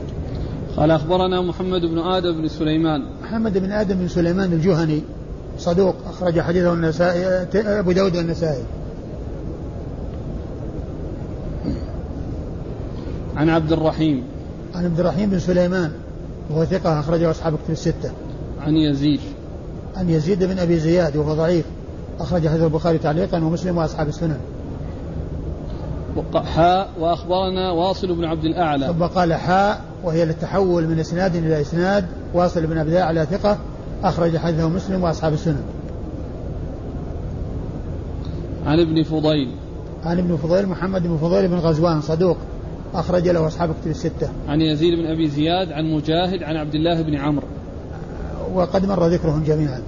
قال 0.76 0.90
أخبرنا 0.90 1.42
محمد 1.42 1.80
بن 1.80 1.98
آدم 1.98 2.42
بن 2.42 2.48
سليمان. 2.48 3.02
محمد 3.22 3.58
بن 3.58 3.72
آدم 3.72 3.94
بن 3.94 4.08
سليمان 4.08 4.52
الجهني. 4.52 5.02
صدوق 5.61 5.94
أخرج 6.08 6.40
حديثه 6.40 6.72
النسائي 6.72 7.46
أبو 7.54 7.92
داود 7.92 8.16
والنسائي. 8.16 8.62
عن 13.36 13.48
عبد 13.48 13.72
الرحيم. 13.72 14.24
عن 14.74 14.84
عبد 14.84 15.00
الرحيم 15.00 15.30
بن 15.30 15.38
سليمان 15.38 15.92
وهو 16.50 16.64
ثقة 16.64 17.00
أخرجه 17.00 17.30
أصحاب 17.30 17.54
كتب 17.64 17.70
الستة. 17.70 18.11
عن 18.61 18.72
يزيد. 18.76 19.20
عن 19.96 20.11
يزيد 20.11 20.44
بن 20.44 20.58
أبي 20.58 20.78
زياد 20.78 21.16
وهو 21.16 21.34
ضعيف 21.34 21.64
أخرج 22.20 22.48
حديث 22.48 22.62
البخاري 22.62 22.98
تعليقا 22.98 23.44
ومسلم 23.44 23.78
وأصحاب 23.78 24.08
السنن. 24.08 24.38
حاء 26.34 26.88
وأخبرنا 27.00 27.70
واصل 27.70 28.14
بن 28.16 28.24
عبد 28.24 28.44
الأعلى. 28.44 28.86
ثم 28.86 29.04
قال 29.04 29.34
حاء 29.34 29.80
وهي 30.04 30.24
للتحول 30.24 30.88
من 30.88 30.98
إسناد 30.98 31.36
إلى 31.36 31.61
إسناد 31.61 32.06
واصل 32.34 32.66
بن 32.66 32.78
عبد 32.78 32.88
الأعلى 32.90 33.26
ثقة 33.30 33.58
أخرج 34.05 34.36
حديثه 34.36 34.68
مسلم 34.68 35.05
وأصحاب 35.05 35.32
السنن. 35.32 35.62
عن 38.66 38.80
ابن 38.80 39.03
فضيل. 39.03 39.51
عن 40.05 40.18
ابن 40.18 40.36
فضيل 40.36 40.66
محمد 40.66 41.03
بن 41.03 41.16
فضيل 41.16 41.48
بن 41.48 41.57
غزوان 41.57 42.01
صدوق. 42.01 42.36
أخرج 42.94 43.28
له 43.28 43.46
أصحاب 43.46 43.74
كتب 43.80 43.90
الستة. 43.90 44.28
عن 44.48 44.61
يزيد 44.61 44.98
بن 44.98 45.07
أبي 45.07 45.28
زياد 45.28 45.72
عن 45.72 45.84
مجاهد 45.92 46.42
عن 46.42 46.57
عبد 46.57 46.74
الله 46.74 47.03
بن 47.03 47.14
عمرو. 47.14 47.46
وقد 48.55 48.86
مر 48.86 49.07
ذكرهم 49.07 49.44
جميعا. 49.44 49.82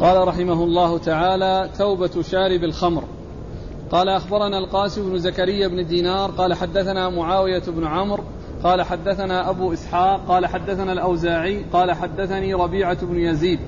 قال 0.00 0.28
رحمه 0.28 0.64
الله 0.64 0.98
تعالى 0.98 1.68
توبة 1.78 2.22
شارب 2.22 2.64
الخمر. 2.64 3.04
قال 3.90 4.08
أخبرنا 4.08 4.58
القاسم 4.58 5.10
بن 5.10 5.18
زكريا 5.18 5.68
بن 5.68 5.86
دينار 5.86 6.30
قال 6.30 6.54
حدثنا 6.54 7.08
معاوية 7.08 7.62
بن 7.68 7.84
عمرو 7.84 8.22
قال 8.64 8.82
حدثنا 8.82 9.50
أبو 9.50 9.72
إسحاق 9.72 10.20
قال 10.28 10.46
حدثنا 10.46 10.92
الأوزاعي 10.92 11.64
قال 11.72 11.92
حدثني 11.92 12.54
ربيعة 12.54 13.06
بن 13.06 13.18
يزيد. 13.18 13.58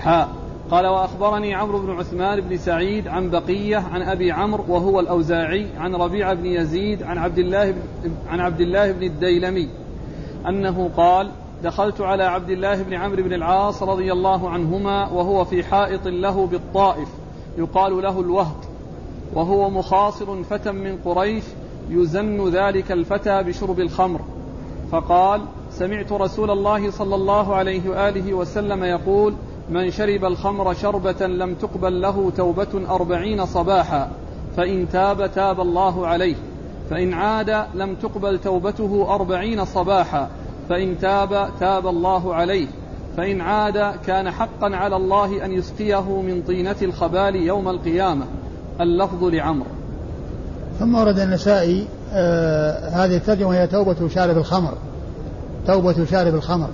حاء 0.00 0.28
قال 0.70 0.86
وأخبرني 0.86 1.54
عمرو 1.54 1.78
بن 1.78 1.90
عثمان 1.90 2.40
بن 2.40 2.56
سعيد 2.56 3.08
عن 3.08 3.30
بقية 3.30 3.76
عن 3.76 4.02
أبي 4.02 4.32
عمرو 4.32 4.64
وهو 4.68 5.00
الأوزاعي 5.00 5.66
عن 5.78 5.94
ربيعة 5.94 6.34
بن 6.34 6.46
يزيد 6.46 7.02
عن 7.02 7.18
عبد 7.18 7.38
الله 7.38 7.70
بن 7.70 7.80
عن 8.28 8.40
عبد 8.40 8.60
الله 8.60 8.92
بن 8.92 9.02
الديلمي. 9.02 9.68
أنه 10.48 10.90
قال 10.96 11.30
دخلت 11.62 12.00
على 12.00 12.24
عبد 12.24 12.50
الله 12.50 12.82
بن 12.82 12.94
عمرو 12.94 13.22
بن 13.22 13.32
العاص 13.32 13.82
رضي 13.82 14.12
الله 14.12 14.50
عنهما 14.50 15.08
وهو 15.08 15.44
في 15.44 15.64
حائط 15.64 16.06
له 16.06 16.46
بالطائف 16.46 17.08
يقال 17.58 18.02
له 18.02 18.20
الوهد 18.20 18.64
وهو 19.34 19.70
مخاصر 19.70 20.42
فتى 20.42 20.72
من 20.72 20.98
قريش 21.04 21.44
يزن 21.90 22.48
ذلك 22.48 22.92
الفتى 22.92 23.42
بشرب 23.42 23.80
الخمر. 23.80 24.20
فقال 24.92 25.40
سمعت 25.70 26.12
رسول 26.12 26.50
الله 26.50 26.90
صلى 26.90 27.14
الله 27.14 27.54
عليه 27.54 27.90
وآله 27.90 28.34
وسلم 28.34 28.84
يقول 28.84 29.34
من 29.70 29.90
شرب 29.90 30.24
الخمر 30.24 30.74
شربة 30.74 31.26
لم 31.26 31.54
تقبل 31.54 32.00
له 32.00 32.32
توبة 32.36 32.94
أربعين 32.94 33.46
صباحا 33.46 34.10
فإن 34.56 34.88
تاب 34.88 35.32
تاب 35.34 35.60
الله 35.60 36.06
عليه. 36.06 36.36
فإن 36.90 37.14
عاد 37.14 37.66
لم 37.74 37.94
تقبل 37.94 38.38
توبته 38.38 39.14
أربعين 39.14 39.64
صباحا 39.64 40.30
فإن 40.68 40.98
تاب 40.98 41.50
تاب 41.60 41.86
الله 41.86 42.34
عليه. 42.34 42.66
فإن 43.16 43.40
عاد 43.40 43.94
كان 44.06 44.30
حقا 44.30 44.76
على 44.76 44.96
الله 44.96 45.44
أن 45.44 45.52
يسقيه 45.52 46.20
من 46.20 46.42
طينة 46.46 46.76
الخبال 46.82 47.36
يوم 47.36 47.68
القيامة. 47.68 48.26
اللفظ 48.80 49.24
لعمر 49.24 49.66
ثم 50.78 50.94
ورد 50.94 51.20
النسائي 51.20 51.86
آه 52.12 52.88
هذه 52.88 53.16
الترجمة 53.16 53.54
هي 53.54 53.66
توبة 53.66 54.08
شارب 54.08 54.38
الخمر. 54.38 54.74
توبة 55.66 56.04
شارب 56.04 56.34
الخمر. 56.34 56.68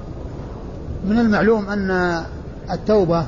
من 1.05 1.19
المعلوم 1.19 1.69
أن 1.69 2.23
التوبة 2.71 3.25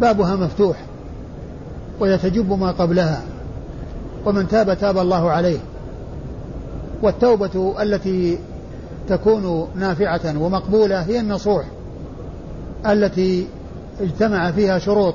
بابها 0.00 0.36
مفتوح 0.36 0.76
ويتجب 2.00 2.52
ما 2.52 2.70
قبلها 2.70 3.22
ومن 4.26 4.48
تاب 4.48 4.78
تاب 4.78 4.98
الله 4.98 5.30
عليه. 5.30 5.58
والتوبة 7.02 7.82
التي 7.82 8.38
تكون 9.08 9.68
نافعة 9.74 10.38
ومقبولة 10.38 11.00
هي 11.00 11.20
النصوح 11.20 11.64
التي 12.86 13.46
اجتمع 14.00 14.50
فيها 14.50 14.78
شروط 14.78 15.14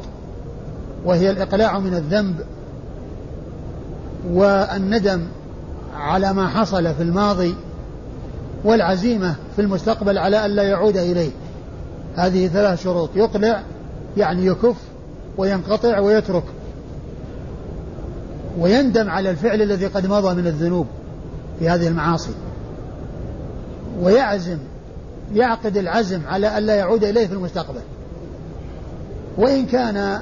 وهي 1.06 1.30
الإقلاع 1.30 1.80
من 1.80 1.94
الذنب 1.94 2.36
والندم 4.30 5.22
على 5.96 6.34
ما 6.34 6.48
حصل 6.48 6.96
في 6.96 7.04
الماضي 7.04 7.56
والعزيمة 8.64 9.36
في 9.56 9.62
المستقبل 9.62 10.18
على 10.18 10.46
أن 10.46 10.52
لا 10.52 10.64
يعود 10.64 10.98
إليه. 10.98 11.32
هذه 12.16 12.48
ثلاث 12.48 12.84
شروط. 12.84 13.10
يقلع 13.16 13.64
يعني 14.18 14.46
يكف 14.46 14.76
وينقطع 15.38 16.00
ويترك. 16.00 16.44
ويندم 18.60 19.10
على 19.10 19.30
الفعل 19.30 19.62
الذي 19.62 19.86
قد 19.86 20.08
مضى 20.08 20.36
من 20.42 20.48
الذنوب 20.48 20.88
في 21.60 21.70
هذه 21.70 21.88
المعاصي. 21.88 22.32
ويعزم 24.02 24.58
يعقد 25.34 25.78
العزم 25.78 26.22
على 26.28 26.58
أن 26.58 26.64
لا 26.64 26.76
يعود 26.76 27.04
إليه 27.04 27.28
في 27.28 27.34
المستقبل. 27.34 27.82
وإن 29.38 29.66
كان 29.66 30.22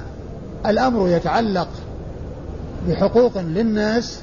الأمر 0.66 1.10
يتعلق 1.10 1.68
بحقوق 2.88 3.38
للناس 3.38 4.20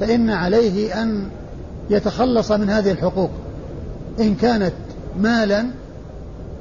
فإن 0.00 0.30
عليه 0.30 1.02
أن 1.02 1.28
يتخلص 1.90 2.52
من 2.52 2.70
هذه 2.70 2.90
الحقوق. 2.90 3.30
إن 4.20 4.34
كانت 4.34 4.72
مالا 5.18 5.66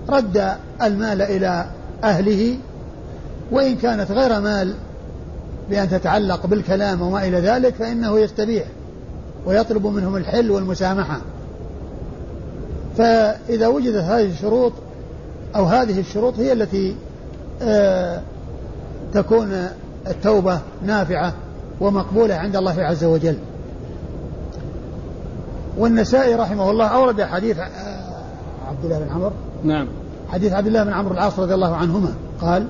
رد 0.10 0.52
المال 0.82 1.22
إلى 1.22 1.66
أهله 2.04 2.58
وإن 3.52 3.76
كانت 3.76 4.12
غير 4.12 4.42
مال 4.42 4.74
بأن 5.70 5.90
تتعلق 5.90 6.46
بالكلام 6.46 7.02
وما 7.02 7.28
إلى 7.28 7.38
ذلك 7.38 7.76
فإنه 7.76 8.20
يستبيح 8.20 8.66
ويطلب 9.46 9.88
منهم 9.88 10.16
الحل 10.16 10.52
والمسامحة. 10.52 11.22
فإذا 12.98 13.68
وجدت 13.68 14.04
هذه 14.04 14.32
الشروط 14.32 14.74
أو 15.56 15.66
هذه 15.66 16.00
الشروط 16.00 16.40
هي 16.40 16.54
التي 16.54 16.96
آه 17.62 18.22
تكون 19.14 19.68
التوبة 20.08 20.60
نافعة 20.86 21.34
ومقبولة 21.82 22.36
عند 22.36 22.56
الله 22.56 22.84
عز 22.84 23.04
وجل. 23.04 23.38
والنسائي 25.78 26.36
رحمه 26.36 26.72
الله 26.72 26.86
أورد 26.86 27.22
حديث 27.22 27.58
آه، 27.60 27.70
عبد 28.68 28.86
الله 28.86 29.00
بن 29.00 29.10
عمرو. 29.10 29.32
نعم. 29.64 29.88
حديث 30.30 30.54
عبد 30.54 30.68
الله 30.68 30.84
بن 30.84 30.94
عمرو 30.94 31.14
العاص 31.14 31.40
رضي 31.40 31.54
الله 31.54 31.76
عنهما. 31.76 32.14
قال 32.42 32.68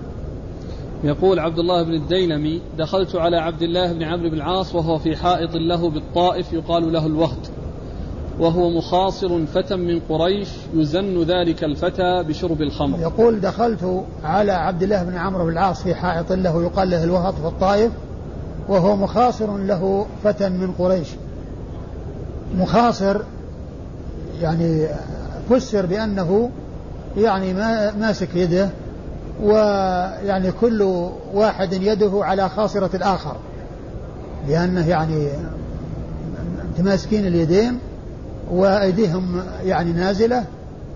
يقول 1.03 1.39
عبد 1.39 1.59
الله 1.59 1.83
بن 1.83 1.93
الديلمي 1.93 2.61
دخلت 2.77 3.15
على 3.15 3.37
عبد 3.37 3.61
الله 3.61 3.93
بن 3.93 4.03
عمرو 4.03 4.29
بن 4.29 4.35
العاص 4.35 4.75
وهو 4.75 4.97
في 4.97 5.15
حائط 5.15 5.55
له 5.55 5.89
بالطائف 5.89 6.53
يقال 6.53 6.93
له 6.93 7.05
الوهد. 7.05 7.47
وهو 8.39 8.69
مخاصر 8.69 9.45
فتى 9.45 9.75
من 9.75 9.99
قريش 10.09 10.49
يزن 10.73 11.23
ذلك 11.23 11.63
الفتى 11.63 12.23
بشرب 12.27 12.61
الخمر. 12.61 12.99
يقول 12.99 13.39
دخلت 13.39 14.03
على 14.23 14.51
عبد 14.51 14.83
الله 14.83 15.03
بن 15.03 15.17
عمرو 15.17 15.45
بن 15.45 15.51
العاص 15.51 15.83
في 15.83 15.95
حائط 15.95 16.31
له 16.31 16.63
يقال 16.63 16.89
له 16.89 17.03
الوهد 17.03 17.33
في 17.33 17.47
الطائف 17.47 17.91
وهو 18.67 18.95
مخاصر 18.95 19.57
له 19.57 20.05
فتى 20.23 20.49
من 20.49 20.71
قريش. 20.71 21.07
مخاصر 22.57 23.21
يعني 24.41 24.87
فسر 25.49 25.85
بأنه 25.85 26.49
يعني 27.17 27.53
ما 27.53 27.91
ماسك 27.91 28.35
يده 28.35 28.69
ويعني 29.43 30.51
كل 30.51 30.81
واحد 31.33 31.73
يده 31.73 32.11
على 32.13 32.49
خاصرة 32.49 32.89
الآخر 32.95 33.35
لأنه 34.47 34.89
يعني 34.89 35.29
متماسكين 36.71 37.27
اليدين 37.27 37.79
وأيديهم 38.51 39.41
يعني 39.63 39.91
نازلة 39.91 40.43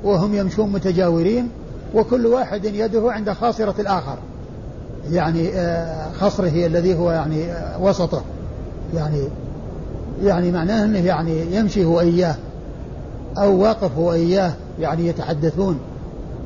وهم 0.04 0.36
يمشون 0.36 0.72
متجاورين 0.72 1.50
وكل 1.96 2.26
واحد 2.26 2.66
يده 2.66 3.12
عند 3.12 3.32
خاصرة 3.32 3.76
الآخر. 3.80 4.18
يعني 5.12 5.50
آه، 5.50 6.12
خصره 6.12 6.66
الذي 6.66 6.96
هو 6.96 7.12
يعني 7.12 7.52
آه، 7.52 7.82
وسطه. 7.82 8.22
يعني 8.96 9.22
يعني 10.24 10.52
معناه 10.52 10.86
إنه 10.86 11.00
يعني 11.00 11.56
يمشي 11.56 11.86
هو 11.86 12.00
إياه 12.00 12.36
أو 13.38 13.62
واقف 13.62 13.98
هو 13.98 14.14
إياه 14.14 14.54
يعني 14.80 15.08
يتحدثون. 15.08 15.80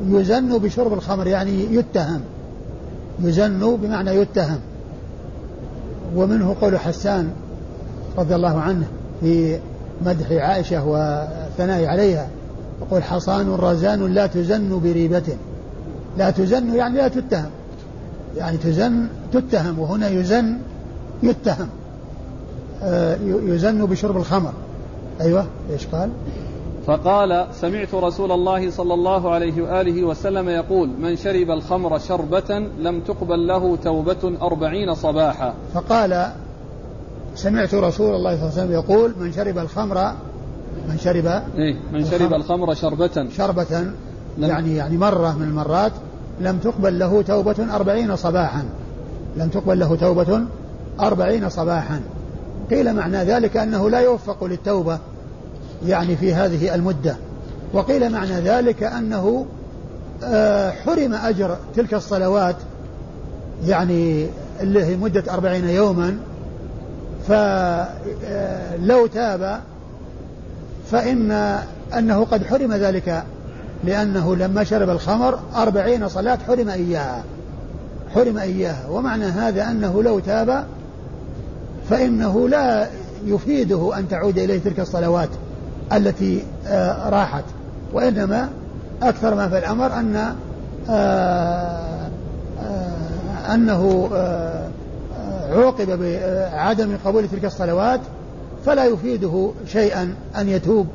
يزن 0.07 0.57
بشرب 0.57 0.93
الخمر 0.93 1.27
يعني 1.27 1.75
يتهم. 1.75 2.21
يزن 3.19 3.77
بمعنى 3.81 4.11
يتهم. 4.11 4.59
ومنه 6.15 6.55
قول 6.61 6.79
حسان 6.79 7.29
رضي 8.17 8.35
الله 8.35 8.59
عنه 8.59 8.87
في 9.21 9.59
مدح 10.05 10.31
عائشة 10.31 10.87
والثناء 10.87 11.85
عليها 11.85 12.27
يقول 12.81 13.03
حصان 13.03 13.55
رزان 13.55 14.13
لا 14.13 14.27
تزن 14.27 14.79
بريبة. 14.83 15.37
لا 16.17 16.29
تزن 16.29 16.75
يعني 16.75 16.97
لا 16.97 17.07
تتهم. 17.07 17.49
يعني 18.37 18.57
تزن 18.57 19.07
تتهم 19.33 19.79
وهنا 19.79 20.09
يزن 20.09 20.57
يتهم. 21.23 21.69
آه، 22.83 23.17
يزن 23.25 23.85
بشرب 23.85 24.17
الخمر. 24.17 24.53
أيوة 25.21 25.45
إيش 25.71 25.87
قال؟ 25.87 26.09
فقال 26.87 27.47
سمعت 27.53 27.93
رسول 27.93 28.31
الله 28.31 28.71
صلى 28.71 28.93
الله 28.93 29.31
عليه 29.31 29.61
وآله 29.61 30.03
وسلم 30.03 30.49
يقول 30.49 30.89
من 30.99 31.15
شرب 31.15 31.51
الخمر 31.51 31.99
شربة 31.99 32.67
لم 32.79 32.99
تقبل 32.99 33.47
له 33.47 33.75
توبة 33.75 34.33
أربعين 34.41 34.95
صباحا 34.95 35.53
فقال 35.73 36.31
سمعت 37.35 37.73
رسول 37.73 38.15
الله 38.15 38.35
صلى 38.35 38.49
الله 38.49 38.51
عليه 38.51 38.63
وسلم 38.63 38.71
يقول 38.71 39.13
من 39.19 39.33
شرب 39.33 39.57
الخمر 39.57 40.13
من 40.89 40.97
شرب 40.97 41.25
إيه 41.57 41.75
من 41.93 42.05
شرب 42.05 42.33
الخمر 42.33 42.73
شربة. 42.73 43.29
شربة 43.37 43.85
يعني 44.39 44.75
يعني 44.75 44.97
مرة 44.97 45.37
من 45.37 45.47
المرات 45.47 45.91
لم 46.41 46.57
تقبل 46.57 46.99
له 46.99 47.21
توبة 47.21 47.75
أربعين 47.75 48.15
صباحا. 48.15 48.63
لم 49.37 49.49
تقبل 49.49 49.79
له 49.79 49.95
توبة 49.95 50.41
أربعين 50.99 51.49
صباحا. 51.49 52.01
قيل 52.71 52.93
معنى 52.93 53.17
ذلك 53.17 53.57
أنه 53.57 53.89
لا 53.89 53.99
يوفق 53.99 54.43
للتوبة 54.43 54.99
يعني 55.85 56.15
في 56.15 56.33
هذه 56.33 56.75
المدة. 56.75 57.15
وقيل 57.73 58.09
معنى 58.09 58.33
ذلك 58.33 58.83
أنه 58.83 59.45
آه، 60.23 60.71
حرم 60.71 61.13
أجر 61.13 61.57
تلك 61.75 61.93
الصلوات 61.93 62.55
يعني 63.65 64.27
اللي 64.61 64.83
هي 64.83 64.95
مدة 64.95 65.33
أربعين 65.33 65.69
يوما. 65.69 66.17
فلو 67.27 69.07
تاب 69.07 69.59
فإن 70.91 71.31
أنه 71.97 72.25
قد 72.25 72.45
حرم 72.45 72.73
ذلك 72.73 73.23
لأنه 73.83 74.35
لما 74.35 74.63
شرب 74.63 74.89
الخمر 74.89 75.39
أربعين 75.55 76.09
صلاة 76.09 76.37
حرم 76.47 76.69
إياها. 76.69 77.23
حرم 78.15 78.37
إياها. 78.37 78.87
ومعنى 78.89 79.25
هذا 79.25 79.71
أنه 79.71 80.03
لو 80.03 80.19
تاب 80.19 80.65
فإنه 81.89 82.49
لا 82.49 82.87
يفيده 83.25 83.97
أن 83.97 84.07
تعود 84.07 84.37
إليه 84.37 84.59
تلك 84.59 84.79
الصلوات 84.79 85.29
التي 85.93 86.43
آه، 86.67 87.09
راحت. 87.09 87.43
وإنما 87.93 88.49
أكثر 89.01 89.35
ما 89.35 89.49
في 89.49 89.57
الأمر 89.57 89.93
أن 89.93 90.35
آه، 90.89 92.09
آه، 92.59 93.53
أنه 93.53 94.09
عوقب 95.53 95.99
بعدم 95.99 96.97
قبول 97.05 97.27
تلك 97.27 97.45
الصلوات 97.45 97.99
فلا 98.65 98.85
يفيده 98.85 99.51
شيئا 99.67 100.15
أن 100.37 100.49
يتوب 100.49 100.87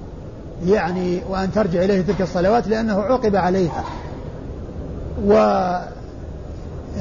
يعني 0.66 1.20
وأن 1.30 1.52
ترجع 1.52 1.84
إليه 1.84 2.00
تلك 2.00 2.20
الصلوات 2.20 2.68
لأنه 2.68 3.00
عوقب 3.00 3.36
عليها. 3.36 3.84
و 5.26 5.32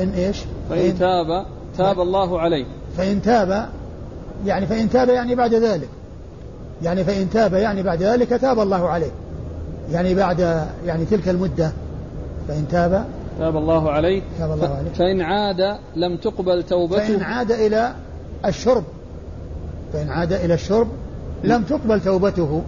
إن 0.02 0.10
إيش؟ 0.18 0.38
فإن 0.70 1.00
تاب 1.00 1.46
تاب 1.78 2.00
الله 2.00 2.40
عليه. 2.40 2.66
فإن 2.98 3.22
تاب 3.22 3.70
يعني 4.46 4.66
فإن 4.66 4.90
تاب 4.90 5.10
يعني 5.10 5.36
بعد 5.36 5.54
ذلك. 5.54 5.90
يعني 6.84 7.04
فإن 7.04 7.30
تاب 7.30 7.54
يعني 7.54 7.84
بعد 7.84 8.04
ذلك 8.04 8.30
تاب 8.30 8.60
الله 8.60 8.90
عليه. 8.90 9.12
يعني 9.92 10.16
بعد 10.16 10.68
يعني 10.86 11.06
تلك 11.06 11.30
المدة 11.30 11.72
فإن 12.48 12.68
تاب 12.72 13.06
تاب 13.40 13.58
الله 13.58 13.92
عليه. 13.92 14.22
تاب 14.40 14.52
الله 14.52 14.76
عليه. 14.76 14.90
فإن 14.90 15.22
عاد 15.22 15.78
لم 15.96 16.18
تقبل 16.18 16.64
توبته. 16.64 17.08
فإن 17.08 17.22
عاد 17.22 17.52
إلى 17.52 17.94
الشرب. 18.46 18.84
فإن 19.94 20.10
عاد 20.10 20.34
إلى 20.34 20.54
الشرب 20.54 20.88
لم 21.44 21.64
تقبل 21.64 22.02
توبته. 22.02 22.62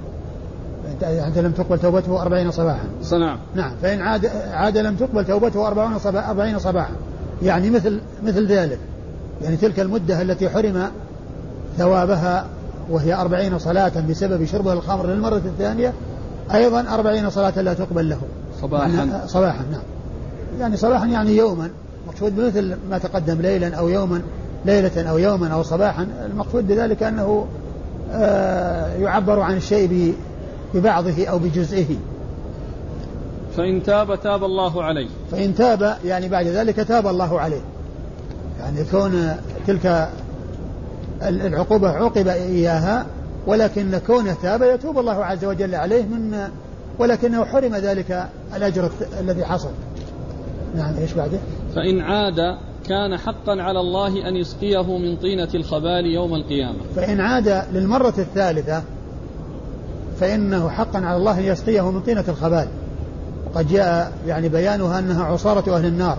أنت 1.03 1.37
لم 1.37 1.51
تقبل 1.51 1.79
توبته 1.79 2.21
أربعين 2.21 2.51
صباحا. 2.51 2.87
نعم 3.11 3.37
نعم. 3.55 3.71
فإن 3.81 4.01
عاد 4.01 4.25
عاد 4.51 4.77
لم 4.77 4.95
تقبل 4.95 5.25
توبته 5.25 5.67
أربعين 5.67 5.99
صباحا 5.99 6.29
أربعين 6.29 6.59
صباحا. 6.59 6.93
يعني 7.43 7.69
مثل 7.69 8.01
مثل 8.23 8.47
ذلك. 8.47 8.79
يعني 9.41 9.57
تلك 9.57 9.79
المدة 9.79 10.21
التي 10.21 10.49
حرم 10.49 10.87
ثوابها 11.77 12.45
وهي 12.89 13.13
أربعين 13.13 13.59
صلاة 13.59 13.91
بسبب 14.09 14.45
شربه 14.45 14.73
الخمر 14.73 15.05
للمرة 15.05 15.41
الثانية 15.45 15.93
أيضا 16.53 16.93
أربعين 16.93 17.29
صلاة 17.29 17.61
لا 17.61 17.73
تقبل 17.73 18.09
له. 18.09 18.21
صباحا. 18.61 19.21
صباحا 19.27 19.63
نعم. 19.71 19.81
يعني 20.59 20.77
صباحا 20.77 21.05
يعني 21.05 21.37
يوما 21.37 21.69
مقصود 22.07 22.35
بمثل 22.35 22.75
ما 22.89 22.97
تقدم 22.97 23.41
ليلا 23.41 23.75
أو 23.75 23.89
يوما 23.89 24.21
ليلة 24.65 25.09
أو 25.09 25.17
يوما 25.17 25.47
أو 25.47 25.63
صباحا 25.63 26.07
المقصود 26.25 26.67
بذلك 26.67 27.03
أنه 27.03 27.47
آه 28.11 28.95
يعبر 28.95 29.39
عن 29.39 29.57
الشيء 29.57 30.15
ببعضه 30.73 31.27
أو 31.27 31.39
بجزئه. 31.39 31.95
فإن 33.57 33.83
تاب 33.83 34.21
تاب 34.21 34.43
الله 34.43 34.83
عليه. 34.83 35.07
فإن 35.31 35.55
تاب 35.55 35.97
يعني 36.05 36.29
بعد 36.29 36.47
ذلك 36.47 36.75
تاب 36.75 37.07
الله 37.07 37.39
عليه. 37.39 37.61
يعني 38.59 38.83
كون 38.91 39.35
تلك 39.67 40.09
العقوبة 41.21 41.89
عوقب 41.89 42.27
إياها 42.27 43.05
ولكن 43.47 43.99
كونه 44.07 44.35
تاب 44.41 44.61
يتوب 44.61 44.99
الله 44.99 45.25
عز 45.25 45.45
وجل 45.45 45.75
عليه 45.75 46.03
من 46.03 46.47
ولكنه 46.99 47.45
حرم 47.45 47.75
ذلك 47.75 48.25
الأجر 48.55 48.89
الذي 49.19 49.45
حصل. 49.45 49.71
نعم 50.75 50.95
إيش 50.97 51.13
بعده؟ 51.13 51.39
فإن 51.75 51.99
عاد 52.01 52.57
كان 52.87 53.17
حقا 53.17 53.61
على 53.61 53.79
الله 53.79 54.27
أن 54.27 54.35
يسقيه 54.35 54.97
من 54.97 55.15
طينة 55.15 55.49
الخبال 55.55 56.05
يوم 56.05 56.35
القيامة. 56.35 56.77
فإن 56.95 57.19
عاد 57.19 57.63
للمرة 57.73 58.13
الثالثة 58.17 58.83
فإنه 60.19 60.69
حقا 60.69 60.99
على 60.99 61.17
الله 61.17 61.39
أن 61.39 61.43
يسقيه 61.43 61.91
من 61.91 62.01
طينة 62.01 62.23
الخبال. 62.27 62.67
وقد 63.45 63.67
جاء 63.67 64.11
يعني 64.27 64.49
بيانها 64.49 64.99
أنها 64.99 65.23
عصارة 65.23 65.77
أهل 65.77 65.85
النار 65.85 66.17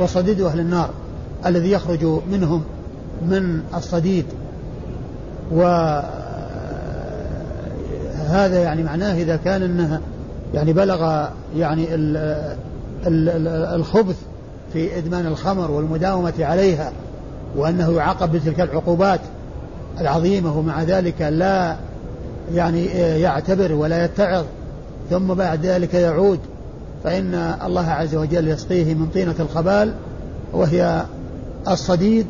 وصديد 0.00 0.40
أهل 0.40 0.60
النار 0.60 0.90
الذي 1.46 1.70
يخرج 1.70 2.04
منهم 2.30 2.64
من 3.22 3.62
الصديد. 3.74 4.24
وهذا 5.52 6.12
يعني 8.62 8.82
معناه 8.82 9.14
إذا 9.14 9.36
كان 9.36 9.62
أنها 9.62 10.00
يعني 10.54 10.72
بلغ 10.72 11.26
يعني 11.56 11.86
الخبث 13.06 14.16
في 14.72 14.98
إدمان 14.98 15.26
الخمر 15.26 15.70
والمداومة 15.70 16.32
عليها 16.40 16.92
وأنه 17.56 17.92
يعاقب 17.92 18.32
بتلك 18.32 18.60
العقوبات 18.60 19.20
العظيمة 20.00 20.58
ومع 20.58 20.82
ذلك 20.82 21.22
لا 21.22 21.76
يعني 22.54 22.84
يعتبر 23.20 23.72
ولا 23.72 24.04
يتعظ 24.04 24.44
ثم 25.10 25.34
بعد 25.34 25.66
ذلك 25.66 25.94
يعود. 25.94 26.38
فإن 27.04 27.34
الله 27.64 27.90
عز 27.90 28.14
وجل 28.14 28.48
يسقيه 28.48 28.94
من 28.94 29.06
طينة 29.14 29.34
الخبال 29.40 29.94
وهي 30.52 31.04
الصديد 31.68 32.26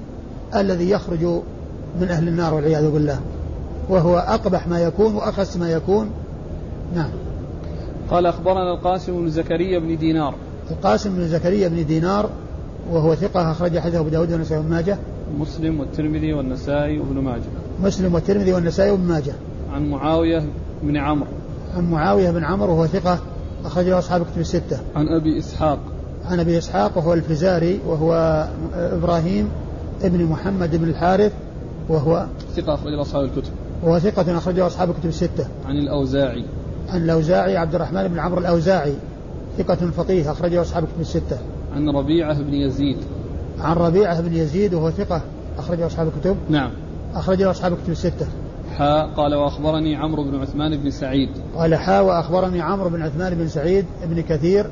الذي 0.55 0.91
يخرج 0.91 1.25
من 2.01 2.09
أهل 2.11 2.29
النار 2.29 2.55
والعياذ 2.55 2.91
بالله. 2.91 3.21
وهو 3.89 4.19
أقبح 4.19 4.69
ما 4.69 4.81
يكون 4.81 5.15
وأخس 5.15 5.57
ما 5.57 5.71
يكون. 5.71 6.11
نعم. 6.95 7.11
قال 8.11 8.27
أخبرنا 8.27 8.75
القاسم 8.75 9.13
بن 9.13 9.31
زكريا 9.31 9.79
بن 9.79 9.97
دينار. 9.99 10.35
القاسم 10.71 11.17
بن 11.17 11.29
زكريا 11.29 11.69
بن 11.69 11.87
دينار 11.87 12.31
وهو 12.93 13.15
ثقة 13.15 13.51
أخرج 13.51 13.79
حديثه 13.79 14.01
أبو 14.01 14.09
داود 14.09 14.33
والنسائي 14.33 14.61
وابن 14.61 14.71
ماجه. 14.71 14.99
مسلم 15.39 15.81
والترمذي 15.81 16.33
والنسائي 16.33 16.99
وابن 16.99 17.19
ماجه. 17.19 17.43
مسلم 17.83 18.15
والترمذي 18.15 18.53
والنسائي 18.53 18.91
وابن 18.91 19.05
ماجه. 19.05 19.33
عن 19.73 19.91
معاوية 19.91 20.43
بن 20.83 20.97
عمرو. 20.97 21.29
عن 21.77 21.91
معاوية 21.91 22.31
بن 22.31 22.45
عمرو 22.45 22.73
وهو 22.73 22.87
ثقة 22.87 23.19
أخرج 23.65 23.87
له 23.87 23.99
أصحاب 23.99 24.23
كتب 24.23 24.41
الستة. 24.41 24.79
عن 24.97 25.09
أبي 25.09 25.39
إسحاق. 25.39 25.79
عن 26.25 26.41
أبي 26.41 26.59
إسحاق 26.59 26.99
وهو 26.99 27.15
الفزاري 27.15 27.81
وهو 27.87 28.47
إبراهيم 28.75 29.49
ابن 30.03 30.25
محمد 30.25 30.77
بن 30.77 30.89
الحارث 30.89 31.33
وهو 31.89 32.27
ثقة 32.57 32.75
أخرج 32.75 32.93
له 32.93 33.03
أصحاب 33.03 33.25
الكتب. 33.25 33.53
وهو 33.83 33.99
ثقة 33.99 34.39
أخرجه 34.39 34.67
أصحاب 34.67 34.91
الكتب 34.91 35.09
الستة. 35.09 35.47
عن 35.67 35.77
الأوزاعي. 35.77 36.45
عن 36.89 37.05
الأوزاعي 37.05 37.57
عبد 37.57 37.75
الرحمن 37.75 38.09
بن 38.09 38.19
عمرو 38.19 38.41
الأوزاعي. 38.41 38.95
ثقة 39.59 39.91
فقيه 39.91 40.31
أخرجه 40.31 40.61
أصحاب 40.61 40.85
الكتب 40.85 41.01
الستة. 41.01 41.39
عن 41.75 41.89
ربيعة 41.89 42.43
بن 42.43 42.55
يزيد. 42.55 42.97
عن 43.59 43.77
ربيعة 43.77 44.21
بن 44.21 44.35
يزيد 44.35 44.75
وهو 44.75 44.91
ثقة 44.91 45.23
أخرجه 45.59 45.87
أصحاب 45.87 46.09
الكتب. 46.17 46.37
نعم. 46.49 46.71
أخرجه 47.15 47.51
أصحاب 47.51 47.73
الكتب 47.73 47.91
الستة. 47.91 48.27
حاء 48.79 49.07
قال 49.17 49.35
وأخبرني 49.35 49.97
عمرو 49.97 50.25
بن 50.25 50.41
عثمان 50.41 50.77
بن 50.77 50.91
سعيد. 50.91 51.29
قال 51.57 51.75
حاء 51.75 52.05
وأخبرني 52.05 52.61
عمرو 52.61 52.89
بن 52.89 53.03
عثمان 53.03 53.35
بن 53.35 53.49
سعيد 53.49 53.85
بن 54.05 54.21
كثير 54.21 54.67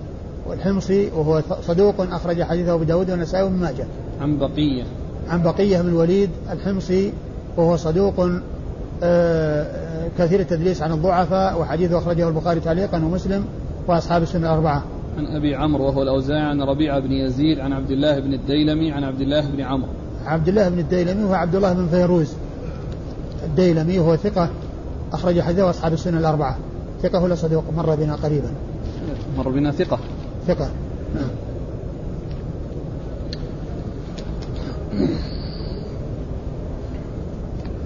والحمصي 0.49 1.11
وهو 1.11 1.43
صدوق 1.63 2.01
أخرج 2.01 2.43
حديثه 2.43 2.75
أبو 2.75 2.85
داود 2.85 3.11
والنسائي 3.11 3.45
وابن 3.45 3.57
ماجه. 3.57 3.87
عن 4.21 4.39
بقية. 4.39 4.85
عن 5.29 5.43
بقية 5.43 5.83
بن 5.83 5.89
الوليد 5.89 6.31
الحمصي 6.53 7.13
وهو 7.57 7.77
صدوق 7.77 8.31
آه، 9.03 10.09
كثير 10.19 10.41
التدليس 10.41 10.83
عن 10.83 10.93
الضعفاء 10.93 11.61
وحديثه 11.61 11.99
أخرجه 11.99 12.29
البخاري 12.29 12.61
تعليقا 12.61 12.97
ومسلم. 12.97 13.45
وأصحاب 13.89 14.23
السنة 14.23 14.47
الأربعة. 14.47 14.85
عن 15.19 15.27
أبي 15.27 15.55
عمرو 15.55 15.85
وهو 15.85 16.03
الأوزاعي 16.03 16.41
عن 16.41 16.63
ربيعة 16.63 17.01
بن 17.01 17.13
يزيد 17.13 17.59
عن 17.59 17.73
عبد 17.73 17.91
الله 17.91 18.19
بن 18.19 18.35
الديلمي 18.35 18.93
عن 18.93 19.05
عبد 19.05 19.21
الله 19.21 19.41
بن 19.41 19.61
عمرو. 19.61 19.89
عبد 20.27 20.49
الله 20.49 20.69
بن 20.69 20.79
الديلمي 20.79 21.25
هو 21.25 21.35
عبد 21.35 21.55
الله 21.55 21.73
بن 21.73 21.87
فيروز. 21.87 22.35
الديلمي 23.45 23.99
وهو 23.99 24.17
ثقة 24.17 24.51
أخرج 25.13 25.41
حديثه 25.41 25.71
أصحاب 25.71 25.93
السنة 25.93 26.19
الأربعة. 26.19 26.59
ثقة 27.03 27.23
ولا 27.23 27.35
صدوق 27.35 27.65
مر 27.77 27.95
بنا 27.95 28.15
قريبا. 28.15 28.51
مر 29.39 29.49
بنا 29.49 29.73
ثقة. 29.73 29.99
ثقة. 30.47 30.71
نعم. 31.15 31.31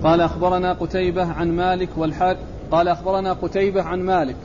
قال 0.05 0.21
أخبرنا 0.21 0.73
قتيبة 0.73 1.25
عن 1.25 1.53
مالك 1.57 1.89
والحارث 1.97 2.39
قال 2.71 2.89
أخبرنا 2.89 3.33
قتيبة 3.33 3.83
عن 3.83 4.01
مالك. 4.01 4.37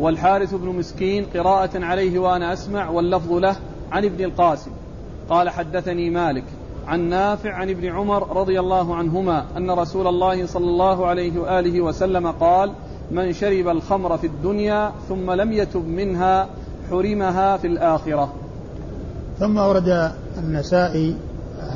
والحارث 0.00 0.54
بن 0.54 0.68
مسكين 0.68 1.26
قراءة 1.34 1.84
عليه 1.84 2.18
وأنا 2.18 2.52
أسمع 2.52 2.90
واللفظ 2.90 3.32
له 3.32 3.56
عن 3.92 4.04
ابن 4.04 4.24
القاسم. 4.24 4.70
قال 5.28 5.50
حدثني 5.50 6.10
مالك 6.10 6.44
عن 6.86 7.00
نافع 7.00 7.52
عن 7.54 7.70
ابن 7.70 7.88
عمر 7.88 8.36
رضي 8.36 8.60
الله 8.60 8.94
عنهما 8.94 9.44
أن 9.56 9.70
رسول 9.70 10.06
الله 10.06 10.46
صلى 10.46 10.64
الله 10.64 11.06
عليه 11.06 11.40
وآله 11.40 11.80
وسلم 11.80 12.26
قال 12.26 12.72
من 13.10 13.32
شرب 13.32 13.68
الخمر 13.68 14.18
في 14.18 14.26
الدنيا 14.26 14.92
ثم 15.08 15.30
لم 15.30 15.52
يتب 15.52 15.88
منها 15.88 16.48
حرمها 16.90 17.56
في 17.56 17.66
الآخرة. 17.66 18.32
ثم 19.38 19.56
ورد 19.58 20.12
النسائي 20.38 21.16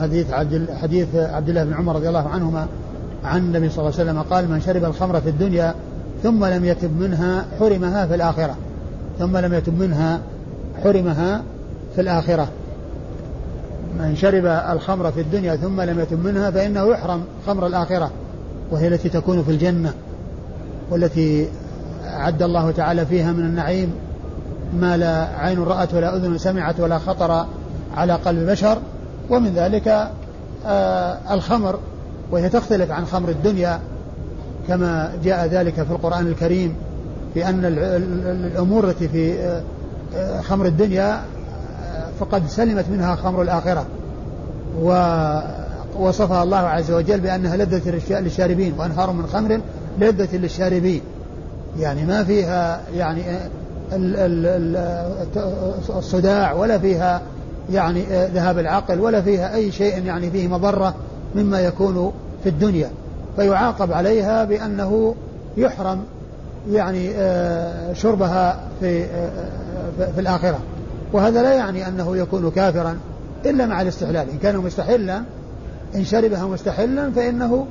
حديث 0.00 0.30
عبد 0.30 0.68
حديث 0.82 1.14
عبد 1.14 1.48
الله 1.48 1.64
بن 1.64 1.74
عمر 1.74 1.96
رضي 1.96 2.08
الله 2.08 2.28
عنهما 2.28 2.66
عن 3.24 3.40
النبي 3.40 3.68
صلى 3.68 3.78
الله 3.78 4.00
عليه 4.00 4.10
وسلم 4.10 4.22
قال 4.22 4.50
من 4.50 4.60
شرب 4.60 4.84
الخمر 4.84 5.20
في 5.20 5.28
الدنيا 5.28 5.74
ثم 6.24 6.44
لم 6.44 6.64
يتب 6.64 7.00
منها 7.00 7.44
حرمها 7.58 8.06
في 8.06 8.14
الآخرة. 8.14 8.56
ثم 9.18 9.36
لم 9.36 9.54
يتب 9.54 9.78
منها 9.78 10.20
حرمها 10.84 11.42
في 11.94 12.00
الآخرة. 12.00 12.48
من 13.98 14.16
شرب 14.16 14.46
الخمر 14.46 15.12
في 15.12 15.20
الدنيا 15.20 15.56
ثم 15.56 15.80
لم 15.80 16.00
يتب 16.00 16.24
منها 16.24 16.50
فإنه 16.50 16.84
يحرم 16.84 17.24
خمر 17.46 17.66
الآخرة 17.66 18.10
وهي 18.70 18.88
التي 18.88 19.08
تكون 19.08 19.42
في 19.42 19.50
الجنة 19.50 19.92
والتي 20.90 21.48
أعد 22.04 22.42
الله 22.42 22.70
تعالى 22.70 23.06
فيها 23.06 23.32
من 23.32 23.44
النعيم. 23.44 23.94
ما 24.80 24.96
لا 24.96 25.28
عين 25.38 25.58
رأت 25.58 25.94
ولا 25.94 26.16
أذن 26.16 26.38
سمعت 26.38 26.80
ولا 26.80 26.98
خطر 26.98 27.46
على 27.96 28.12
قلب 28.12 28.50
بشر. 28.50 28.78
ومن 29.30 29.52
ذلك 29.54 30.08
آه 30.66 31.18
الخمر 31.30 31.78
وهي 32.30 32.48
تختلف 32.48 32.90
عن 32.90 33.06
خمر 33.06 33.28
الدنيا. 33.28 33.80
كما 34.68 35.12
جاء 35.24 35.46
ذلك 35.46 35.74
في 35.74 35.90
القرآن 35.90 36.26
الكريم 36.26 36.74
في 37.34 37.48
أن 37.48 37.64
الأمور 38.44 38.88
التي 38.88 39.08
في 39.08 39.32
آه، 39.32 39.62
آه، 40.16 40.40
خمر 40.40 40.66
الدنيا 40.66 41.14
آه، 41.14 42.08
فقد 42.20 42.46
سلمت 42.48 42.84
منها 42.90 43.14
خمر 43.14 43.42
الآخرة. 43.42 43.86
ووصفها 44.82 46.42
الله 46.42 46.56
عز 46.56 46.90
وجل 46.90 47.20
بأنها 47.20 47.56
لذة 47.56 48.00
للشاربين 48.10 48.74
وأنهار 48.78 49.12
من 49.12 49.26
خمر 49.26 49.60
لذة 49.98 50.36
للشاربين. 50.36 51.00
يعني 51.78 52.04
ما 52.04 52.24
فيها 52.24 52.80
يعني 52.94 53.22
الصداع 55.88 56.52
ولا 56.52 56.78
فيها 56.78 57.22
يعني 57.72 58.04
ذهاب 58.10 58.58
العقل 58.58 59.00
ولا 59.00 59.22
فيها 59.22 59.54
أي 59.54 59.72
شيء 59.72 60.04
يعني 60.04 60.30
فيه 60.30 60.48
مضرة 60.48 60.94
مما 61.34 61.60
يكون 61.60 62.12
في 62.42 62.48
الدنيا. 62.48 62.90
فيعاقب 63.36 63.92
عليها 63.92 64.44
بأنه 64.44 65.14
يحرم 65.56 66.04
يعني 66.70 67.10
آه، 67.16 67.92
شربها 67.92 68.60
في 68.80 69.04
آه، 69.04 70.10
في 70.14 70.20
الآخرة. 70.20 70.58
وهذا 71.12 71.42
لا 71.42 71.52
يعني 71.52 71.88
أنه 71.88 72.16
يكون 72.16 72.50
كافرا 72.50 72.98
إلا 73.46 73.66
مع 73.66 73.82
الاستحلال. 73.82 74.30
إن 74.30 74.38
كان 74.42 74.56
مستحلا 74.56 75.22
إن 75.94 76.04
شربها 76.04 76.46
مستحلا 76.46 77.10
فإنه 77.10 77.66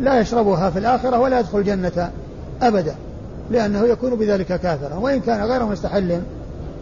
لا 0.00 0.20
يشربها 0.20 0.70
في 0.70 0.78
الآخرة 0.78 1.18
ولا 1.18 1.40
يدخل 1.40 1.58
الجنة 1.58 2.10
أبدا 2.62 2.94
لأنه 3.50 3.84
يكون 3.84 4.14
بذلك 4.14 4.46
كافرا. 4.46 4.94
وإن 4.94 5.20
كان 5.20 5.42
غير 5.44 5.64
مستحل 5.64 6.20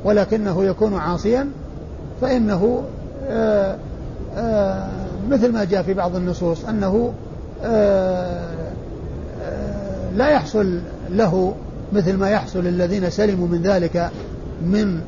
ولكنه 0.05 0.65
يكون 0.65 0.95
عاصيا 0.95 1.49
فإنه 2.21 2.83
مثل 5.31 5.53
ما 5.53 5.65
جاء 5.65 5.83
في 5.83 5.95
بعض 5.95 6.17
النصوص 6.17 6.65
أنه 6.65 7.13
لا 10.17 10.29
يحصل 10.29 10.81
له 11.11 11.55
مثل 11.93 12.17
ما 12.17 12.31
يحصل 12.31 12.65
للذين 12.65 13.11
سلموا 13.11 13.49
من 13.49 13.63
ذلك 13.63 14.11
من 14.63 15.01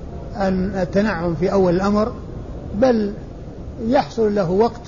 التنعم 0.76 1.34
في 1.34 1.52
أول 1.52 1.74
الأمر 1.74 2.12
بل 2.74 3.12
يحصل 3.86 4.34
له 4.34 4.50
وقت 4.50 4.80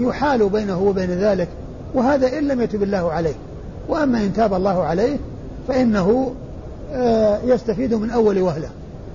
يحال 0.00 0.48
بينه 0.48 0.82
وبين 0.82 1.10
ذلك 1.10 1.48
وهذا 1.94 2.38
إن 2.38 2.48
لم 2.48 2.60
يتب 2.60 2.82
الله 2.82 3.12
عليه. 3.12 3.34
وأما 3.88 4.18
إن 4.18 4.32
تاب 4.32 4.54
الله 4.54 4.82
عليه 4.82 5.16
فإنه 5.68 6.34
آه، 6.92 7.38
يستفيد 7.44 7.94
من 7.94 8.10
أول 8.10 8.38
وهلة. 8.38 8.68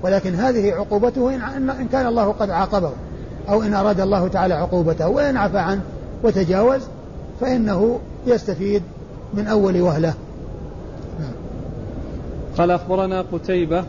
ولكن 0.03 0.35
هذه 0.35 0.73
عقوبته 0.73 1.35
إن 1.35 1.87
كان 1.91 2.07
الله 2.07 2.31
قد 2.31 2.49
عاقبه 2.49 2.91
أو 3.49 3.63
إن 3.63 3.73
أراد 3.73 3.99
الله 3.99 4.27
تعالى 4.27 4.53
عقوبته 4.53 5.07
وإن 5.07 5.37
عفى 5.37 5.57
عنه 5.57 5.81
وتجاوز 6.23 6.81
فإنه 7.41 7.99
يستفيد 8.27 8.83
من 9.33 9.47
أول 9.47 9.81
وهلة. 9.81 10.13
قال 12.57 12.71
أخبرنا 12.71 13.21
قتيبة 13.21 13.85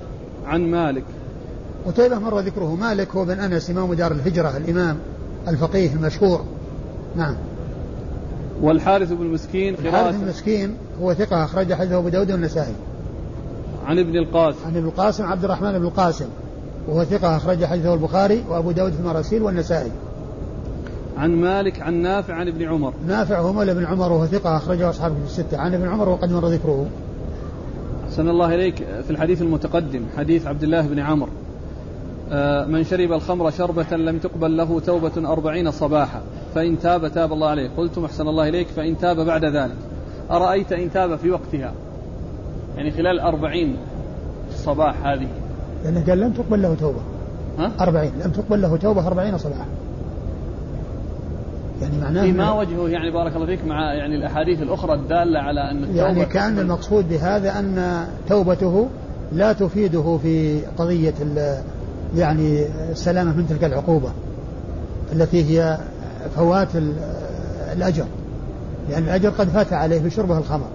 عن 0.47 0.71
مالك. 0.71 1.05
قتيبة 1.87 2.19
مر 2.19 2.41
ذكره 2.41 2.75
مالك 2.75 3.17
هو 3.17 3.25
بن 3.25 3.41
أنس 3.41 3.71
إمام 3.71 3.95
دار 3.95 4.13
الهجرة 4.13 4.57
الإمام 4.57 4.99
الفقيه 5.49 5.93
المشهور. 5.93 6.45
نعم. 7.17 7.35
والحارث 8.63 9.13
بن 9.13 9.27
مسكين 9.27 9.75
الحارث 9.75 10.17
بن 10.17 10.29
مسكين 10.29 10.75
هو 11.03 11.15
ثقة 11.15 11.45
أخرج 11.45 11.75
حديثه 11.75 11.99
أبو 11.99 12.09
داود 12.09 12.31
والنسائي. 12.31 12.75
عن 13.87 13.99
ابن 13.99 14.17
القاسم. 14.17 14.59
عن 14.67 14.77
ابن 14.77 14.87
القاسم 14.87 15.25
عبد 15.25 15.45
الرحمن 15.45 15.79
بن 15.79 15.85
القاسم 15.85 16.27
وهو 16.89 17.05
ثقة 17.05 17.37
أخرج 17.37 17.65
حديثه 17.65 17.95
البخاري 17.95 18.45
وأبو 18.49 18.71
داود 18.71 18.93
في 18.93 19.01
المراسيل 19.01 19.43
والنسائي. 19.43 19.91
عن 21.17 21.37
مالك 21.37 21.81
عن 21.81 21.95
نافع 21.95 22.35
عن 22.35 22.49
ابن 22.49 22.69
عمر. 22.69 22.93
نافع 23.07 23.41
هو 23.41 23.53
مولى 23.53 23.75
بن 23.75 23.85
عمر 23.85 24.13
وهو 24.13 24.27
ثقة 24.27 24.57
أخرجه 24.57 24.91
أصحابه 24.91 25.15
في 25.15 25.25
الستة. 25.25 25.59
عن 25.59 25.75
ابن 25.75 25.89
عمر 25.89 26.09
وقد 26.09 26.33
مر 26.33 26.49
ذكره. 26.49 26.87
أحسن 28.05 28.29
الله 28.29 28.55
إليك. 28.55 28.75
في 28.77 29.11
الحديث 29.11 29.43
المتقدم 29.43 30.03
حديث 30.17 30.47
عبد 30.47 30.63
الله 30.63 30.87
بن 30.87 30.99
عمرو 30.99 31.31
آه، 32.33 32.65
من 32.65 32.85
شرب 32.85 33.13
الخمر 33.13 33.51
شربة 33.51 33.97
لم 33.97 34.19
تقبل 34.19 34.57
له 34.57 34.81
توبة 34.81 35.33
أربعين 35.33 35.71
صباحا 35.71 36.21
فإن 36.55 36.79
تاب 36.79 37.09
تاب 37.09 37.33
الله 37.33 37.49
عليه. 37.49 37.71
قلت 37.77 37.99
أحسن 37.99 38.29
الله 38.29 38.49
إليك 38.49 38.67
فإن 38.67 38.99
تاب 38.99 39.21
بعد 39.21 39.45
ذلك. 39.45 39.77
أرأيت 40.31 40.73
إن 40.73 40.93
تاب 40.93 41.17
في 41.17 41.31
وقتها؟ 41.31 41.73
يعني 42.77 42.91
خلال 42.91 43.21
أربعين 43.21 43.77
صباح 44.51 45.07
هذه. 45.07 45.29
لأنه 45.85 46.07
قال 46.07 46.21
لم 46.21 46.33
تقبل 46.33 46.63
له 46.63 46.75
توبة. 46.75 47.01
ها؟ 47.59 47.73
أربعين. 47.81 48.13
لم 48.25 48.31
تقبل 48.31 48.63
له 48.63 48.77
توبة 48.77 49.07
أربعين 49.07 49.39
صباحا. 49.39 49.67
يعني 51.83 51.99
معناه 51.99 52.23
إيه 52.23 52.33
ما 52.33 52.53
وجهه 52.53 52.89
يعني 52.89 53.11
بارك 53.11 53.37
الله 53.37 53.47
فيك 53.47 53.65
مع 53.65 53.95
يعني 53.95 54.17
الأحاديث 54.17 54.63
الأخرى 54.63 54.95
الدالة 54.95 55.41
على 55.41 55.71
أن 55.71 55.85
التوبة 55.85 56.03
يعني 56.03 56.25
كان 56.25 56.59
المقصود 56.59 57.09
بهذا 57.09 57.59
أن 57.59 58.07
توبته 58.29 58.89
لا 59.33 59.53
تفيده 59.53 60.19
في 60.23 60.61
قضية 60.79 61.15
يعني 62.17 62.67
السلامة 62.91 63.37
من 63.37 63.47
تلك 63.49 63.65
العقوبة 63.65 64.09
التي 65.13 65.45
هي 65.45 65.79
فوات 66.37 66.69
الأجر. 67.73 68.07
لأن 68.91 69.03
الأجر 69.03 69.31
قد 69.31 69.49
فات 69.49 69.73
عليه 69.73 70.01
بشربه 70.01 70.39
الخمر 70.39 70.69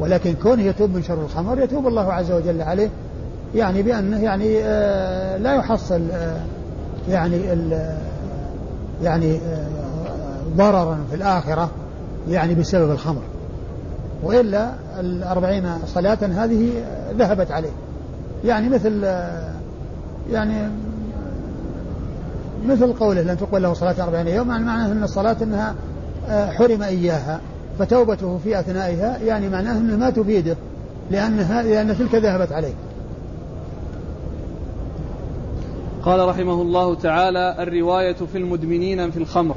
ولكن 0.00 0.34
كونه 0.34 0.62
يتوب 0.62 0.94
من 0.94 1.02
شرب 1.02 1.20
الخمر 1.20 1.62
يتوب 1.62 1.86
الله 1.86 2.12
عز 2.12 2.32
وجل 2.32 2.62
عليه 2.62 2.88
يعني 3.54 3.82
بأنه 3.82 4.22
يعني 4.22 4.58
آه، 4.64 5.36
لا 5.36 5.54
يحصل 5.54 6.02
آه، 6.12 6.40
يعني 7.08 7.36
يعني 9.02 9.36
آه، 9.36 9.83
ضررا 10.56 10.98
في 11.10 11.16
الآخرة 11.16 11.70
يعني 12.28 12.54
بسبب 12.54 12.90
الخمر. 12.90 13.22
وإلا 14.22 14.72
الأربعين 15.00 15.64
صلاة 15.86 16.18
هذه 16.22 16.70
ذهبت 17.18 17.50
عليه. 17.50 17.72
يعني 18.44 18.68
مثل 18.68 19.04
يعني 20.32 20.68
مثل 22.66 22.92
قوله 22.92 23.22
لن 23.22 23.36
تقبل 23.36 23.62
له 23.62 23.72
صلاة 23.72 24.04
أربعين 24.04 24.28
يوم 24.28 24.50
يعني 24.50 24.64
معناه 24.64 24.92
أن 24.92 25.02
الصلاة 25.02 25.36
أنها 25.42 25.74
حرم 26.28 26.82
إياها 26.82 27.40
فتوبته 27.78 28.38
في 28.44 28.60
أثنائها 28.60 29.18
يعني 29.18 29.48
معناه 29.48 29.78
أنه 29.78 29.96
ما 29.96 30.10
تفيده 30.10 30.56
لأنها 31.10 31.62
لأن 31.62 31.98
تلك 31.98 32.14
ذهبت 32.14 32.52
عليه. 32.52 32.74
قال 36.02 36.28
رحمه 36.28 36.62
الله 36.62 36.94
تعالى 36.94 37.56
الرواية 37.58 38.16
في 38.32 38.38
المدمنين 38.38 39.10
في 39.10 39.16
الخمر. 39.16 39.56